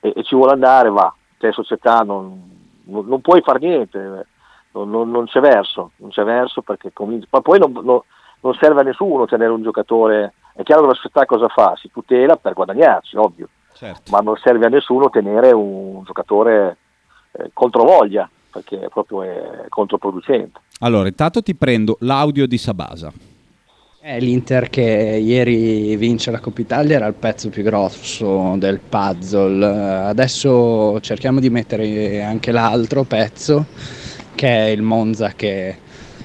e, 0.00 0.12
e 0.16 0.22
ci 0.24 0.34
vuole 0.34 0.52
andare, 0.54 0.88
va. 0.88 1.14
Te 1.38 1.52
società 1.52 2.00
non, 2.00 2.50
non- 2.84 3.06
non 3.06 3.20
puoi 3.20 3.42
fare 3.42 3.58
niente, 3.60 3.98
eh. 3.98 4.26
Non, 4.72 4.90
non- 4.90 5.10
non 5.10 5.26
c'è 5.26 5.40
verso, 5.40 5.92
non 5.96 6.10
c'è 6.10 6.22
verso 6.24 6.62
perché 6.62 6.92
cominci- 6.92 7.26
ma 7.30 7.40
poi 7.40 7.58
non, 7.58 7.72
non- 7.72 8.00
non 8.42 8.54
serve 8.60 8.80
a 8.80 8.84
nessuno 8.84 9.26
tenere 9.26 9.50
un 9.52 9.62
giocatore, 9.62 10.32
è 10.54 10.62
chiaro 10.62 10.82
che 10.82 10.86
la 10.88 10.94
società 10.94 11.24
cosa 11.26 11.48
fa? 11.48 11.74
Si 11.76 11.90
tutela 11.92 12.36
per 12.36 12.54
guadagnarci, 12.54 13.16
ovvio, 13.16 13.48
Certo. 13.74 14.10
ma 14.10 14.18
non 14.20 14.36
serve 14.36 14.66
a 14.66 14.70
nessuno 14.70 15.10
tenere 15.10 15.52
un 15.52 16.02
giocatore 16.04 16.76
eh, 17.32 17.50
controvoglia 17.52 18.28
perché 18.50 18.88
proprio 18.90 19.22
è 19.22 19.66
controproducente. 19.68 20.58
Allora, 20.80 21.06
intanto 21.08 21.42
ti 21.42 21.54
prendo 21.54 21.96
l'audio 22.00 22.46
di 22.46 22.58
Sabasa. 22.58 23.12
Eh, 24.02 24.18
L'Inter 24.18 24.70
che 24.70 24.80
ieri 24.80 25.94
vince 25.96 26.30
la 26.30 26.40
Coppa 26.40 26.62
Italia 26.62 26.96
era 26.96 27.06
il 27.06 27.12
pezzo 27.14 27.50
più 27.50 27.62
grosso 27.62 28.54
del 28.56 28.80
puzzle. 28.80 29.64
Adesso 30.06 30.98
cerchiamo 31.00 31.38
di 31.38 31.50
mettere 31.50 32.22
anche 32.22 32.50
l'altro 32.50 33.04
pezzo, 33.04 33.66
che 34.34 34.48
è 34.48 34.68
il 34.68 34.82
Monza 34.82 35.32
che 35.34 35.76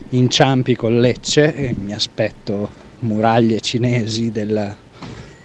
inciampi 0.09 0.75
con 0.75 0.99
Lecce. 0.99 1.55
E 1.55 1.75
mi 1.77 1.93
aspetto 1.93 2.69
muraglie 2.99 3.59
cinesi 3.59 4.31
del, 4.31 4.75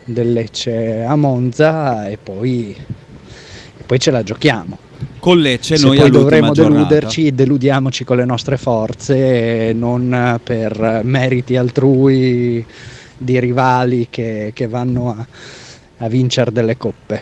del 0.05 0.33
Lecce 0.33 1.05
a 1.05 1.17
Monza 1.17 2.09
e 2.09 2.17
poi, 2.17 2.75
e 2.77 3.83
poi 3.85 3.99
ce 3.99 4.11
la 4.11 4.23
giochiamo. 4.23 4.79
Con 5.19 5.39
Lecce 5.39 5.77
Se 5.77 5.87
noi 5.87 5.99
poi 5.99 6.11
dovremo 6.11 6.53
giornata. 6.53 6.89
deluderci, 6.89 7.35
deludiamoci 7.35 8.05
con 8.05 8.17
le 8.17 8.25
nostre 8.25 8.57
forze 8.57 9.69
e 9.69 9.73
non 9.73 10.41
per 10.43 11.01
meriti 11.05 11.57
altrui 11.57 12.65
di 13.17 13.39
rivali 13.39 14.09
che, 14.09 14.53
che 14.55 14.67
vanno 14.67 15.11
a, 15.11 15.27
a 15.99 16.09
vincere 16.09 16.53
delle 16.53 16.77
coppe. 16.77 17.21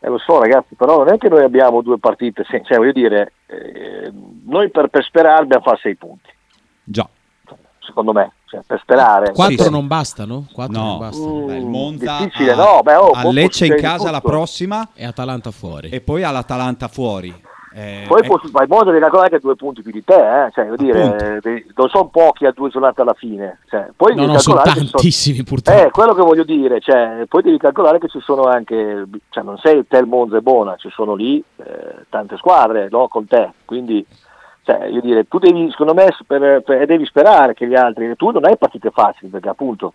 Eh, 0.00 0.08
lo 0.08 0.18
so 0.18 0.40
ragazzi, 0.40 0.74
però 0.74 1.04
non 1.04 1.12
è 1.12 1.18
che 1.18 1.28
noi 1.28 1.44
abbiamo 1.44 1.82
due 1.82 1.98
partite, 1.98 2.44
cioè 2.44 2.78
voglio 2.78 2.92
dire, 2.92 3.32
eh, 3.50 4.12
noi 4.46 4.70
per, 4.70 4.88
per 4.88 5.04
sperare 5.04 5.40
dobbiamo 5.42 5.62
fare 5.64 5.78
sei 5.82 5.96
punti, 5.96 6.30
Già. 6.84 7.08
secondo 7.80 8.12
me, 8.12 8.32
cioè, 8.46 8.60
per 8.66 8.80
sperare. 8.80 9.32
Quattro 9.32 9.64
sì. 9.64 9.70
non 9.70 9.86
bastano? 9.86 10.46
Quattro 10.52 10.78
No. 10.80 10.86
non 10.86 10.98
bastano. 10.98 11.34
Mm, 11.34 11.46
Beh, 11.46 11.56
il 11.56 11.66
Monza 11.66 12.18
difficile, 12.18 12.52
ha, 12.52 12.56
no, 12.56 12.80
beh, 12.82 12.94
oh, 12.96 13.10
può 13.20 13.30
Lecce 13.32 13.66
in 13.66 13.76
casa 13.76 14.10
la 14.10 14.18
tutto. 14.20 14.30
prossima 14.30 14.88
E 14.94 15.04
Atalanta 15.04 15.50
fuori. 15.50 15.88
e 15.90 16.00
poi 16.00 16.22
ha 16.22 16.30
l'Atalanta 16.30 16.88
fuori. 16.88 17.48
Eh, 17.72 18.04
Poi 18.08 18.24
può, 18.24 18.40
il 18.42 18.66
Monza 18.68 18.86
devi 18.86 18.98
calcolare 18.98 19.28
che 19.28 19.36
ha 19.36 19.40
due 19.40 19.54
punti 19.54 19.82
più 19.82 19.92
di 19.92 20.02
te, 20.02 20.46
eh? 20.46 20.50
cioè, 20.50 20.68
dire, 20.74 21.40
eh, 21.42 21.66
non 21.76 21.88
sono 21.88 22.08
pochi 22.08 22.44
a 22.44 22.50
due 22.50 22.68
giornate 22.68 23.00
alla 23.00 23.14
fine. 23.14 23.60
Cioè, 23.68 23.90
poi 23.94 24.14
No, 24.14 24.22
devi 24.22 24.32
no, 24.32 24.38
sono 24.38 24.62
tantissimi 24.62 25.44
purtroppo. 25.44 25.80
Eh, 25.86 25.90
quello 25.90 26.14
che 26.14 26.22
voglio 26.22 26.42
dire, 26.42 26.80
cioè, 26.80 27.24
poi 27.28 27.42
devi 27.42 27.58
calcolare 27.58 27.98
che 28.00 28.08
ci 28.08 28.20
sono 28.20 28.42
anche, 28.42 29.04
cioè 29.28 29.44
non 29.44 29.56
sei 29.58 29.86
te 29.86 29.98
il 29.98 30.06
Monza 30.06 30.36
e 30.36 30.40
Bona, 30.42 30.74
ci 30.76 30.90
sono 30.90 31.14
lì 31.14 31.42
eh, 31.58 32.06
tante 32.08 32.36
squadre 32.38 32.88
no, 32.90 33.06
con 33.06 33.26
te, 33.26 33.52
quindi 33.64 34.04
cioè, 34.62 34.86
io 34.86 35.00
dire, 35.00 35.26
tu 35.28 35.38
devi, 35.38 35.70
secondo 35.70 35.94
me, 35.94 36.08
per- 36.26 36.62
per- 36.62 36.86
devi 36.86 37.06
sperare 37.06 37.54
che 37.54 37.66
gli 37.68 37.76
altri, 37.76 38.14
tu 38.16 38.30
non 38.30 38.44
hai 38.44 38.56
partite 38.58 38.90
facili 38.90 39.30
perché 39.30 39.48
appunto 39.48 39.94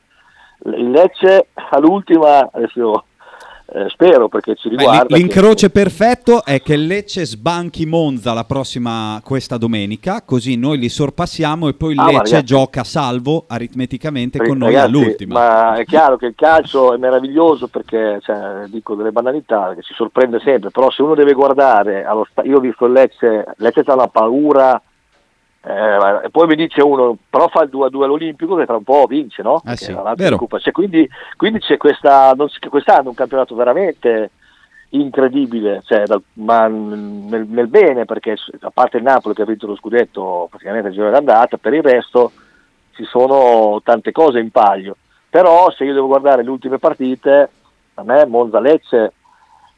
il 0.66 0.90
Lecce 0.90 1.50
all'ultima, 1.72 2.50
adesso 2.52 3.04
eh, 3.68 3.90
spero 3.90 4.28
perché 4.30 4.56
ci 4.56 4.70
beh, 4.70 4.76
riguarda. 4.78 5.16
l'in- 5.16 5.26
l'incrocio 5.28 5.68
che- 5.68 5.72
perfetto 5.74 6.44
è 6.46 6.62
che 6.62 6.76
Lecce 6.76 7.26
sbanchi 7.26 7.86
Monza 7.86 8.34
la 8.34 8.44
prossima 8.44 9.20
questa 9.24 9.58
domenica, 9.58 10.22
così 10.24 10.56
noi 10.56 10.78
li 10.78 10.88
sorpassiamo 10.90 11.68
e 11.68 11.74
poi 11.74 11.96
Ah, 11.98 12.06
Lecce 12.06 12.18
ragazzi- 12.36 12.44
gioca 12.44 12.84
salvo 12.84 13.46
aritmeticamente 13.48 14.38
con 14.40 14.58
noi 14.58 14.74
Ragazzi, 14.74 14.86
all'ultima. 14.96 15.34
Ma 15.34 15.76
è 15.76 15.86
chiaro 15.86 16.18
che 16.18 16.28
il 16.28 16.36
calcio 16.36 16.94
è 16.94 16.98
meraviglioso 16.98 17.68
perché, 17.68 18.20
cioè, 18.22 18.66
dico 18.68 18.96
delle 18.96 19.12
banalità, 19.12 19.74
che 19.76 19.82
ci 19.82 19.94
sorprende 19.96 20.40
sempre, 20.44 20.70
però 20.72 20.90
se 20.92 21.02
uno 21.02 21.16
deve 21.16 21.34
guardare, 21.34 22.06
sta- 22.32 22.44
io 22.44 22.58
ho 22.58 22.62
visto 22.62 22.86
Lecce, 22.88 23.46
Lecce 23.58 23.82
ha 23.86 23.94
una 23.94 24.08
paura, 24.08 24.82
eh, 25.68 26.26
e 26.26 26.30
poi 26.30 26.46
mi 26.48 26.56
dice 26.56 26.82
uno, 26.82 27.18
però 27.28 27.48
fa 27.48 27.64
il 27.64 27.70
2 27.70 27.88
a 27.88 27.90
2 27.90 28.06
all'Olimpico 28.06 28.56
che 28.56 28.66
tra 28.66 28.76
un 28.76 28.84
po' 28.84 29.06
vince, 29.08 29.42
no? 29.42 29.62
Eh 29.66 29.76
sì. 29.76 29.92
Cioè, 30.60 30.72
quindi, 30.72 31.10
quindi 31.36 31.60
c'è 31.60 31.78
questa, 31.78 32.34
non 32.34 32.48
quest'anno 32.70 33.10
un 33.10 33.16
campionato 33.16 33.56
veramente 33.56 34.30
incredibile, 34.90 35.82
cioè, 35.86 36.04
dal- 36.06 36.22
ma 36.34 36.68
nel, 36.68 37.48
nel 37.48 37.68
bene, 37.68 38.06
perché 38.06 38.36
a 38.62 38.70
parte 38.72 38.98
il 38.98 39.04
Napoli 39.04 39.34
che 39.34 39.42
ha 39.42 39.46
vinto 39.46 39.66
lo 39.66 39.76
scudetto 39.76 40.48
praticamente 40.50 40.90
il 40.90 40.94
giorno 40.94 41.12
d'andata, 41.12 41.58
per 41.58 41.74
il 41.74 41.82
resto 41.84 42.32
ci 42.94 43.04
sono 43.04 43.82
tante 43.84 44.12
cose 44.12 44.40
in 44.40 44.52
palio. 44.52 44.96
Però 45.30 45.70
se 45.72 45.84
io 45.84 45.94
devo 45.94 46.08
guardare 46.08 46.44
le 46.44 46.50
ultime 46.50 46.78
partite, 46.78 47.50
a 47.96 48.04
me 48.04 48.26
Monza 48.26 48.60
Lecce, 48.60 49.14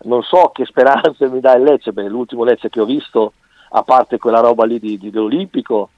non 0.04 0.22
so 0.22 0.52
che 0.54 0.66
speranze 0.66 1.30
mi 1.30 1.40
dà 1.40 1.56
il 1.56 1.64
Lecce, 1.64 1.94
perché 1.94 2.10
l'ultimo 2.10 2.44
Lecce 2.44 2.70
che 2.70 2.82
ho 2.82 2.86
visto, 2.86 3.34
a 3.70 3.84
parte 3.84 4.18
quella 4.18 4.40
roba 4.40 4.66
lì 4.66 4.80
di, 4.80 4.98
di- 4.98 5.10
dell'Olimpico, 5.10 5.90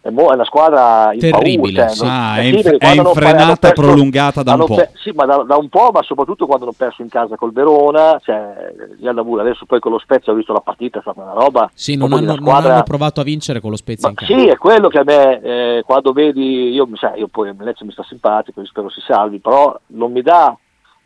è, 0.00 0.10
mo- 0.10 0.30
è 0.30 0.34
una 0.34 0.44
squadra 0.44 1.12
in 1.12 1.18
Terribile, 1.18 1.84
paura, 1.86 1.94
non- 2.00 2.08
Ah, 2.08 2.38
eh 2.38 2.40
è 2.42 2.44
in- 2.44 2.62
perché 2.62 2.76
è 2.76 2.86
hanno 2.90 3.08
infrenata 3.08 3.42
hanno 3.42 3.56
e 3.62 3.72
prolungata 3.72 4.42
da 4.44 4.52
un 4.52 4.56
hanno 4.60 4.66
po'. 4.66 4.74
pe- 4.76 4.90
sì, 4.94 5.10
ma 5.10 5.24
da, 5.24 5.36
da 5.42 5.56
un 5.56 5.68
po', 5.68 5.90
ma 5.92 6.02
soprattutto 6.02 6.46
quando 6.46 6.64
hanno 6.64 6.74
perso 6.76 7.02
in 7.02 7.08
casa 7.08 7.34
col 7.36 7.52
Verona, 7.52 8.20
cioè, 8.22 8.72
Yandavur, 9.00 9.40
adesso 9.40 9.64
poi 9.66 9.80
con 9.80 9.90
lo 9.92 9.98
Spezia 9.98 10.32
ho 10.32 10.36
visto 10.36 10.52
la 10.52 10.60
partita, 10.60 10.98
è 10.98 11.02
stata 11.02 11.20
una 11.22 11.32
roba... 11.32 11.68
Sì, 11.74 11.96
non 11.96 12.12
hanno, 12.12 12.20
di 12.20 12.26
non 12.26 12.36
squadra- 12.36 12.74
hanno 12.74 12.82
provato 12.84 13.20
a 13.20 13.24
vincere 13.24 13.60
con 13.60 13.70
lo 13.70 13.76
Spezia 13.76 14.08
ma 14.08 14.14
in 14.20 14.26
casa. 14.26 14.38
sì, 14.40 14.46
è 14.46 14.56
quello 14.56 14.86
che 14.88 14.98
a 14.98 15.04
me, 15.04 15.40
eh, 15.40 15.82
quando 15.84 16.12
vedi, 16.12 16.70
io, 16.70 16.86
sai, 16.94 17.18
io 17.18 17.26
poi 17.26 17.52
Lecce 17.58 17.84
mi 17.84 17.90
sta 17.92 18.04
simpatico, 18.04 18.60
io 18.60 18.66
spero 18.66 18.88
si 18.90 19.00
salvi, 19.00 19.40
però 19.40 19.76
non 19.88 20.12
mi 20.12 20.22
dà 20.22 20.56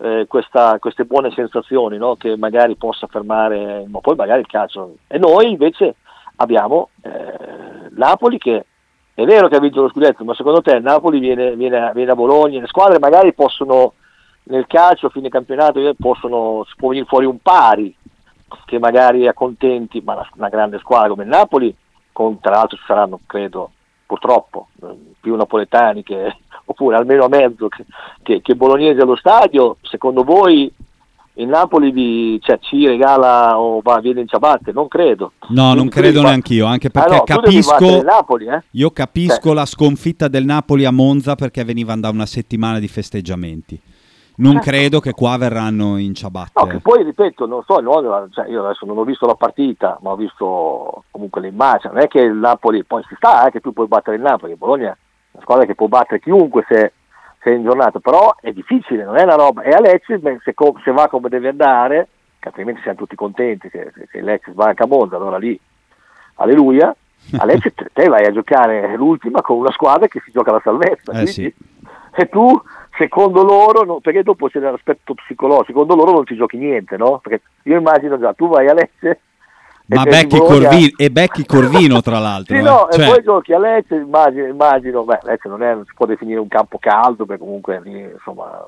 eh, 0.03 0.25
questa- 0.29 0.79
queste 0.79 1.05
buone 1.05 1.31
sensazioni, 1.31 1.99
no? 1.99 2.17
che 2.17 2.35
magari 2.37 2.75
possa 2.77 3.07
fermare, 3.07 3.85
ma 3.87 4.01
poi 4.01 4.15
magari 4.17 4.41
il 4.41 4.47
calcio. 4.47 4.95
E 5.07 5.19
noi 5.19 5.51
invece 5.51 5.97
abbiamo 6.41 6.91
eh, 7.03 7.89
Napoli 7.91 8.39
che 8.39 8.65
è 9.15 9.25
vero 9.25 9.49
che 9.49 9.57
ha 9.57 9.61
vinto 9.61 9.83
lo 9.83 9.91
scudetto, 9.91 10.25
ma 10.25 10.35
secondo 10.35 10.63
te 10.63 10.79
Napoli 10.79 11.19
viene, 11.19 11.55
viene- 11.55 11.93
viene 11.95 12.11
a 12.11 12.15
Bologna, 12.15 12.61
le 12.61 12.67
squadre 12.67 12.99
magari 12.99 13.35
possono 13.35 13.93
nel 14.45 14.67
calcio 14.67 15.07
a 15.07 15.11
fine 15.11 15.29
campionato 15.29 15.79
eh, 15.87 15.95
possono, 15.95 16.67
venire 16.79 17.05
fuori 17.05 17.27
un 17.27 17.39
pari 17.41 17.95
che 18.65 18.79
magari 18.79 19.29
accontenti, 19.29 20.01
ma 20.01 20.15
una, 20.15 20.29
una 20.37 20.49
grande 20.49 20.79
squadra 20.79 21.09
come 21.09 21.25
il 21.25 21.29
Napoli, 21.29 21.75
con, 22.13 22.41
tra 22.41 22.53
l'altro 22.53 22.79
ci 22.79 22.85
saranno, 22.87 23.21
credo, 23.27 23.71
purtroppo, 24.07 24.69
eh, 24.83 25.15
più 25.21 25.37
napoletani 25.37 26.03
che, 26.03 26.37
oppure 26.65 26.97
almeno 26.97 27.25
a 27.25 27.29
mezzo 27.29 27.69
che, 27.69 27.85
che, 28.23 28.41
che 28.41 28.55
bolognesi 28.55 29.01
allo 29.01 29.17
stadio, 29.17 29.77
secondo 29.83 30.25
voi 30.25 30.73
il 31.41 31.49
Napoli 31.49 31.91
vi, 31.91 32.39
cioè, 32.43 32.59
ci 32.61 32.87
regala 32.87 33.59
o 33.59 33.81
va, 33.83 33.99
viene 34.01 34.21
in 34.21 34.29
ciabatte? 34.29 34.73
Non 34.73 34.89
credo. 34.89 35.33
No, 35.49 35.75
non 35.75 35.89
credo 35.89 36.21
bat- 36.21 36.31
neanch'io, 36.31 36.67
anche 36.67 36.89
Ah, 36.89 36.91
perché 36.91 37.35
no, 37.35 37.41
devi 37.41 37.61
battere 37.61 37.91
capisco 37.91 38.03
Napoli, 38.03 38.47
eh? 38.47 38.63
Io 38.73 38.91
capisco 38.91 39.41
Cioè. 39.49 39.55
la 39.55 39.67
sconfitta 39.67 40.29
del 40.29 40.45
Napoli 40.45 40.85
a 40.85 40.91
Monza 40.91 41.35
perché 41.35 41.65
venivano 41.65 42.01
da 42.03 42.11
una 42.11 42.27
settimana 42.27 42.79
di 42.79 42.89
festeggiamenti. 42.89 43.81
Non 44.37 44.53
Certo. 44.55 44.71
credo 44.71 45.01
che 45.01 45.13
qua 45.13 45.37
verranno 45.37 45.99
in 45.99 46.15
ciabatte. 46.15 46.53
No, 46.55 46.67
che 46.67 46.79
poi 46.81 47.03
ripeto, 47.05 47.45
non 47.45 47.63
so, 47.67 47.79
no, 47.81 48.29
cioè, 48.33 48.49
io 48.49 48.65
adesso 48.65 48.87
non 48.87 48.97
ho 48.97 49.05
visto 49.05 49.27
la 49.27 49.35
partita, 49.35 49.99
ma 50.01 50.13
ho 50.13 50.17
visto 50.17 51.05
comunque 51.11 51.43
le 51.43 51.49
immagini. 51.49 51.93
Non 51.93 52.03
è 52.03 52.09
che 52.09 52.21
il 52.21 52.35
Napoli, 52.37 52.83
poi 52.85 53.03
si 53.07 53.15
sta 53.17 53.47
eh, 53.47 53.51
che 53.51 53.61
tu 53.61 53.73
puoi 53.75 53.87
battere 53.87 54.17
il 54.17 54.23
Napoli, 54.23 54.55
Bologna 54.57 54.91
è 54.93 54.97
una 55.33 55.43
squadra 55.43 55.67
che 55.67 55.75
può 55.75 55.89
battere 55.89 56.21
chiunque 56.21 56.65
se, 56.69 56.93
se 57.41 57.51
è 57.51 57.55
in 57.55 57.65
giornata, 57.65 57.99
però 58.01 58.35
è 58.41 58.53
difficile, 58.53 59.05
non 59.05 59.17
è 59.17 59.23
una 59.23 59.35
roba. 59.35 59.63
E 59.63 59.71
a 59.71 59.81
Lecce, 59.81 60.21
se, 60.43 60.55
co- 60.55 60.79
se 60.85 60.93
va 60.93 61.09
come 61.09 61.29
deve 61.29 61.49
andare, 61.49 62.09
che 62.39 62.49
altrimenti 62.49 62.83
siamo 62.83 62.99
tutti 62.99 63.17
contenti, 63.17 63.71
che 63.71 63.91
se, 63.95 64.09
se 64.11 64.21
Lecce 64.21 64.53
sbanca 64.53 64.85
a 64.85 64.87
Monza, 64.87 65.17
allora 65.17 65.39
lì, 65.39 65.59
alleluia. 66.37 66.95
A 67.39 67.45
Lecce 67.45 67.75
te, 67.75 67.87
te 67.93 68.09
vai 68.09 68.25
a 68.25 68.33
giocare 68.33 68.97
l'ultima 68.97 69.43
con 69.43 69.59
una 69.59 69.71
squadra 69.73 70.09
che 70.09 70.23
si 70.25 70.31
gioca 70.33 70.53
la 70.53 70.61
salvezza. 70.65 71.13
Eh, 71.13 71.27
sì. 71.27 71.55
E 72.13 72.29
tu, 72.29 72.61
secondo 72.97 73.43
loro, 73.43 73.85
no- 73.85 74.01
perché 74.01 74.23
dopo 74.23 74.49
c'è 74.49 74.59
l'aspetto 74.59 75.15
psicologico, 75.15 75.67
secondo 75.67 75.95
loro 75.95 76.13
non 76.13 76.27
ci 76.27 76.35
giochi 76.35 76.57
niente, 76.57 76.97
no? 76.97 77.19
Perché 77.23 77.43
io 77.65 77.77
immagino 77.79 78.19
già, 78.19 78.33
tu 78.33 78.49
vai 78.49 78.69
a 78.69 78.73
Lecce 78.73 79.21
Ma 79.95 80.03
e 80.03 80.11
Becchi 80.11 80.39
Corvino, 80.39 80.91
e 80.97 81.11
Becchi 81.11 81.45
Corvino 81.47 82.01
tra 82.01 82.19
l'altro. 82.21 82.55
Sì, 82.55 82.61
eh. 82.61 82.65
no, 82.65 82.89
Cioè, 82.91 83.05
e 83.07 83.11
poi 83.11 83.23
giochi 83.23 83.53
a 83.53 83.59
Lecce, 83.59 83.95
immagino, 83.97 84.47
immagino 84.47 85.05
beh, 85.05 85.21
Lecce 85.23 85.49
non, 85.49 85.63
è, 85.63 85.75
non 85.75 85.85
si 85.85 85.93
può 85.95 86.07
definire 86.07 86.39
un 86.41 86.49
campo 86.49 86.79
caldo, 86.79 87.25
perché 87.27 87.43
comunque 87.43 87.81
insomma, 87.85 88.67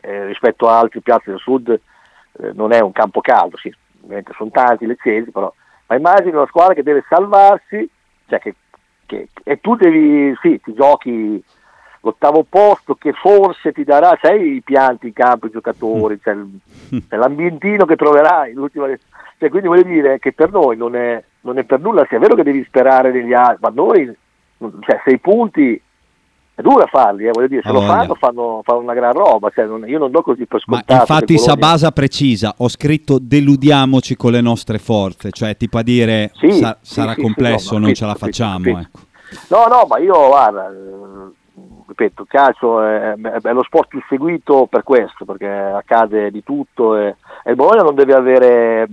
eh, 0.00 0.26
rispetto 0.26 0.68
a 0.68 0.78
altre 0.78 1.00
piazze 1.00 1.30
del 1.30 1.38
sud 1.38 1.68
eh, 1.70 2.52
non 2.54 2.72
è 2.72 2.80
un 2.80 2.92
campo 2.92 3.20
caldo, 3.20 3.56
sì, 3.56 3.72
ovviamente 4.02 4.32
sono 4.36 4.50
tanti 4.50 4.86
leccesi, 4.86 5.30
però, 5.30 5.52
ma 5.86 5.96
immagino 5.96 6.38
una 6.38 6.46
squadra 6.48 6.74
che 6.74 6.82
deve 6.82 7.04
salvarsi, 7.08 7.88
cioè 8.28 8.38
che, 8.38 8.54
che- 9.06 9.28
e 9.44 9.60
tu 9.60 9.74
devi, 9.76 10.36
sì, 10.42 10.60
ti 10.62 10.74
giochi 10.74 11.42
l'ottavo 12.02 12.44
posto 12.48 12.94
che 12.94 13.12
forse 13.12 13.72
ti 13.72 13.82
darà, 13.84 14.16
sai 14.20 14.56
i 14.56 14.60
pianti 14.62 15.08
in 15.08 15.12
campo, 15.14 15.46
i 15.46 15.50
giocatori, 15.50 16.20
c'è, 16.20 16.32
il- 16.32 16.60
c'è 17.08 17.16
l'ambientino 17.16 17.84
che 17.86 17.96
troverai. 17.96 18.52
l'ultima- 18.52 18.86
Cioè, 19.38 19.48
quindi 19.50 19.68
voglio 19.68 19.82
dire 19.84 20.18
che 20.18 20.32
per 20.32 20.50
noi 20.50 20.76
non 20.76 20.96
è, 20.96 21.22
non 21.42 21.58
è 21.58 21.64
per 21.64 21.80
nulla, 21.80 22.02
è 22.08 22.18
vero 22.18 22.34
che 22.34 22.42
devi 22.42 22.64
sperare 22.66 23.12
degli 23.12 23.32
altri, 23.32 23.58
ma 23.60 23.70
noi, 23.74 24.12
cioè, 24.80 25.00
sei 25.04 25.18
punti, 25.18 25.80
è 26.54 26.60
dura 26.60 26.86
farli, 26.86 27.26
eh, 27.26 27.30
voglio 27.32 27.46
dire, 27.46 27.62
se 27.62 27.68
Ha 27.68 27.72
lo 27.72 27.82
fanno, 27.82 28.14
fanno, 28.16 28.60
fanno 28.64 28.80
una 28.80 28.94
gran 28.94 29.12
roba, 29.12 29.48
cioè, 29.54 29.66
non- 29.66 29.88
io 29.88 29.98
non 29.98 30.10
do 30.10 30.22
così 30.22 30.44
per 30.46 30.60
Ma 30.66 30.78
scontato. 30.78 31.00
infatti 31.00 31.34
che 31.36 31.40
Bologna- 31.40 31.52
Sabasa 31.52 31.90
precisa, 31.92 32.54
ho 32.58 32.68
scritto 32.68 33.18
deludiamoci 33.20 34.16
con 34.16 34.32
le 34.32 34.40
nostre 34.40 34.78
forze, 34.78 35.30
cioè 35.30 35.56
tipo 35.56 35.78
a 35.78 35.82
dire 35.82 36.32
Sì, 36.34 36.50
sa- 36.54 36.76
sì, 36.80 36.94
sarà 36.94 37.12
sì, 37.14 37.20
complesso, 37.20 37.74
no, 37.74 37.80
ma 37.80 37.86
non 37.86 37.94
capito, 37.94 37.98
ce 38.00 38.04
la 38.06 38.12
capito, 38.14 38.26
facciamo. 38.26 38.58
capito. 38.58 38.78
ecco. 38.80 38.98
No, 39.50 39.66
no, 39.68 39.86
ma 39.88 39.98
io 39.98 40.26
guarda, 40.26 40.72
ripeto, 41.88 42.22
il 42.22 42.28
calcio 42.28 42.82
è, 42.82 43.14
è 43.14 43.52
lo 43.52 43.62
sport 43.64 43.88
più 43.88 44.02
seguito 44.08 44.66
per 44.66 44.82
questo, 44.84 45.24
perché 45.24 45.48
accade 45.48 46.30
di 46.30 46.44
tutto 46.44 46.96
e, 46.96 47.16
e 47.42 47.50
il 47.50 47.56
Bologna 47.56 47.82
non 47.82 47.94
deve 47.94 48.14
avere, 48.14 48.86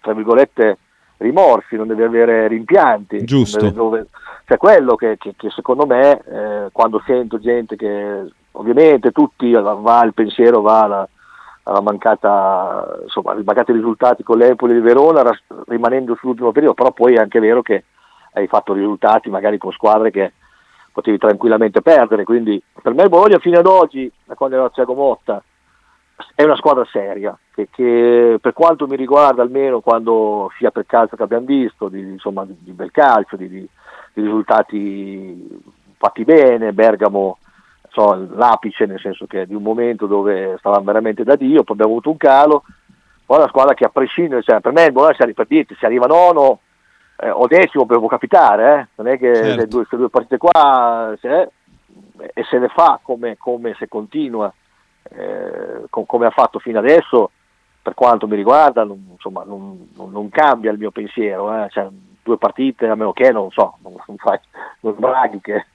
tra 0.00 0.12
virgolette, 0.12 0.78
rimorsi, 1.18 1.76
non 1.76 1.86
deve 1.86 2.04
avere 2.04 2.48
rimpianti. 2.48 3.24
Giusto. 3.24 3.70
Dove- 3.70 4.06
cioè 4.46 4.58
quello 4.58 4.96
che, 4.96 5.16
che- 5.16 5.34
che 5.36 5.48
secondo 5.50 5.86
me, 5.86 6.20
eh, 6.24 6.68
quando 6.72 7.00
sento 7.06 7.38
gente 7.38 7.76
che 7.76 8.24
ovviamente 8.52 9.12
tutti 9.12 9.52
va 9.52 10.02
il 10.04 10.12
pensiero, 10.12 10.60
va 10.60 10.80
alla, 10.80 11.08
alla 11.62 11.80
mancata, 11.80 12.98
insomma, 13.04 13.32
ai 13.32 13.44
mancati 13.44 13.70
risultati 13.70 14.24
con 14.24 14.38
l'Empoli 14.38 14.72
di 14.74 14.80
Verona, 14.80 15.22
rimanendo 15.68 16.16
sull'ultimo 16.16 16.50
periodo, 16.50 16.74
però 16.74 16.90
poi 16.90 17.14
è 17.14 17.18
anche 17.20 17.38
vero 17.38 17.62
che 17.62 17.84
hai 18.32 18.48
fatto 18.48 18.72
risultati 18.72 19.30
magari 19.30 19.56
con 19.58 19.70
squadre 19.72 20.10
che 20.10 20.32
potevi 20.92 21.18
tranquillamente 21.18 21.82
perdere, 21.82 22.24
quindi 22.24 22.62
per 22.82 22.94
me 22.94 23.04
il 23.04 23.08
Bologna 23.08 23.38
fino 23.38 23.58
ad 23.58 23.66
oggi, 23.66 24.10
da 24.24 24.34
quando 24.34 24.56
era 24.56 24.70
Thiago 24.70 24.94
Motta, 24.94 25.42
è 26.34 26.42
una 26.42 26.56
squadra 26.56 26.84
seria, 26.90 27.36
che, 27.54 27.68
che 27.70 28.38
per 28.40 28.52
quanto 28.52 28.86
mi 28.86 28.96
riguarda 28.96 29.42
almeno 29.42 29.80
quando 29.80 30.50
sia 30.58 30.70
per 30.70 30.86
calcio 30.86 31.16
che 31.16 31.22
abbiamo 31.22 31.46
visto, 31.46 31.88
di, 31.88 32.00
insomma, 32.00 32.44
di, 32.44 32.56
di 32.58 32.72
bel 32.72 32.90
calcio, 32.90 33.36
di, 33.36 33.48
di- 33.48 33.68
risultati 34.14 35.62
fatti 35.96 36.24
bene, 36.24 36.72
Bergamo 36.72 37.38
so, 37.90 38.26
l'apice 38.34 38.86
nel 38.86 39.00
senso 39.00 39.26
che 39.26 39.46
di 39.46 39.54
un 39.54 39.62
momento 39.62 40.06
dove 40.06 40.56
stavamo 40.58 40.84
veramente 40.84 41.24
da 41.24 41.36
Dio, 41.36 41.62
poi 41.62 41.74
abbiamo 41.74 41.92
avuto 41.92 42.10
un 42.10 42.16
calo, 42.16 42.64
poi 43.24 43.38
una 43.38 43.48
squadra 43.48 43.74
che 43.74 43.84
a 43.84 43.90
prescindere, 43.90 44.42
cioè, 44.42 44.60
per 44.60 44.72
me 44.72 44.84
il 44.84 44.92
Bologna 44.92 45.14
si 45.14 45.22
arriva, 45.22 45.36
per 45.36 45.46
dirti, 45.46 45.76
se 45.78 45.86
arriva 45.86 46.06
nono 46.06 46.60
eh, 47.20 47.30
o 47.30 47.46
decimo 47.46 47.86
può 47.86 48.06
capitare, 48.06 48.80
eh. 48.80 48.86
non 48.96 49.08
è 49.12 49.18
che 49.18 49.34
Certo. 49.34 49.56
le 49.56 49.66
due, 49.66 49.78
queste 49.80 49.96
due 49.96 50.08
partite 50.10 50.38
qua 50.38 51.14
se- 51.20 51.50
e 52.34 52.44
se 52.44 52.58
le 52.58 52.68
fa 52.68 52.98
come, 53.02 53.36
come 53.38 53.74
se 53.78 53.88
continua 53.88 54.52
eh, 55.10 55.84
co- 55.90 56.04
come 56.04 56.26
ha 56.26 56.30
fatto 56.30 56.58
fino 56.58 56.78
adesso, 56.78 57.30
per 57.82 57.94
quanto 57.94 58.26
mi 58.28 58.36
riguarda, 58.36 58.84
non, 58.84 59.08
insomma, 59.12 59.42
non, 59.44 59.88
non- 59.94 60.28
cambia 60.28 60.70
il 60.70 60.78
mio 60.78 60.90
pensiero. 60.90 61.52
eh. 61.64 61.68
Cioè, 61.70 61.88
due 62.22 62.36
partite, 62.36 62.86
a 62.86 62.94
meno 62.94 63.12
che 63.12 63.30
non 63.32 63.50
so, 63.50 63.78
non, 63.82 63.94
non 64.06 64.16
fai, 64.18 64.38
non 64.80 64.94
sbraghi 64.94 65.40
che, 65.40 65.66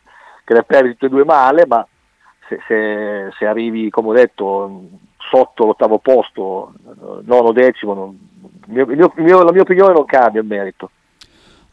che 0.43 0.53
le 0.53 0.63
perdi 0.63 0.91
tutte 0.91 1.07
e 1.07 1.09
due 1.09 1.25
male, 1.25 1.65
ma 1.67 1.85
se, 2.47 2.59
se- 2.67 3.29
se 3.37 3.45
arrivi, 3.47 3.89
come 3.89 4.09
ho 4.09 4.13
detto, 4.13 4.81
sotto 5.17 5.65
l'ottavo 5.65 5.97
posto, 5.97 6.73
eh, 6.87 6.91
nono 7.23 7.51
decimo, 7.51 7.93
non- 7.95 8.29
il 8.67 8.71
mio- 8.73 8.85
il 8.85 8.95
mio- 8.97 9.13
il 9.15 9.23
mio- 9.23 9.43
la 9.43 9.51
mia 9.51 9.61
opinione 9.63 9.93
non 9.93 10.05
cambia 10.05 10.39
il 10.41 10.47
merito. 10.47 10.91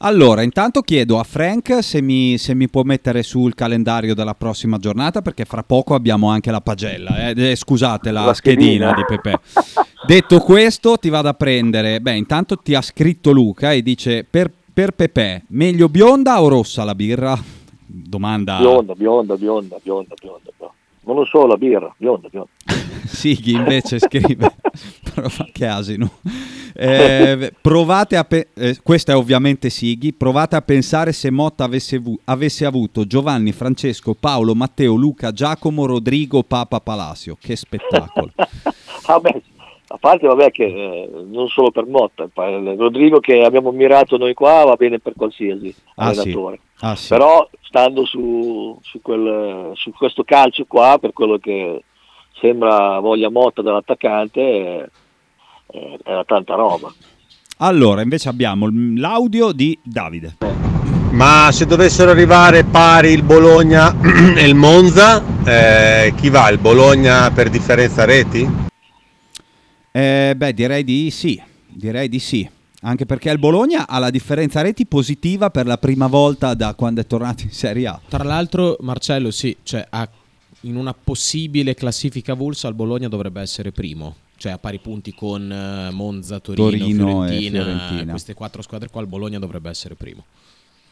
Allora, 0.04 0.42
intanto 0.42 0.80
chiedo 0.80 1.20
a 1.20 1.22
Frank 1.22 1.78
se 1.80 2.02
mi, 2.02 2.36
se 2.36 2.54
mi 2.54 2.68
può 2.68 2.82
mettere 2.82 3.22
sul 3.22 3.54
calendario 3.54 4.14
della 4.16 4.34
prossima 4.34 4.78
giornata, 4.78 5.22
perché 5.22 5.44
fra 5.44 5.62
poco 5.62 5.94
abbiamo 5.94 6.28
anche 6.28 6.50
la 6.50 6.60
pagella. 6.60 7.30
eh. 7.30 7.54
Scusate, 7.54 8.10
la, 8.10 8.24
La 8.24 8.34
schedina. 8.34 8.90
schedina. 8.90 8.94
di 8.94 9.04
Pepe. 9.06 9.38
Detto 10.04 10.40
questo, 10.40 10.96
ti 10.96 11.08
vado 11.08 11.28
a 11.28 11.34
prendere. 11.34 12.00
Beh, 12.00 12.16
intanto 12.16 12.56
ti 12.56 12.74
ha 12.74 12.82
scritto 12.82 13.30
Luca 13.30 13.72
e 13.72 13.82
dice: 13.82 14.24
Per, 14.28 14.50
per 14.74 14.90
Pepe, 14.90 15.44
meglio 15.50 15.88
bionda 15.88 16.42
o 16.42 16.48
rossa 16.48 16.82
la 16.82 16.96
birra? 16.96 17.38
Domanda. 17.86 18.58
Bionda, 18.58 18.94
bionda, 18.94 19.36
bionda, 19.36 19.76
bionda, 19.80 20.14
bionda. 20.20 20.50
bionda. 20.56 20.74
Non 21.04 21.16
lo 21.16 21.24
so, 21.24 21.46
la 21.46 21.56
birra, 21.56 21.92
bionda, 21.96 22.28
bionda. 22.28 22.50
Sighi 23.04 23.52
invece 23.52 23.98
scrive, 23.98 24.54
però 25.14 25.28
fa 25.28 25.46
che 25.52 25.66
asino. 25.66 26.10
Eh, 26.74 27.52
provate 27.60 28.16
a 28.16 28.24
pe- 28.24 28.48
eh, 28.54 28.78
questa 28.82 29.12
è 29.12 29.16
ovviamente 29.16 29.68
Sighi. 29.70 30.12
Provate 30.12 30.56
a 30.56 30.62
pensare 30.62 31.12
se 31.12 31.30
Motta 31.30 31.64
avesse, 31.64 31.98
vu- 31.98 32.18
avesse 32.24 32.64
avuto 32.64 33.04
Giovanni, 33.06 33.52
Francesco, 33.52 34.14
Paolo, 34.18 34.54
Matteo, 34.54 34.94
Luca, 34.94 35.32
Giacomo, 35.32 35.86
Rodrigo, 35.86 36.42
Papa, 36.42 36.80
Palacio. 36.80 37.36
Che 37.40 37.56
spettacolo! 37.56 38.30
Ah, 39.06 39.18
beh, 39.18 39.42
a 39.88 39.98
parte 39.98 40.28
vabbè 40.28 40.52
che 40.52 40.64
eh, 40.64 41.10
non 41.28 41.48
solo 41.48 41.72
per 41.72 41.86
Motta, 41.86 42.28
Rodrigo 42.32 43.18
che 43.18 43.42
abbiamo 43.42 43.70
ammirato 43.70 44.16
noi 44.16 44.32
qua 44.32 44.64
va 44.64 44.76
bene 44.76 45.00
per 45.00 45.14
qualsiasi 45.16 45.74
Ah, 45.96 46.14
sì. 46.14 46.32
Ah, 46.84 46.96
sì. 46.96 47.08
Però 47.08 47.48
stando 47.60 48.04
su, 48.04 48.76
su, 48.82 49.00
quel- 49.00 49.70
su 49.74 49.92
questo 49.92 50.24
calcio 50.24 50.64
qua, 50.66 50.98
per 51.00 51.12
quello 51.12 51.38
che 51.38 51.84
sembra 52.40 52.98
voglia 52.98 53.30
Motta 53.30 53.62
dall'attaccante, 53.62 54.40
eh, 54.40 54.90
eh, 55.68 55.98
era 56.04 56.24
tanta 56.24 56.54
roba. 56.54 56.92
Allora, 57.58 58.02
invece 58.02 58.28
abbiamo 58.28 58.68
l'audio 58.96 59.52
di 59.52 59.78
Davide. 59.80 60.38
Ma 61.12 61.50
se 61.52 61.66
dovessero 61.66 62.10
arrivare 62.10 62.64
pari 62.64 63.12
il 63.12 63.22
Bologna 63.22 63.94
e 64.34 64.44
il 64.44 64.56
Monza, 64.56 65.22
eh, 65.44 66.12
chi 66.16 66.30
va? 66.30 66.48
Il 66.50 66.58
Bologna 66.58 67.30
per 67.30 67.48
differenza 67.48 68.04
reti? 68.04 68.48
Eh, 69.92 70.34
beh, 70.36 70.52
direi 70.52 70.82
di 70.82 71.10
sì. 71.12 71.40
Direi 71.68 72.08
di 72.08 72.18
sì. 72.18 72.50
Anche 72.84 73.06
perché 73.06 73.30
il 73.30 73.38
Bologna 73.38 73.86
ha 73.86 73.98
la 73.98 74.10
differenza 74.10 74.60
reti 74.60 74.86
positiva 74.86 75.50
per 75.50 75.66
la 75.66 75.78
prima 75.78 76.08
volta 76.08 76.54
da 76.54 76.74
quando 76.74 77.00
è 77.00 77.06
tornato 77.06 77.44
in 77.44 77.52
Serie 77.52 77.86
A. 77.86 78.00
Tra 78.08 78.24
l'altro, 78.24 78.76
Marcello, 78.80 79.30
sì, 79.30 79.56
cioè, 79.62 79.86
in 80.62 80.76
una 80.76 80.92
possibile 80.92 81.74
classifica 81.74 82.32
avulsa, 82.32 82.68
il 82.68 82.74
Bologna 82.74 83.08
dovrebbe 83.08 83.40
essere 83.40 83.72
primo. 83.72 84.16
Cioè 84.36 84.52
a 84.52 84.58
pari 84.58 84.80
punti 84.80 85.14
con 85.14 85.52
eh, 85.52 85.90
Monza, 85.92 86.40
Torino, 86.40 86.68
Torino 86.68 87.24
e 87.24 87.28
Fiorentina, 87.28 87.62
Fiorentina. 87.62 88.10
Queste 88.10 88.34
quattro 88.34 88.62
squadre 88.62 88.88
qua, 88.88 89.00
il 89.00 89.06
Bologna 89.06 89.38
dovrebbe 89.38 89.70
essere 89.70 89.94
primo. 89.94 90.24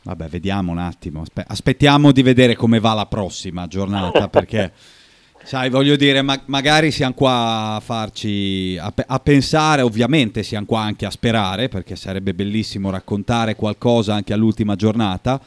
Vabbè, 0.03 0.29
vediamo 0.29 0.71
un 0.71 0.79
attimo. 0.79 1.23
Aspe- 1.23 1.45
aspettiamo 1.47 2.13
di 2.13 2.23
vedere 2.23 2.55
come 2.55 2.79
va 2.79 2.95
la 2.95 3.07
prossima 3.07 3.67
giornata 3.67 4.29
perché, 4.29 4.73
sai, 5.43 5.71
voglio 5.71 5.97
dire, 5.97 6.23
ma- 6.23 6.41
magari 6.47 6.91
siamo 6.91 7.15
qua 7.15 7.75
a 7.75 7.81
farci, 7.81 8.79
a, 8.81 8.93
pe- 8.93 9.05
a 9.07 9.19
pensare, 9.19 9.83
ovviamente 9.83 10.43
siamo 10.43 10.67
qua 10.67 10.81
anche 10.81 11.07
a 11.07 11.11
sperare 11.11 11.69
perché 11.69 11.97
sarebbe 11.97 12.35
bellissimo 12.35 12.91
raccontare 12.91 13.57
qualcosa 13.57 14.15
anche 14.15 14.33
all'ultima 14.33 14.77
giornata. 14.77 15.41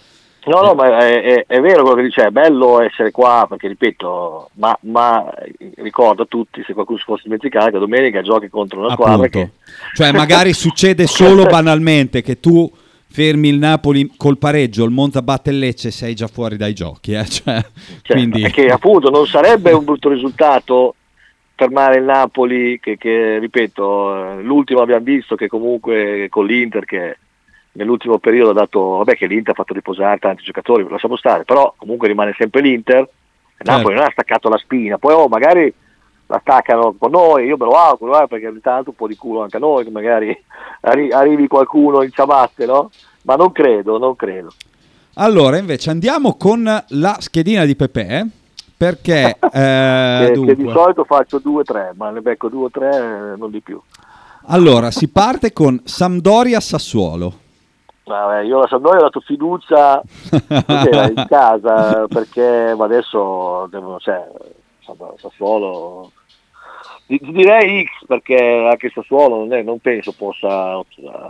No, 0.46 0.60
no, 0.60 0.74
ma 0.74 0.98
è, 1.00 1.22
è- 1.22 1.46
è 1.48 1.62
vero 1.62 1.84
quello 1.84 1.96
che 1.96 2.04
dice, 2.04 2.26
è 2.26 2.30
bello 2.30 2.82
essere 2.82 3.12
qua 3.12 3.46
perché 3.48 3.70
ripeto, 3.70 4.50
ma, 4.56 4.78
ma 4.82 5.34
ricordo 5.76 6.24
a 6.24 6.26
tutti, 6.28 6.62
se 6.66 6.74
qualcuno 6.74 6.98
si 6.98 7.06
fosse 7.06 7.22
dimenticato, 7.24 7.72
che 7.72 7.80
domenica 7.80 8.22
giochi 8.22 8.50
contro 8.50 8.80
una 8.80 8.92
squadra 8.92 9.28
che... 9.28 9.52
Cioè, 9.94 10.12
magari 10.12 10.52
succede 10.52 11.08
solo 11.08 11.46
banalmente 11.50 12.22
che 12.22 12.42
tu 12.42 12.70
fermi 13.14 13.48
il 13.50 13.60
Napoli 13.60 14.12
col 14.18 14.40
pareggio, 14.40 14.84
il 14.84 14.90
Monza 14.90 15.22
batte 15.22 15.52
il 15.52 15.60
Lecce 15.60 15.92
sei 15.92 16.16
già 16.16 16.26
fuori 16.26 16.58
dai 16.58 16.74
giochi. 16.74 17.14
eh. 17.14 17.24
Cioè, 17.26 17.64
Cioè, 18.02 18.18
quindi... 18.18 18.42
che 18.50 18.72
appunto 18.72 19.12
non 19.12 19.28
sarebbe 19.28 19.72
un 19.72 19.86
brutto 19.86 20.10
risultato 20.10 20.96
fermare 21.54 21.98
il 22.00 22.06
Napoli 22.06 22.80
che, 22.80 22.98
che, 22.98 23.38
ripeto 23.38 24.40
l'ultimo 24.42 24.82
abbiamo 24.82 25.04
visto 25.04 25.36
che 25.36 25.48
comunque 25.48 26.26
con 26.32 26.48
l'Inter 26.48 26.86
che 26.86 27.18
nell'ultimo 27.74 28.18
periodo 28.18 28.50
ha 28.50 28.54
dato 28.54 28.80
vabbè 28.98 29.16
che 29.16 29.28
l'Inter 29.28 29.52
ha 29.52 29.58
fatto 29.58 29.76
riposare 29.76 30.18
tanti 30.18 30.44
giocatori 30.44 30.84
lasciamo 30.90 31.16
stare 31.16 31.44
però 31.44 31.72
comunque 31.78 32.08
rimane 32.08 32.34
sempre 32.36 32.62
l'Inter 32.62 32.98
il 32.98 33.08
Napoli 33.60 33.86
Certo. 33.86 34.00
non 34.00 34.08
ha 34.08 34.12
staccato 34.12 34.50
la 34.50 34.58
spina 34.58 34.98
poi 34.98 35.14
oh, 35.14 35.28
magari 35.28 35.72
la 36.28 36.40
staccano 36.42 36.96
con 36.98 37.12
noi 37.12 37.46
io 37.46 37.58
me 37.58 37.66
lo 37.66 37.72
auguro 37.72 38.22
eh, 38.22 38.28
perché 38.28 38.48
ogni 38.48 38.62
tanto 38.62 38.92
un 38.92 38.96
po' 38.96 39.08
di 39.08 39.16
culo 39.16 39.42
anche 39.42 39.58
a 39.58 39.60
noi 39.60 39.84
che 39.84 39.92
magari 39.92 40.44
arri- 40.82 41.12
arrivi 41.12 41.48
qualcuno 41.48 42.02
in 42.04 42.12
ciabatte 42.12 42.66
no? 42.66 42.90
ma 43.24 43.36
non 43.36 43.52
credo 43.52 43.98
non 43.98 44.16
credo 44.16 44.52
Allora, 45.16 45.58
invece 45.58 45.90
andiamo 45.92 46.36
con 46.38 46.64
la 46.64 47.18
schedina 47.20 47.66
di 47.66 47.76
Pepe, 47.76 48.08
eh, 48.08 48.28
perché 48.76 49.38
eh, 49.52 50.32
che, 50.34 50.46
che 50.46 50.56
di 50.56 50.70
solito 50.70 51.04
faccio 51.04 51.40
2-3 51.40 51.92
ma 51.96 52.10
ne 52.10 52.22
becco 52.22 52.50
2-3 52.50 53.38
non 53.38 53.52
di 53.52 53.62
più 53.62 53.80
allora 54.48 54.92
si 54.92 55.10
parte 55.10 55.54
con 55.54 55.80
Sampdoria 55.86 56.60
Sassuolo. 56.60 57.34
Vabbè, 58.04 58.42
io 58.42 58.60
la 58.60 58.68
Sampdoria 58.68 59.00
ho 59.00 59.04
dato 59.04 59.22
fiducia 59.22 60.02
in 60.32 61.26
casa 61.30 62.06
perché 62.10 62.74
ma 62.78 62.84
adesso 62.84 63.68
devono, 63.72 64.00
cioè, 64.00 64.28
Sassuolo 65.18 66.12
direi 67.06 67.84
X 67.86 68.06
perché 68.08 68.38
anche 68.38 68.92
Sassuolo 68.94 69.38
non, 69.38 69.54
è- 69.54 69.62
non 69.64 69.80
penso 69.80 70.14
possa 70.14 70.82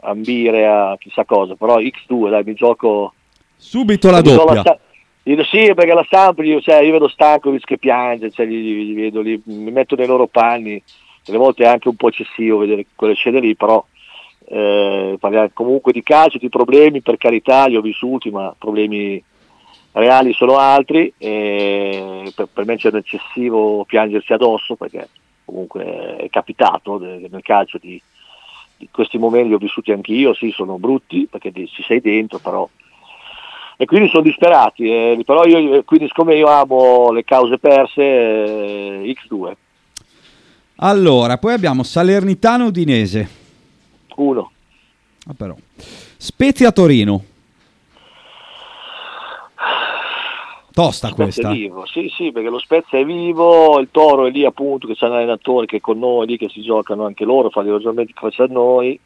ambire 0.01 0.65
a 0.67 0.95
chissà 0.99 1.25
cosa 1.25 1.55
però 1.55 1.77
X2 1.79 2.29
dai 2.29 2.43
mi 2.43 2.53
gioco 2.53 3.13
Subito 3.55 4.11
la 4.11 4.21
doppia. 4.21 4.59
sta- 4.61 4.79
Dico, 5.25 5.43
sì, 5.45 5.73
perché 5.73 5.93
la 5.93 6.05
Samp, 6.09 6.39
io, 6.39 6.59
cioè, 6.59 6.81
io 6.81 6.91
vedo 6.91 7.07
Stankovic 7.07 7.63
che 7.63 7.77
piange, 7.77 8.29
cioè, 8.29 8.45
li- 8.45 8.87
li 8.87 8.93
vedo, 8.93 9.21
li- 9.21 9.41
mi 9.45 9.71
metto 9.71 9.95
nei 9.95 10.05
loro 10.05 10.27
panni, 10.27 10.83
delle 11.23 11.37
volte 11.37 11.63
è 11.63 11.67
anche 11.67 11.87
un 11.87 11.95
po' 11.95 12.09
eccessivo 12.09 12.57
vedere 12.57 12.87
quelle 12.93 13.13
scene 13.13 13.39
lì, 13.39 13.55
però 13.55 13.81
eh, 14.49 15.15
parliamo 15.17 15.49
comunque 15.53 15.93
di 15.93 16.03
calcio, 16.03 16.39
di 16.39 16.49
problemi, 16.49 17.01
per 17.01 17.15
carità, 17.15 17.67
li 17.67 17.77
ho 17.77 17.81
vissuti, 17.81 18.31
ma 18.31 18.53
problemi 18.57 19.23
reali 19.93 20.33
sono 20.33 20.57
altri 20.57 21.13
e 21.17 22.31
per, 22.35 22.47
per 22.51 22.65
me 22.65 22.77
c'era 22.77 22.97
eccessivo 22.97 23.85
piangersi 23.85 24.33
addosso 24.33 24.75
perché 24.75 25.09
comunque 25.45 26.15
è 26.17 26.29
capitato 26.29 26.97
nel 26.99 27.41
calcio 27.41 27.77
di, 27.77 28.01
di 28.77 28.89
questi 28.91 29.17
momenti 29.17 29.49
li 29.49 29.53
ho 29.53 29.57
vissuti 29.59 29.91
anch'io, 29.91 30.33
sì 30.33 30.51
sono 30.51 30.77
brutti 30.77 31.27
perché 31.29 31.51
ci 31.67 31.83
sei 31.83 32.01
dentro 32.01 32.39
però 32.39 32.67
e 33.75 33.85
quindi 33.85 34.07
sono 34.09 34.21
disperati, 34.21 34.85
eh, 34.85 35.21
però 35.25 35.45
io, 35.45 35.75
eh, 35.75 35.83
quindi 35.83 36.05
siccome 36.07 36.35
io 36.35 36.45
amo 36.47 37.11
le 37.11 37.23
cause 37.23 37.57
perse, 37.57 38.01
eh, 38.01 39.15
X2, 39.29 39.51
Allora, 40.77 41.37
poi 41.37 41.53
abbiamo 41.53 41.81
Salernitano 41.81 42.65
Udinese. 42.67 43.27
1, 44.15 44.51
Ah, 45.27 45.33
però. 45.33 45.55
Spezia 46.17 46.71
Torino. 46.71 47.23
Tosta 50.73 51.11
questa. 51.13 51.49
è 51.49 51.53
vivo, 51.53 51.85
sì 51.85 52.11
sì 52.15 52.31
perché 52.31 52.49
lo 52.49 52.57
Spezia 52.59 52.97
è 52.97 53.05
vivo, 53.05 53.79
il 53.79 53.89
Toro 53.91 54.25
è 54.25 54.31
lì 54.31 54.43
appunto 54.43 54.87
che 54.87 54.95
c'è 54.95 55.05
un 55.05 55.13
allenatore 55.13 55.67
che 55.67 55.77
è 55.77 55.81
con 55.81 55.99
noi 55.99 56.25
lì 56.25 56.37
che 56.37 56.49
si 56.49 56.61
giocano 56.61 57.05
anche 57.05 57.25
loro, 57.25 57.49
fanno 57.49 57.69
i 57.69 57.71
ragionamenti 57.71 58.13
che 58.13 58.19
facciamo 58.19 58.53
noi, 58.53 58.99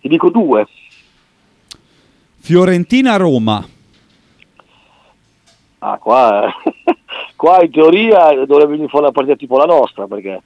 ti 0.00 0.08
dico 0.08 0.30
due, 0.30 0.66
Fiorentina 2.48 3.16
Roma. 3.16 3.62
Ah, 5.80 5.98
qua, 5.98 6.50
qua 7.36 7.62
in 7.62 7.70
teoria 7.70 8.32
dovrebbe 8.46 8.70
venire 8.70 8.88
fuori 8.88 9.04
una 9.04 9.12
partita 9.12 9.36
tipo 9.36 9.58
la 9.58 9.66
nostra, 9.66 10.06
perché, 10.06 10.40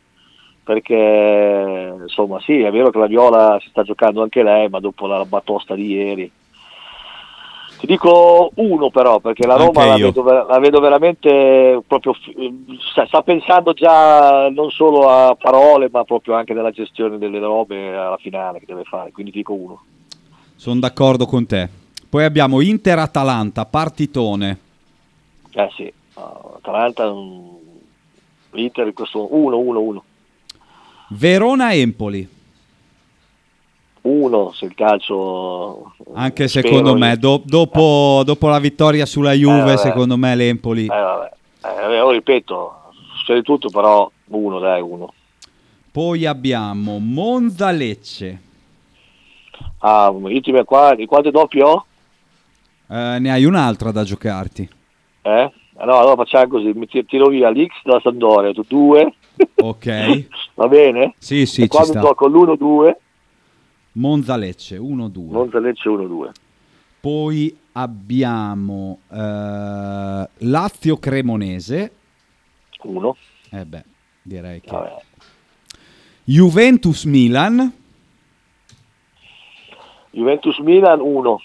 perché 0.64 1.94
insomma 2.02 2.40
sì, 2.40 2.60
è 2.60 2.72
vero 2.72 2.90
che 2.90 2.98
la 2.98 3.06
Viola 3.06 3.56
si 3.60 3.68
sta 3.68 3.84
giocando 3.84 4.20
anche 4.20 4.42
lei, 4.42 4.68
ma 4.68 4.80
dopo 4.80 5.06
la 5.06 5.24
batosta 5.24 5.76
di 5.76 5.92
ieri. 5.92 6.32
Ti 7.82 7.88
dico 7.88 8.52
uno 8.54 8.90
però, 8.90 9.18
perché 9.18 9.44
la 9.44 9.56
Roma 9.56 9.84
la 9.84 9.96
vedo, 9.96 10.22
la 10.22 10.58
vedo 10.60 10.78
veramente 10.78 11.82
proprio, 11.84 12.14
sta, 12.92 13.22
pensando 13.22 13.72
già 13.72 14.48
non 14.50 14.70
solo 14.70 15.08
a 15.08 15.34
parole, 15.34 15.88
ma 15.90 16.04
proprio 16.04 16.34
anche 16.34 16.54
nella 16.54 16.70
gestione 16.70 17.18
delle 17.18 17.40
robe 17.40 17.92
alla 17.92 18.18
finale 18.18 18.60
che 18.60 18.66
deve 18.66 18.84
fare, 18.84 19.10
quindi 19.10 19.32
dico 19.32 19.54
uno. 19.54 19.82
Sono 20.54 20.78
d'accordo 20.78 21.26
con 21.26 21.44
te. 21.44 21.68
Poi 22.08 22.22
abbiamo 22.22 22.60
Inter-Atalanta, 22.60 23.66
partitone. 23.66 24.58
Eh 25.50 25.68
sì, 25.74 25.92
Atalanta, 26.14 27.12
mm, 27.12 27.48
Inter 28.52 28.86
in 28.86 28.94
questo 28.94 29.26
1-1-1. 29.28 30.02
Verona-Empoli. 31.08 32.28
Uno 34.02 34.52
se 34.52 34.64
il 34.64 34.74
calcio 34.74 35.92
Anche 36.14 36.48
secondo 36.48 36.96
me, 36.96 37.16
do- 37.16 37.40
dopo, 37.44 38.22
dopo 38.24 38.48
la 38.48 38.58
vittoria 38.58 39.06
sulla 39.06 39.32
Juve, 39.32 39.60
vabbè. 39.60 39.76
secondo 39.76 40.16
me 40.16 40.34
l'Empoli. 40.34 40.84
eh, 40.84 40.88
vabbè. 40.88 41.30
Eh, 41.90 41.94
io 41.94 42.10
ripeto 42.10 42.74
c'è 43.24 43.34
di 43.34 43.42
tutto 43.42 43.68
però 43.70 44.10
uno 44.26 44.58
dai 44.58 44.80
uno 44.80 45.12
Poi 45.92 46.26
abbiamo 46.26 46.98
Monza-Lecce. 46.98 48.40
ah 49.78 50.10
ultime 50.10 50.64
qua 50.64 50.94
di 50.96 51.06
quante 51.06 51.30
doppie 51.30 51.62
ho? 51.62 51.86
Eh, 52.90 53.18
ne 53.20 53.30
hai 53.30 53.44
un'altra 53.44 53.92
da 53.92 54.02
giocarti. 54.02 54.68
eh? 55.22 55.52
allora, 55.76 55.98
allora 56.00 56.16
facciamo 56.16 56.48
così 56.48 56.72
mi 56.74 56.86
ti- 56.88 57.04
tiro 57.06 57.28
via 57.28 57.48
l'X 57.50 57.70
della 57.84 58.00
Sandoria 58.02 58.52
tu 58.52 58.64
due 58.66 59.14
Ok. 59.56 60.26
va 60.54 60.66
bene? 60.68 61.14
Sì, 61.18 61.46
sì, 61.46 61.62
e 61.62 61.68
qua 61.68 61.80
mi 61.80 61.86
sta. 61.86 62.00
gioco 62.00 62.26
l'1-2 62.26 62.94
Monza-Lecce, 63.92 64.78
1-2. 64.78 65.30
Monza 65.30 65.58
Lecce 65.58 65.88
1-2 65.88 66.30
Poi 67.00 67.56
abbiamo 67.72 69.00
eh, 69.10 70.28
Lazio-Cremonese. 70.38 71.92
1 72.82 73.16
Eh 73.50 73.64
beh, 73.64 73.84
direi 74.22 74.60
che... 74.60 74.70
vabbè 74.70 75.10
Juventus-Milan. 76.24 77.72
Juventus 80.10 80.58
Milan 80.58 81.00
1 81.00 81.40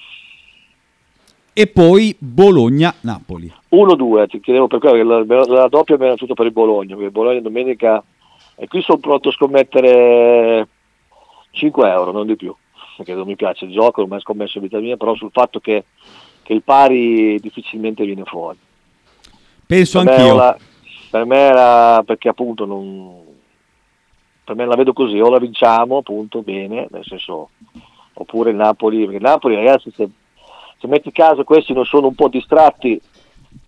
E 1.53 1.67
poi 1.67 2.15
Bologna-Napoli. 2.19 3.51
1-2, 3.71 4.27
ti 4.27 4.39
chiedevo 4.39 4.67
per 4.67 4.79
quello, 4.79 5.23
la, 5.23 5.45
la 5.45 5.67
doppia 5.67 5.97
mi 5.97 6.05
era 6.05 6.15
tutto 6.15 6.35
per 6.35 6.45
il 6.45 6.51
Bologna, 6.51 6.95
perché 6.95 7.09
Bologna 7.09 7.39
domenica, 7.39 8.03
e 8.55 8.67
qui 8.67 8.81
sono 8.81 8.99
pronto 8.99 9.29
a 9.29 9.31
scommettere 9.31 10.67
5 11.57 11.89
euro, 11.89 12.11
non 12.11 12.25
di 12.27 12.35
più, 12.35 12.55
perché 12.95 13.13
non 13.13 13.25
mi 13.25 13.35
piace 13.35 13.65
il 13.65 13.71
gioco, 13.71 14.01
non 14.01 14.09
mi 14.11 14.15
ha 14.15 14.19
scommesso 14.21 14.59
vita 14.59 14.79
mia, 14.79 14.95
però 14.95 15.15
sul 15.15 15.31
fatto 15.31 15.59
che, 15.59 15.85
che 16.43 16.53
il 16.53 16.61
pari 16.63 17.39
difficilmente 17.39 18.05
viene 18.05 18.23
fuori. 18.23 18.57
Penso 19.65 19.99
Per 20.03 20.07
me, 20.07 20.15
anch'io. 20.15 20.35
la- 20.35 20.57
per 21.09 21.25
me 21.25 21.37
era 21.37 22.03
perché 22.03 22.29
appunto 22.29 22.65
non... 22.65 23.25
Per 24.43 24.55
me 24.55 24.65
la 24.65 24.75
vedo 24.75 24.93
così, 24.93 25.19
o 25.19 25.29
la 25.29 25.39
vinciamo 25.39 25.97
appunto 25.97 26.41
bene, 26.41 26.87
nel 26.89 27.03
senso, 27.03 27.49
oppure 28.13 28.51
il 28.51 28.55
Napoli, 28.55 28.99
perché 29.01 29.17
il 29.17 29.21
Napoli 29.21 29.55
ragazzi 29.55 29.91
se, 29.91 30.07
se 30.79 30.87
metti 30.87 31.11
caso 31.11 31.43
questi 31.43 31.73
non 31.73 31.83
sono 31.83 32.07
un 32.07 32.15
po' 32.15 32.29
distratti, 32.29 32.99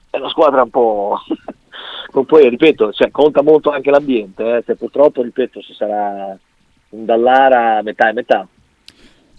è 0.10 0.18
una 0.18 0.30
squadra 0.30 0.62
un 0.62 0.70
po'... 0.70 1.20
poi 2.26 2.50
ripeto, 2.50 2.94
cioè, 2.94 3.12
conta 3.12 3.42
molto 3.44 3.72
anche 3.72 3.92
l'ambiente, 3.92 4.58
eh, 4.58 4.64
se 4.66 4.76
purtroppo 4.76 5.22
ripeto 5.22 5.60
ci 5.62 5.74
sarà 5.74 6.38
un 6.90 7.06
Dallara 7.06 7.82
metà 7.84 8.10
e 8.10 8.14
metà. 8.14 8.48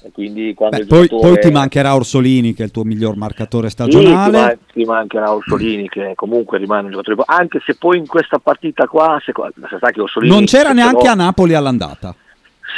E 0.02 0.10
quindi 0.12 0.54
Beh, 0.56 0.86
poi, 0.86 1.06
giocatore- 1.06 1.06
poi 1.08 1.38
ti 1.40 1.50
mancherà 1.50 1.94
Orsolini, 1.94 2.54
che 2.54 2.62
è 2.62 2.64
il 2.64 2.70
tuo 2.70 2.84
miglior 2.84 3.16
marcatore 3.16 3.66
sì, 3.66 3.72
stagionale. 3.72 4.30
ti, 4.30 4.36
man- 4.38 4.58
ti 4.72 4.84
mancherà 4.84 5.34
Orsolini 5.34 5.88
che 5.90 6.12
comunque 6.14 6.56
rimane 6.56 6.86
un 6.86 6.92
giocatore 6.92 7.22
anche 7.26 7.60
se 7.66 7.74
poi 7.74 7.98
in 7.98 8.06
questa 8.06 8.38
partita 8.38 8.86
qua 8.86 9.20
se, 9.22 9.32
se 9.68 9.76
sa 9.78 9.90
che 9.90 10.00
Orsolini 10.00 10.32
non 10.32 10.44
c'era 10.46 10.72
neanche 10.72 11.04
no- 11.04 11.10
a 11.10 11.14
Napoli 11.14 11.52
all'andata. 11.52 12.14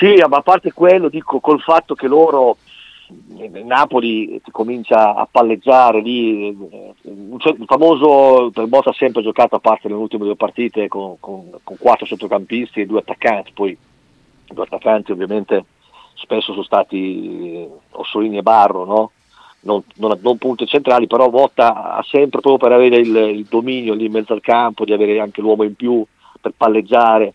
sì 0.00 0.16
ma 0.28 0.38
a 0.38 0.42
parte 0.42 0.72
quello 0.72 1.08
dico 1.08 1.38
col 1.38 1.60
fatto 1.60 1.94
che 1.94 2.08
loro 2.08 2.56
eh, 3.38 3.62
Napoli 3.62 4.40
comincia 4.50 5.14
a 5.14 5.28
palleggiare 5.30 6.00
lì 6.00 6.48
eh, 6.48 6.94
il 7.02 7.64
famoso 7.66 8.50
per 8.52 8.66
ha 8.68 8.92
sempre 8.94 9.22
giocato 9.22 9.54
a 9.54 9.60
parte 9.60 9.86
nelle 9.86 10.00
ultime 10.00 10.24
due 10.24 10.34
partite 10.34 10.88
con, 10.88 11.18
con, 11.20 11.50
con 11.62 11.76
quattro 11.78 12.04
centrocampisti 12.04 12.80
e 12.80 12.86
due 12.86 12.98
attaccanti 12.98 13.52
poi 13.54 13.78
due 14.52 14.64
attaccanti 14.64 15.12
ovviamente 15.12 15.64
spesso 16.14 16.52
sono 16.52 16.62
stati 16.64 17.54
eh, 17.62 17.68
Orsolini 17.92 18.38
e 18.38 18.42
Barro 18.42 18.84
no? 18.84 19.10
non, 19.60 19.82
non, 19.96 20.18
non 20.22 20.38
punte 20.38 20.66
centrali, 20.66 21.06
però 21.06 21.30
Motta 21.30 21.94
ha 21.94 22.02
sempre 22.02 22.40
proprio 22.40 22.56
per 22.68 22.72
avere 22.76 22.96
il, 22.96 23.14
il 23.14 23.44
dominio 23.48 23.94
lì 23.94 24.06
in 24.06 24.12
mezzo 24.12 24.32
al 24.32 24.40
campo, 24.40 24.84
di 24.84 24.92
avere 24.92 25.20
anche 25.20 25.40
l'uomo 25.40 25.62
in 25.62 25.74
più 25.76 26.04
per 26.40 26.52
palleggiare, 26.56 27.34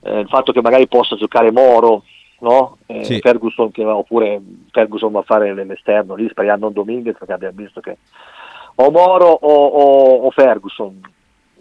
eh, 0.00 0.20
il 0.20 0.28
fatto 0.28 0.52
che 0.52 0.62
magari 0.62 0.88
possa 0.88 1.16
giocare 1.16 1.52
Moro, 1.52 2.04
no? 2.40 2.78
Eh, 2.86 3.04
Sì. 3.04 3.18
Ferguson 3.20 3.70
che 3.70 3.84
oppure 3.84 4.40
Ferguson 4.70 5.12
va 5.12 5.18
a 5.18 5.24
fare 5.24 5.52
l'esterno 5.52 6.14
lì, 6.14 6.26
speriamo 6.30 6.60
non 6.60 6.72
Dominguez 6.72 7.18
perché 7.18 7.34
abbiamo 7.34 7.56
visto 7.56 7.80
che 7.80 7.98
o 8.76 8.90
Moro 8.90 9.26
o, 9.26 9.66
o- 9.66 10.20
o 10.24 10.30
Ferguson, 10.30 10.98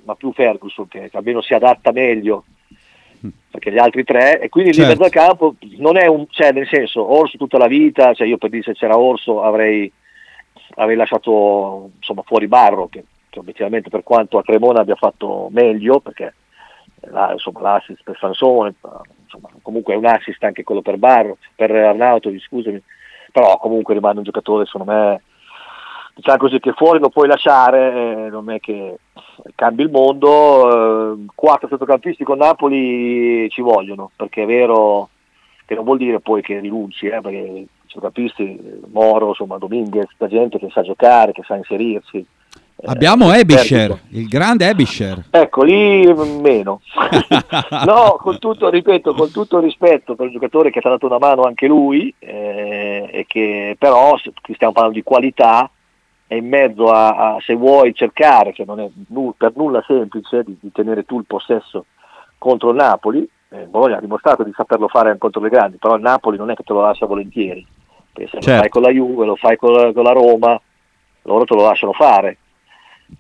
ma 0.06 0.16
più 0.16 0.32
Ferguson 0.32 0.88
che, 0.88 1.10
che 1.10 1.18
almeno 1.18 1.42
si 1.42 1.54
adatta 1.54 1.92
meglio 1.92 2.46
perché 3.50 3.72
gli 3.72 3.78
altri 3.78 4.04
tre 4.04 4.40
e 4.40 4.50
quindi 4.50 4.74
Certo. 4.74 4.90
mezzo 4.90 5.04
al 5.04 5.10
campo 5.10 5.56
non 5.78 5.98
è 5.98 6.06
un 6.08 6.26
cioè 6.30 6.52
nel 6.52 6.68
senso 6.68 7.12
Orso 7.12 7.38
tutta 7.38 7.58
la 7.58 7.68
vita 7.68 8.14
cioè 8.14 8.28
io 8.28 8.38
per 8.38 8.50
dire 8.50 8.64
se 8.64 8.74
c'era 8.74 8.98
Orso 8.98 9.42
avrei, 9.42 9.92
avrei 10.76 10.96
lasciato 10.96 11.92
insomma 11.98 12.22
fuori 12.24 12.48
Barro 12.48 12.88
che, 12.88 13.04
che 13.30 13.40
obiettivamente 13.40 13.90
per 13.90 14.04
quanto 14.04 14.38
a 14.38 14.44
Cremona 14.44 14.82
abbia 14.82 14.96
fatto 14.96 15.50
meglio 15.52 16.00
perché 16.00 16.34
là, 17.12 17.32
insomma, 17.32 17.62
l'assist 17.62 18.04
per 18.04 18.18
Sansone 18.20 18.76
insomma, 19.24 19.50
comunque 19.62 19.94
è 19.94 19.98
un 19.98 20.06
assist 20.06 20.44
anche 20.44 20.64
quello 20.64 20.82
per 20.82 20.98
Barro 20.98 21.38
per 21.56 21.72
Arnautovic 21.72 22.44
scusami 22.44 22.82
però 23.32 23.58
comunque 23.58 23.94
rimane 23.94 24.18
un 24.18 24.24
giocatore 24.24 24.66
secondo 24.66 24.92
me 24.92 25.22
diciamo 26.18 26.38
così 26.38 26.60
che 26.60 26.74
fuori 26.74 27.00
lo 27.00 27.10
puoi 27.10 27.28
lasciare 27.28 28.26
eh, 28.26 28.30
non 28.30 28.50
è 28.50 28.60
che 28.60 28.98
cambi 29.54 29.84
il 29.84 29.92
mondo 29.92 31.14
eh, 31.14 31.26
quattro 31.36 31.68
centrocampisti 31.68 32.24
con 32.24 32.40
Napoli 32.40 33.48
ci 33.50 33.62
vogliono 33.62 34.10
perché 34.16 34.44
è 34.44 34.46
vero 34.48 35.10
che 35.66 35.76
non 35.76 35.84
vuol 35.84 36.00
dire 36.00 36.20
poi 36.20 36.42
che 36.42 36.60
rinunci 36.60 37.06
eh, 37.06 37.22
perché 37.22 37.38
i 37.38 37.68
centrocampisti 37.86 38.82
Moro 38.92 39.30
insomma 39.30 39.60
Dominguez 39.60 40.08
la 40.18 40.28
gente 40.28 40.58
che 40.58 40.70
sa 40.72 40.82
giocare 40.82 41.34
che 41.34 41.44
sa 41.46 41.56
inserirsi 41.56 42.26
Eh, 42.80 42.86
Abbiamo 42.86 43.34
Ebisher, 43.34 44.00
il 44.12 44.28
grande 44.28 44.70
Ebisher. 44.70 45.30
Ecco, 45.32 45.64
lì 45.64 46.06
meno. 46.40 46.82
no, 47.86 48.18
con 48.20 48.38
tutto, 48.38 48.70
ripeto, 48.70 49.16
con 49.16 49.32
tutto 49.32 49.58
il 49.58 49.64
rispetto 49.64 50.14
per 50.14 50.28
il 50.28 50.34
giocatore 50.34 50.70
che 50.70 50.80
ti 50.80 50.86
ha 50.86 50.92
dato 50.92 51.08
una 51.08 51.18
mano 51.18 51.42
anche 51.42 51.66
lui, 51.66 52.14
eh, 52.20 53.10
e 53.12 53.26
che 53.28 53.76
però 53.80 54.16
qui 54.44 54.54
stiamo 54.54 54.74
parlando 54.74 55.00
di 55.00 55.04
qualità, 55.04 55.68
è 56.28 56.36
in 56.36 56.48
mezzo 56.48 56.92
a, 56.92 57.36
a, 57.36 57.38
se 57.40 57.56
vuoi 57.56 57.96
cercare, 57.96 58.52
che 58.52 58.66
non 58.66 58.82
è 58.82 58.90
per 59.38 59.54
nulla 59.56 59.82
semplice, 59.88 60.44
di, 60.44 60.58
di, 60.60 60.72
tenere 60.74 61.06
tu 61.06 61.18
il 61.20 61.26
possesso 61.26 61.86
contro 62.38 62.70
il 62.70 62.76
Napoli, 62.76 63.28
eh, 63.50 63.64
Bologna 63.64 63.98
ha 63.98 64.02
dimostrato 64.02 64.44
di 64.44 64.52
saperlo 64.54 64.90
fare 64.90 65.08
anche 65.08 65.20
contro 65.20 65.42
le 65.42 65.50
grandi, 65.50 65.78
però 65.78 65.96
il 65.96 66.02
Napoli 66.02 66.38
non 66.38 66.52
è 66.52 66.56
che 66.56 66.64
te 66.64 66.74
lo 66.74 66.82
lascia 66.82 67.06
volentieri, 67.06 67.66
perché 68.12 68.30
se 68.30 68.42
certo. 68.42 68.52
lo 68.52 68.58
fai 68.58 68.70
con 68.70 68.82
la 68.82 68.90
Juve, 68.90 69.26
lo 69.26 69.36
fai 69.38 69.56
con 69.56 69.72
la, 69.72 69.94
con 69.94 70.04
la 70.04 70.12
Roma, 70.12 70.62
loro 71.24 71.46
te 71.46 71.56
lo 71.56 71.64
lasciano 71.64 71.94
fare. 71.94 72.38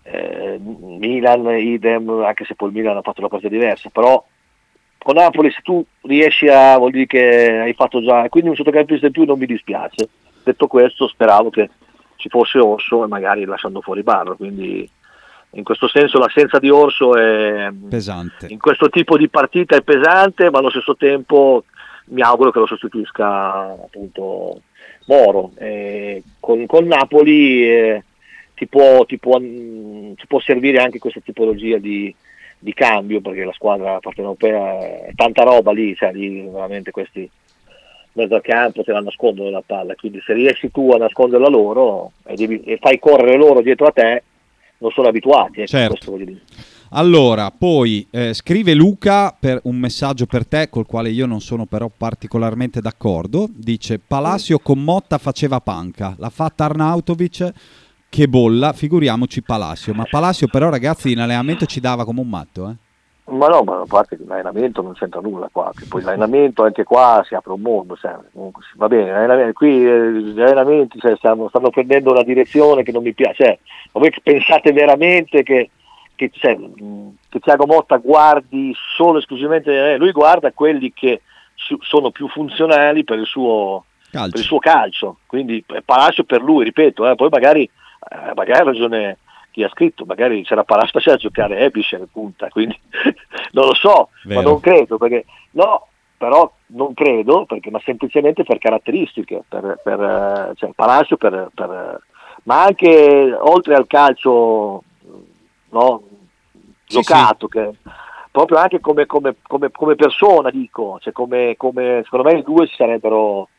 Eh, 0.04 0.60
Milan 0.60 1.46
idem, 1.58 2.10
anche 2.26 2.44
se 2.44 2.56
poi 2.56 2.70
il 2.70 2.76
Milan 2.76 2.98
ha 2.98 3.02
fatto 3.02 3.22
una 3.22 3.30
cosa 3.30 3.48
diversa, 3.48 3.90
però 3.90 4.22
con 4.98 5.16
Napoli 5.16 5.50
se 5.52 5.62
tu 5.64 5.82
riesci 6.02 6.50
a, 6.50 6.78
vuol 6.78 6.92
dire 6.92 7.06
che 7.06 7.60
hai 7.60 7.74
fatto 7.74 8.02
già, 8.02 8.28
quindi 8.28 8.50
un 8.50 8.56
centrocampista 8.56 9.06
in 9.06 9.14
più 9.14 9.24
non 9.24 9.40
mi 9.40 9.46
dispiace. 9.46 10.10
Detto 10.44 10.68
questo 10.68 11.08
speravo 11.08 11.50
che 11.50 11.70
ci 12.18 12.30
fosse 12.30 12.60
Orso 12.60 13.04
e 13.04 13.08
magari 13.08 13.46
lasciando 13.46 13.82
fuori 13.82 14.04
Barro, 14.04 14.36
quindi 14.36 14.90
in 15.52 15.64
questo 15.64 15.88
senso 15.88 16.20
l'assenza 16.20 16.60
di 16.60 16.70
Orso 16.70 17.16
è 17.16 17.70
pesante. 17.90 18.48
In 18.50 18.60
questo 18.60 18.90
tipo 18.90 19.18
di 19.18 19.30
partita 19.30 19.76
è 19.76 19.82
pesante, 19.82 20.50
ma 20.50 20.60
allo 20.60 20.70
stesso 20.70 20.96
tempo 20.96 21.64
mi 22.10 22.22
auguro 22.22 22.52
che 22.52 22.60
lo 22.60 22.68
sostituisca 22.68 23.72
appunto 23.72 24.62
Moro. 25.06 25.52
Eh, 25.58 26.22
con, 26.40 26.66
con, 26.66 26.86
Napoli 26.86 27.64
eh, 27.64 28.04
ti, 28.54 28.68
può, 28.68 29.06
ti, 29.06 29.18
può, 29.18 29.40
ti, 29.40 30.26
può, 30.28 30.40
servire 30.42 30.80
anche 30.80 31.00
questa 31.00 31.22
tipologia 31.22 31.78
di, 31.78 32.14
di 32.60 32.74
cambio 32.74 33.22
perché 33.22 33.46
la 33.46 33.54
squadra 33.54 34.00
partenopea 34.00 35.06
è 35.06 35.12
tanta 35.16 35.44
roba 35.44 35.72
lì, 35.72 35.96
cioè 35.96 36.12
lì 36.12 36.42
veramente 36.42 36.92
questi 36.92 37.30
mezzo 38.18 38.36
al 38.36 38.42
campo 38.42 38.84
te 38.84 38.92
la 38.92 39.00
nascondono 39.00 39.50
la 39.50 39.64
palla, 39.66 39.96
quindi 39.96 40.20
se 40.26 40.34
riesci 40.34 40.72
tu 40.72 40.92
a 40.92 40.98
nasconderla 40.98 41.48
loro 41.48 42.12
e, 42.26 42.36
devi, 42.36 42.62
e 42.64 42.78
fai 42.82 43.00
correre 43.00 43.38
loro 43.38 43.62
dietro 43.62 43.86
a 43.86 43.92
te, 43.92 44.24
non 44.80 44.92
sono 44.92 45.08
abituati. 45.08 45.62
Ecco, 45.62 45.68
certo. 45.68 46.20
Allora, 46.92 47.52
poi 47.52 48.08
eh, 48.12 48.34
scrive 48.34 48.74
Luca 48.74 49.36
per 49.38 49.60
un 49.64 49.76
messaggio 49.76 50.26
per 50.26 50.48
te 50.48 50.70
col 50.70 50.86
quale 50.86 51.10
io 51.10 51.26
non 51.26 51.42
sono 51.42 51.66
però 51.66 51.90
particolarmente 51.96 52.82
d'accordo. 52.82 53.48
Dice 53.54 54.00
Palacio 54.00 54.60
con 54.60 54.84
Motta 54.84 55.18
faceva 55.18 55.60
panca, 55.60 56.16
l'ha 56.18 56.30
fatta 56.30 56.66
Arnautovic 56.66 57.52
che 58.10 58.28
bolla, 58.28 58.72
figuriamoci 58.74 59.42
Palacio. 59.42 59.94
Ma 59.94 60.06
Palacio 60.10 60.48
però 60.48 60.70
ragazzi 60.70 61.12
in 61.12 61.20
allenamento 61.20 61.66
ci 61.66 61.80
dava 61.80 62.06
come 62.06 62.22
un 62.22 62.30
matto, 62.30 62.70
eh? 62.70 62.87
Ma 63.30 63.48
no, 63.48 63.62
ma 63.64 63.82
a 63.82 63.86
parte 63.86 64.16
che 64.16 64.24
l'allenamento 64.26 64.82
non 64.82 64.94
c'entra 64.94 65.20
nulla 65.20 65.50
qua, 65.52 65.74
che 65.76 65.86
poi 65.90 66.02
l'allenamento 66.02 66.64
anche 66.64 66.86
qua 66.86 67.22
si 67.28 67.36
apre 67.36 67.52
un 67.52 67.60
mondo, 67.60 67.98
cioè, 67.98 68.16
va 68.76 68.88
bene, 68.88 69.52
qui 69.52 69.86
eh, 69.86 70.12
gli 70.14 70.40
allenamenti 70.40 70.98
cioè, 70.98 71.18
stanno, 71.18 71.50
stanno, 71.50 71.70
prendendo 71.70 72.12
una 72.12 72.24
direzione 72.24 72.84
che 72.84 72.94
non 72.94 73.04
mi 73.04 73.14
piace, 73.14 73.44
cioè, 73.44 73.60
voi 73.92 74.14
pensate 74.24 74.72
veramente 74.72 75.44
che, 75.44 75.72
che, 76.16 76.32
cioè, 76.32 76.58
che 77.28 77.40
Tiago 77.40 77.66
Motta 77.66 77.98
guardi 77.98 78.74
solo 78.96 79.20
esclusivamente, 79.20 79.92
eh, 79.92 79.98
lui 79.98 80.14
guarda 80.14 80.54
quelli 80.54 80.94
che 80.94 81.22
sono 81.82 82.12
più 82.12 82.30
funzionali 82.30 83.04
per 83.04 83.20
il 83.20 83.26
suo 83.26 83.84
calcio, 84.10 84.30
per 84.30 84.40
il 84.40 84.46
suo 84.46 84.60
calcio. 84.60 85.18
quindi 85.26 85.62
eh, 85.68 85.82
Palacio 85.82 86.24
per 86.24 86.42
lui, 86.42 86.64
ripeto, 86.64 87.10
eh, 87.10 87.16
poi 87.16 87.28
magari, 87.30 87.64
eh, 87.64 88.34
magari 88.36 88.62
ha 88.62 88.64
ragione 88.64 89.18
chi 89.58 89.64
ha 89.64 89.70
scritto, 89.70 90.06
magari 90.06 90.44
c'era 90.44 90.64
Palaspaccia 90.64 91.14
a 91.14 91.18
giocare 91.18 91.58
Ebisher 91.58 92.06
punta, 92.12 92.48
quindi 92.50 92.80
non 93.54 93.66
lo 93.66 93.74
so, 93.74 94.10
Vero. 94.24 94.40
ma 94.40 94.48
non 94.48 94.60
credo, 94.60 95.00
perché 95.00 95.26
no, 95.52 95.88
però 96.16 96.52
non 96.68 96.94
credo, 96.94 97.46
perché, 97.46 97.72
ma 97.72 97.82
semplicemente 97.84 98.44
per 98.44 98.60
caratteristiche, 98.60 99.42
per, 99.50 99.80
per 99.84 100.00
eh, 100.00 100.52
cioè, 100.58 100.70
Palacio 100.76 101.18
per, 101.18 101.50
per, 101.56 102.02
ma 102.44 102.66
anche 102.66 103.36
oltre 103.36 103.74
al 103.74 103.88
calcio 103.88 104.84
no, 105.72 106.04
giocato, 106.86 107.48
sì. 107.50 107.58
Che, 107.58 107.72
proprio 108.30 108.60
anche 108.60 108.80
come, 108.80 109.08
come, 109.08 109.38
come, 109.42 109.72
come 109.72 109.96
persona 109.96 110.52
dico, 110.52 111.00
cioè 111.02 111.14
come, 111.14 111.56
secondo 111.56 112.30
me 112.30 112.38
i 112.38 112.44
due 112.44 112.68
si 112.68 112.76
sarebbero 112.76 113.50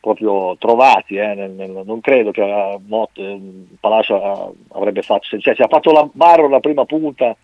proprio 0.00 0.56
trovati, 0.58 1.16
eh, 1.16 1.34
nel, 1.34 1.50
nel, 1.50 1.82
non 1.84 2.00
credo 2.00 2.30
che 2.30 2.42
uh, 2.42 2.80
Mott, 2.86 3.18
eh, 3.18 3.40
Palacio 3.80 4.54
avrebbe 4.72 5.02
fatto, 5.02 5.38
cioè 5.38 5.54
si 5.54 5.62
è 5.62 5.68
fatto 5.68 5.92
la 5.92 6.08
barro 6.10 6.48
la 6.48 6.60
prima 6.60 6.84
punta 6.84 7.36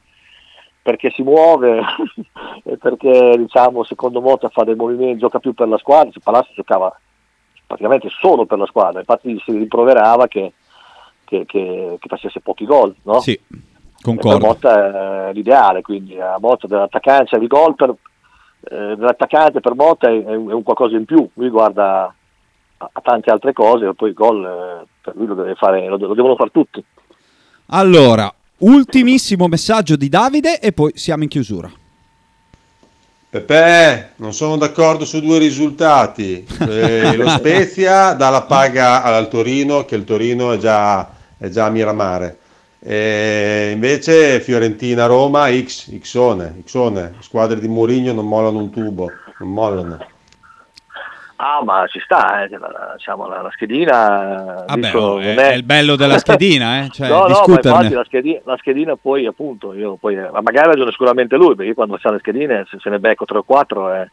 perché 0.80 1.10
si 1.10 1.22
muove 1.22 1.80
e 2.64 2.76
perché 2.76 3.34
diciamo 3.38 3.84
secondo 3.84 4.20
Motta 4.20 4.48
fa 4.50 4.64
dei 4.64 4.74
movimenti, 4.74 5.18
gioca 5.18 5.38
più 5.38 5.54
per 5.54 5.68
la 5.68 5.78
squadra, 5.78 6.12
Palacio 6.22 6.52
giocava 6.54 6.96
praticamente 7.66 8.08
solo 8.20 8.44
per 8.44 8.58
la 8.58 8.66
squadra, 8.66 9.00
infatti 9.00 9.40
si 9.44 9.52
rimproverava 9.52 10.28
che, 10.28 10.52
che, 11.24 11.44
che, 11.46 11.96
che 11.98 12.08
facesse 12.08 12.40
pochi 12.40 12.66
gol, 12.66 12.94
no? 13.02 13.20
Sì, 13.20 13.38
concordo. 14.00 14.46
Motta 14.46 15.28
è 15.28 15.32
l'ideale, 15.32 15.82
quindi 15.82 16.20
a 16.20 16.36
Motta 16.38 16.66
dell'attaccante, 16.66 17.36
il 17.36 17.46
gol 17.46 17.74
per, 17.74 17.90
eh, 17.90 18.96
dell'attaccante 18.96 19.60
per 19.60 19.74
Motta 19.74 20.08
è, 20.08 20.22
è, 20.22 20.34
un 20.34 20.62
qualcosa 20.62 20.96
in 20.96 21.06
più, 21.06 21.28
lui 21.34 21.48
guarda 21.48 22.14
a 22.78 23.00
tante 23.02 23.30
altre 23.30 23.52
cose, 23.52 23.92
poi 23.94 24.10
il 24.10 24.14
gol 24.14 24.44
eh, 24.44 24.86
per 25.00 25.14
lui 25.16 25.26
lo, 25.26 25.34
deve 25.34 25.54
fare, 25.54 25.86
lo, 25.86 25.96
lo 25.96 26.14
devono 26.14 26.36
fare 26.36 26.50
tutti. 26.50 26.84
Allora, 27.66 28.32
ultimissimo 28.58 29.46
messaggio 29.48 29.96
di 29.96 30.08
Davide 30.08 30.60
e 30.60 30.72
poi 30.72 30.92
siamo 30.94 31.22
in 31.22 31.28
chiusura. 31.28 31.70
Pepe, 33.30 34.12
non 34.16 34.32
sono 34.32 34.56
d'accordo 34.56 35.04
su 35.04 35.20
due 35.20 35.38
risultati. 35.38 36.46
Eh, 36.64 37.16
lo 37.16 37.28
Spezia 37.28 38.12
dà 38.12 38.30
la 38.30 38.42
paga 38.42 39.02
al 39.02 39.28
Torino, 39.28 39.84
che 39.84 39.96
il 39.96 40.04
Torino 40.04 40.52
è 40.52 40.56
già, 40.58 41.10
è 41.36 41.48
già 41.48 41.66
a 41.66 41.70
Miramare. 41.70 42.38
E 42.78 43.70
invece 43.72 44.40
Fiorentina-Roma, 44.40 45.50
X, 45.50 45.98
Xone, 45.98 46.62
Xone, 46.64 47.14
squadre 47.20 47.58
di 47.58 47.66
Mourinho 47.66 48.12
non 48.12 48.26
mollano 48.26 48.58
un 48.58 48.70
tubo, 48.70 49.10
non 49.38 49.50
mollano. 49.50 50.06
Ah, 51.36 51.62
ma 51.64 51.84
ci 51.88 52.00
sta, 52.00 52.44
eh, 52.44 52.48
la, 52.48 52.94
diciamo, 52.96 53.26
la, 53.26 53.42
la 53.42 53.50
schedina. 53.50 54.64
Vabbè, 54.66 54.94
oh, 54.94 55.18
è, 55.18 55.34
è, 55.34 55.54
il 55.54 55.64
bello 55.64 55.96
della 55.96 56.18
schedina, 56.18 56.84
eh? 56.84 56.90
cioè, 56.90 57.08
no, 57.08 57.26
no, 57.26 57.44
ma 57.46 57.54
infatti 57.54 57.92
la 57.92 58.04
schedina, 58.04 58.40
la 58.44 58.56
schedina, 58.56 58.96
poi, 58.96 59.26
appunto, 59.26 59.74
io 59.74 59.96
poi, 59.96 60.14
ma 60.14 60.40
magari 60.40 60.68
ha 60.68 60.70
ragione 60.70 60.92
sicuramente 60.92 61.36
lui, 61.36 61.56
perché 61.56 61.70
io 61.70 61.74
quando 61.74 61.96
faccio 61.96 62.12
le 62.12 62.20
schedine, 62.20 62.64
se, 62.70 62.78
se 62.80 62.88
ne 62.88 63.00
becco 63.00 63.24
3 63.24 63.38
o 63.38 63.42
4 63.42 63.94
eh. 63.94 64.10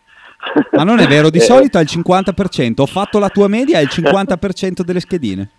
Ma 0.71 0.83
non 0.83 0.99
è 0.99 1.05
vero, 1.05 1.29
di 1.29 1.37
eh. 1.39 1.41
solito 1.41 1.77
è 1.77 1.81
il 1.81 1.89
50%, 1.91 2.81
ho 2.81 2.85
fatto 2.87 3.19
la 3.19 3.29
tua 3.29 3.47
media, 3.47 3.77
è 3.77 3.83
il 3.83 3.89
50% 3.91 4.81
delle 4.81 4.99
schedine. 4.99 5.49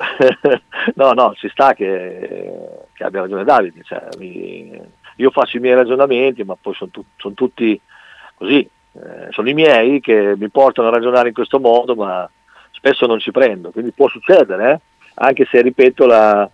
no, 0.94 1.12
no, 1.12 1.34
ci 1.36 1.50
sta 1.50 1.74
che, 1.74 2.86
che 2.94 3.04
abbia 3.04 3.20
ragione 3.20 3.44
Davide, 3.44 3.82
cioè, 3.84 4.06
mi, 4.18 4.80
io 5.16 5.30
faccio 5.30 5.58
i 5.58 5.60
miei 5.60 5.74
ragionamenti, 5.74 6.42
ma 6.44 6.56
poi 6.58 6.72
sono, 6.74 6.90
tu, 6.90 7.04
sono 7.18 7.34
tutti 7.34 7.78
così, 8.36 8.66
eh, 8.92 9.28
sono 9.30 9.48
i 9.48 9.54
miei 9.54 10.00
che 10.00 10.34
mi 10.36 10.48
portano 10.48 10.88
a 10.88 10.90
ragionare 10.90 11.28
in 11.28 11.34
questo 11.34 11.58
modo, 11.58 11.94
ma 11.94 12.28
spesso 12.70 13.06
non 13.06 13.18
ci 13.18 13.30
prendo, 13.30 13.70
quindi 13.70 13.92
può 13.92 14.08
succedere, 14.08 14.72
eh? 14.72 14.80
anche 15.14 15.46
se 15.50 15.60
ripeto 15.60 16.06
la, 16.06 16.48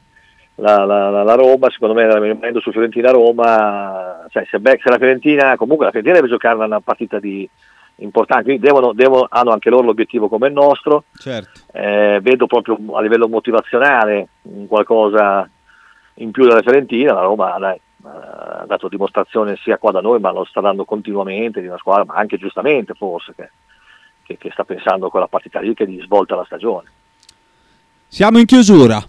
la, 0.57 0.84
la, 0.84 1.22
la, 1.22 1.34
Roma, 1.34 1.70
secondo 1.70 1.95
me 1.95 2.05
rimanendo 2.20 2.61
su 2.61 2.72
Fiorentina-Roma, 2.72 4.26
cioè 4.30 4.47
se, 4.51 4.61
la 4.61 4.97
Fiorentina, 4.97 5.57
comunque 5.57 5.87
la 5.87 5.93
Fiorentina 5.93 6.20
deve 6.20 6.32
giocare 6.32 6.57
una 6.57 6.80
partita 6.80 7.18
di, 7.18 7.49
importante, 7.97 8.45
quindi 8.45 8.66
devono, 8.66 8.93
devono, 8.93 9.26
hanno 9.30 9.53
anche 9.53 9.70
loro 9.70 9.87
l'obiettivo 9.87 10.28
come 10.28 10.49
il 10.49 10.53
nostro, 10.53 11.05
certo. 11.16 11.61
eh, 11.72 12.18
vedo 12.22 12.47
proprio 12.47 12.78
a 12.95 13.01
livello 13.01 13.28
motivazionale 13.28 14.28
qualcosa 14.68 15.49
in 16.14 16.30
più 16.30 16.47
della 16.47 16.62
Fiorentina, 16.62 17.14
la 17.14 17.22
Roma 17.22 17.57
dai, 17.59 17.80
dato 18.67 18.89
dimostrazione 18.89 19.57
sia 19.57 19.79
qua 19.79 19.93
da 19.93 20.01
noi, 20.01 20.21
ma 20.21 20.31
lo 20.31 20.45
sta 20.45 20.61
dando 20.61 20.85
continuamente 20.85 21.61
di 21.61 21.67
una 21.67 21.79
squadra, 21.79 22.05
ma 22.05 22.14
anche 22.14 22.37
giustamente 22.37 22.95
forse, 22.95 23.35
che, 23.35 23.51
che, 24.23 24.37
che 24.37 24.51
sta 24.53 24.64
pensando 24.64 25.07
a 25.07 25.11
quella 25.11 25.29
partita 25.29 25.61
lì 25.61 25.75
che 25.75 25.89
gli 25.89 26.01
svolta 26.03 26.35
la 26.35 26.45
stagione. 26.45 26.91
Siamo 28.09 28.39
in 28.39 28.45
chiusura. 28.45 29.03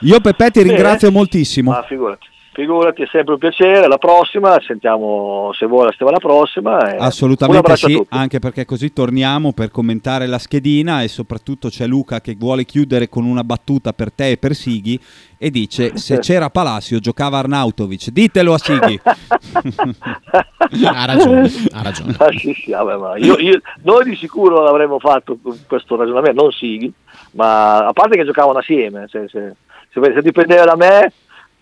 Io 0.00 0.20
Peppe 0.20 0.50
ti 0.50 0.62
ringrazio 0.62 1.08
eh, 1.08 1.12
moltissimo. 1.12 1.70
Ma 1.70 1.82
figurati. 1.84 2.26
Figurati, 2.54 3.02
è 3.02 3.06
sempre 3.10 3.32
un 3.32 3.38
piacere. 3.38 3.88
La 3.88 3.96
prossima, 3.96 4.60
sentiamo 4.60 5.52
se 5.54 5.64
vuoi 5.64 5.86
la 5.86 5.90
settimana 5.90 6.18
prossima. 6.18 6.76
Assolutamente 6.98 7.76
sì, 7.76 7.98
anche 8.10 8.40
perché 8.40 8.66
così 8.66 8.92
torniamo 8.92 9.54
per 9.54 9.70
commentare 9.70 10.26
la 10.26 10.38
schedina 10.38 11.02
e 11.02 11.08
soprattutto 11.08 11.70
c'è 11.70 11.86
Luca 11.86 12.20
che 12.20 12.36
vuole 12.38 12.66
chiudere 12.66 13.08
con 13.08 13.24
una 13.24 13.42
battuta 13.42 13.94
per 13.94 14.12
te 14.12 14.32
e 14.32 14.36
per 14.36 14.54
Sighi 14.54 15.00
e 15.38 15.50
dice 15.50 15.96
se 15.96 16.18
c'era 16.20 16.50
Palacio 16.50 16.98
giocava 16.98 17.38
Arnautovic. 17.38 18.10
Ditelo 18.10 18.52
a 18.52 18.58
Sighi. 18.58 19.00
ha 20.84 21.04
ragione, 21.06 21.50
ha 21.72 21.82
ragione. 21.82 22.16
Ah, 22.18 22.30
sì, 22.36 22.52
sì, 22.52 22.70
vabbè, 22.70 23.18
io, 23.18 23.38
io, 23.38 23.62
noi 23.84 24.04
di 24.04 24.14
sicuro 24.14 24.62
l'avremmo 24.62 24.98
fatto 24.98 25.38
questo 25.66 25.96
ragionamento, 25.96 26.42
non 26.42 26.52
Sighi, 26.52 26.92
ma 27.30 27.86
a 27.86 27.92
parte 27.94 28.18
che 28.18 28.26
giocavano 28.26 28.58
assieme, 28.58 29.06
se, 29.08 29.26
se, 29.28 29.54
se, 29.88 30.00
se 30.02 30.20
dipendeva 30.20 30.64
da 30.64 30.76
me 30.76 31.12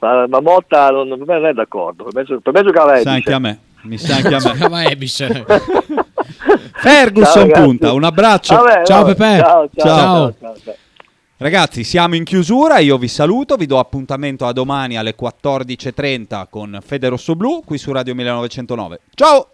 ma, 0.00 0.26
ma 0.26 0.40
Motta 0.40 0.90
non, 0.90 1.08
per 1.08 1.18
me 1.18 1.34
non 1.34 1.46
è 1.46 1.52
d'accordo, 1.52 2.04
per 2.04 2.14
me, 2.14 2.40
per 2.40 2.52
me 2.52 2.62
giocava. 2.62 3.00
Sa 3.00 3.12
anche 3.12 3.32
a 3.32 3.38
me, 3.38 3.58
mi 3.82 3.98
sa 3.98 4.16
anche 4.16 4.34
a 4.34 4.40
me. 4.68 5.44
Ferguson 6.80 7.48
ciao, 7.50 7.62
punta, 7.64 7.92
un 7.92 8.04
abbraccio. 8.04 8.54
Vabbè, 8.56 8.84
ciao 8.84 9.02
vabbè. 9.02 9.14
Pepe. 9.14 9.38
ciao. 9.38 9.68
ciao. 9.76 10.34
ciao. 10.38 10.56
ciao 10.64 10.74
Ragazzi, 11.36 11.84
siamo 11.84 12.16
in 12.16 12.24
chiusura, 12.24 12.80
io 12.80 12.98
vi 12.98 13.08
saluto, 13.08 13.56
vi 13.56 13.64
do 13.64 13.78
appuntamento 13.78 14.44
a 14.46 14.52
domani 14.52 14.98
alle 14.98 15.14
14.30 15.18 16.46
con 16.50 16.78
Fede 16.84 17.08
Rosso 17.08 17.34
Blu 17.34 17.62
qui 17.64 17.78
su 17.78 17.92
Radio 17.92 18.14
1909. 18.14 19.00
Ciao! 19.14 19.48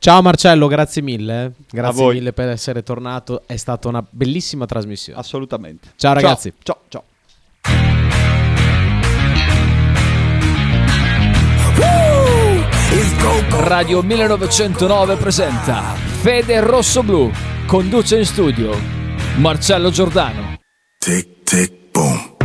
Ciao 0.00 0.22
Marcello, 0.22 0.66
grazie 0.66 1.02
mille. 1.02 1.40
eh. 1.40 1.44
A 1.44 1.52
Grazie 1.70 2.02
voi. 2.02 2.14
mille 2.14 2.32
per 2.32 2.48
essere 2.48 2.82
tornato. 2.82 3.42
È 3.46 3.56
stata 3.56 3.86
una 3.86 4.04
bellissima 4.08 4.66
trasmissione. 4.66 5.18
Assolutamente. 5.20 5.90
Ciao 5.96 6.14
ragazzi. 6.14 6.52
Ciao, 6.64 6.80
ciao. 6.88 7.97
Radio 13.50 14.00
1909 14.02 15.16
presenta 15.16 15.94
Fede 16.20 16.60
Rosso 16.60 17.02
Blu. 17.02 17.30
Conduce 17.66 18.16
in 18.16 18.24
studio 18.24 18.76
Marcello 19.36 19.90
Giordano. 19.90 20.56
Tic 20.98 21.42
tic 21.44 21.90
boom. 21.92 22.36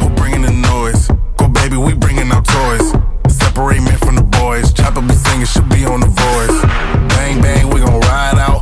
We're 0.00 0.14
bringing 0.14 0.42
the 0.42 0.52
noise. 0.52 1.06
Go 1.36 1.48
baby, 1.48 1.76
we 1.76 1.94
bringing 1.94 2.30
our 2.30 2.42
toys. 2.42 2.92
Separate 3.28 3.80
men 3.80 3.96
from 3.98 4.16
the 4.16 4.22
boys. 4.22 4.72
Chopper 4.72 5.02
be 5.02 5.14
singing, 5.14 5.46
should 5.46 5.68
be 5.68 5.84
on 5.84 6.00
the 6.00 6.06
voice. 6.06 6.62
Bang 7.16 7.40
bang, 7.40 7.68
we 7.70 7.80
gon' 7.80 8.00
ride 8.00 8.38
out. 8.38 8.61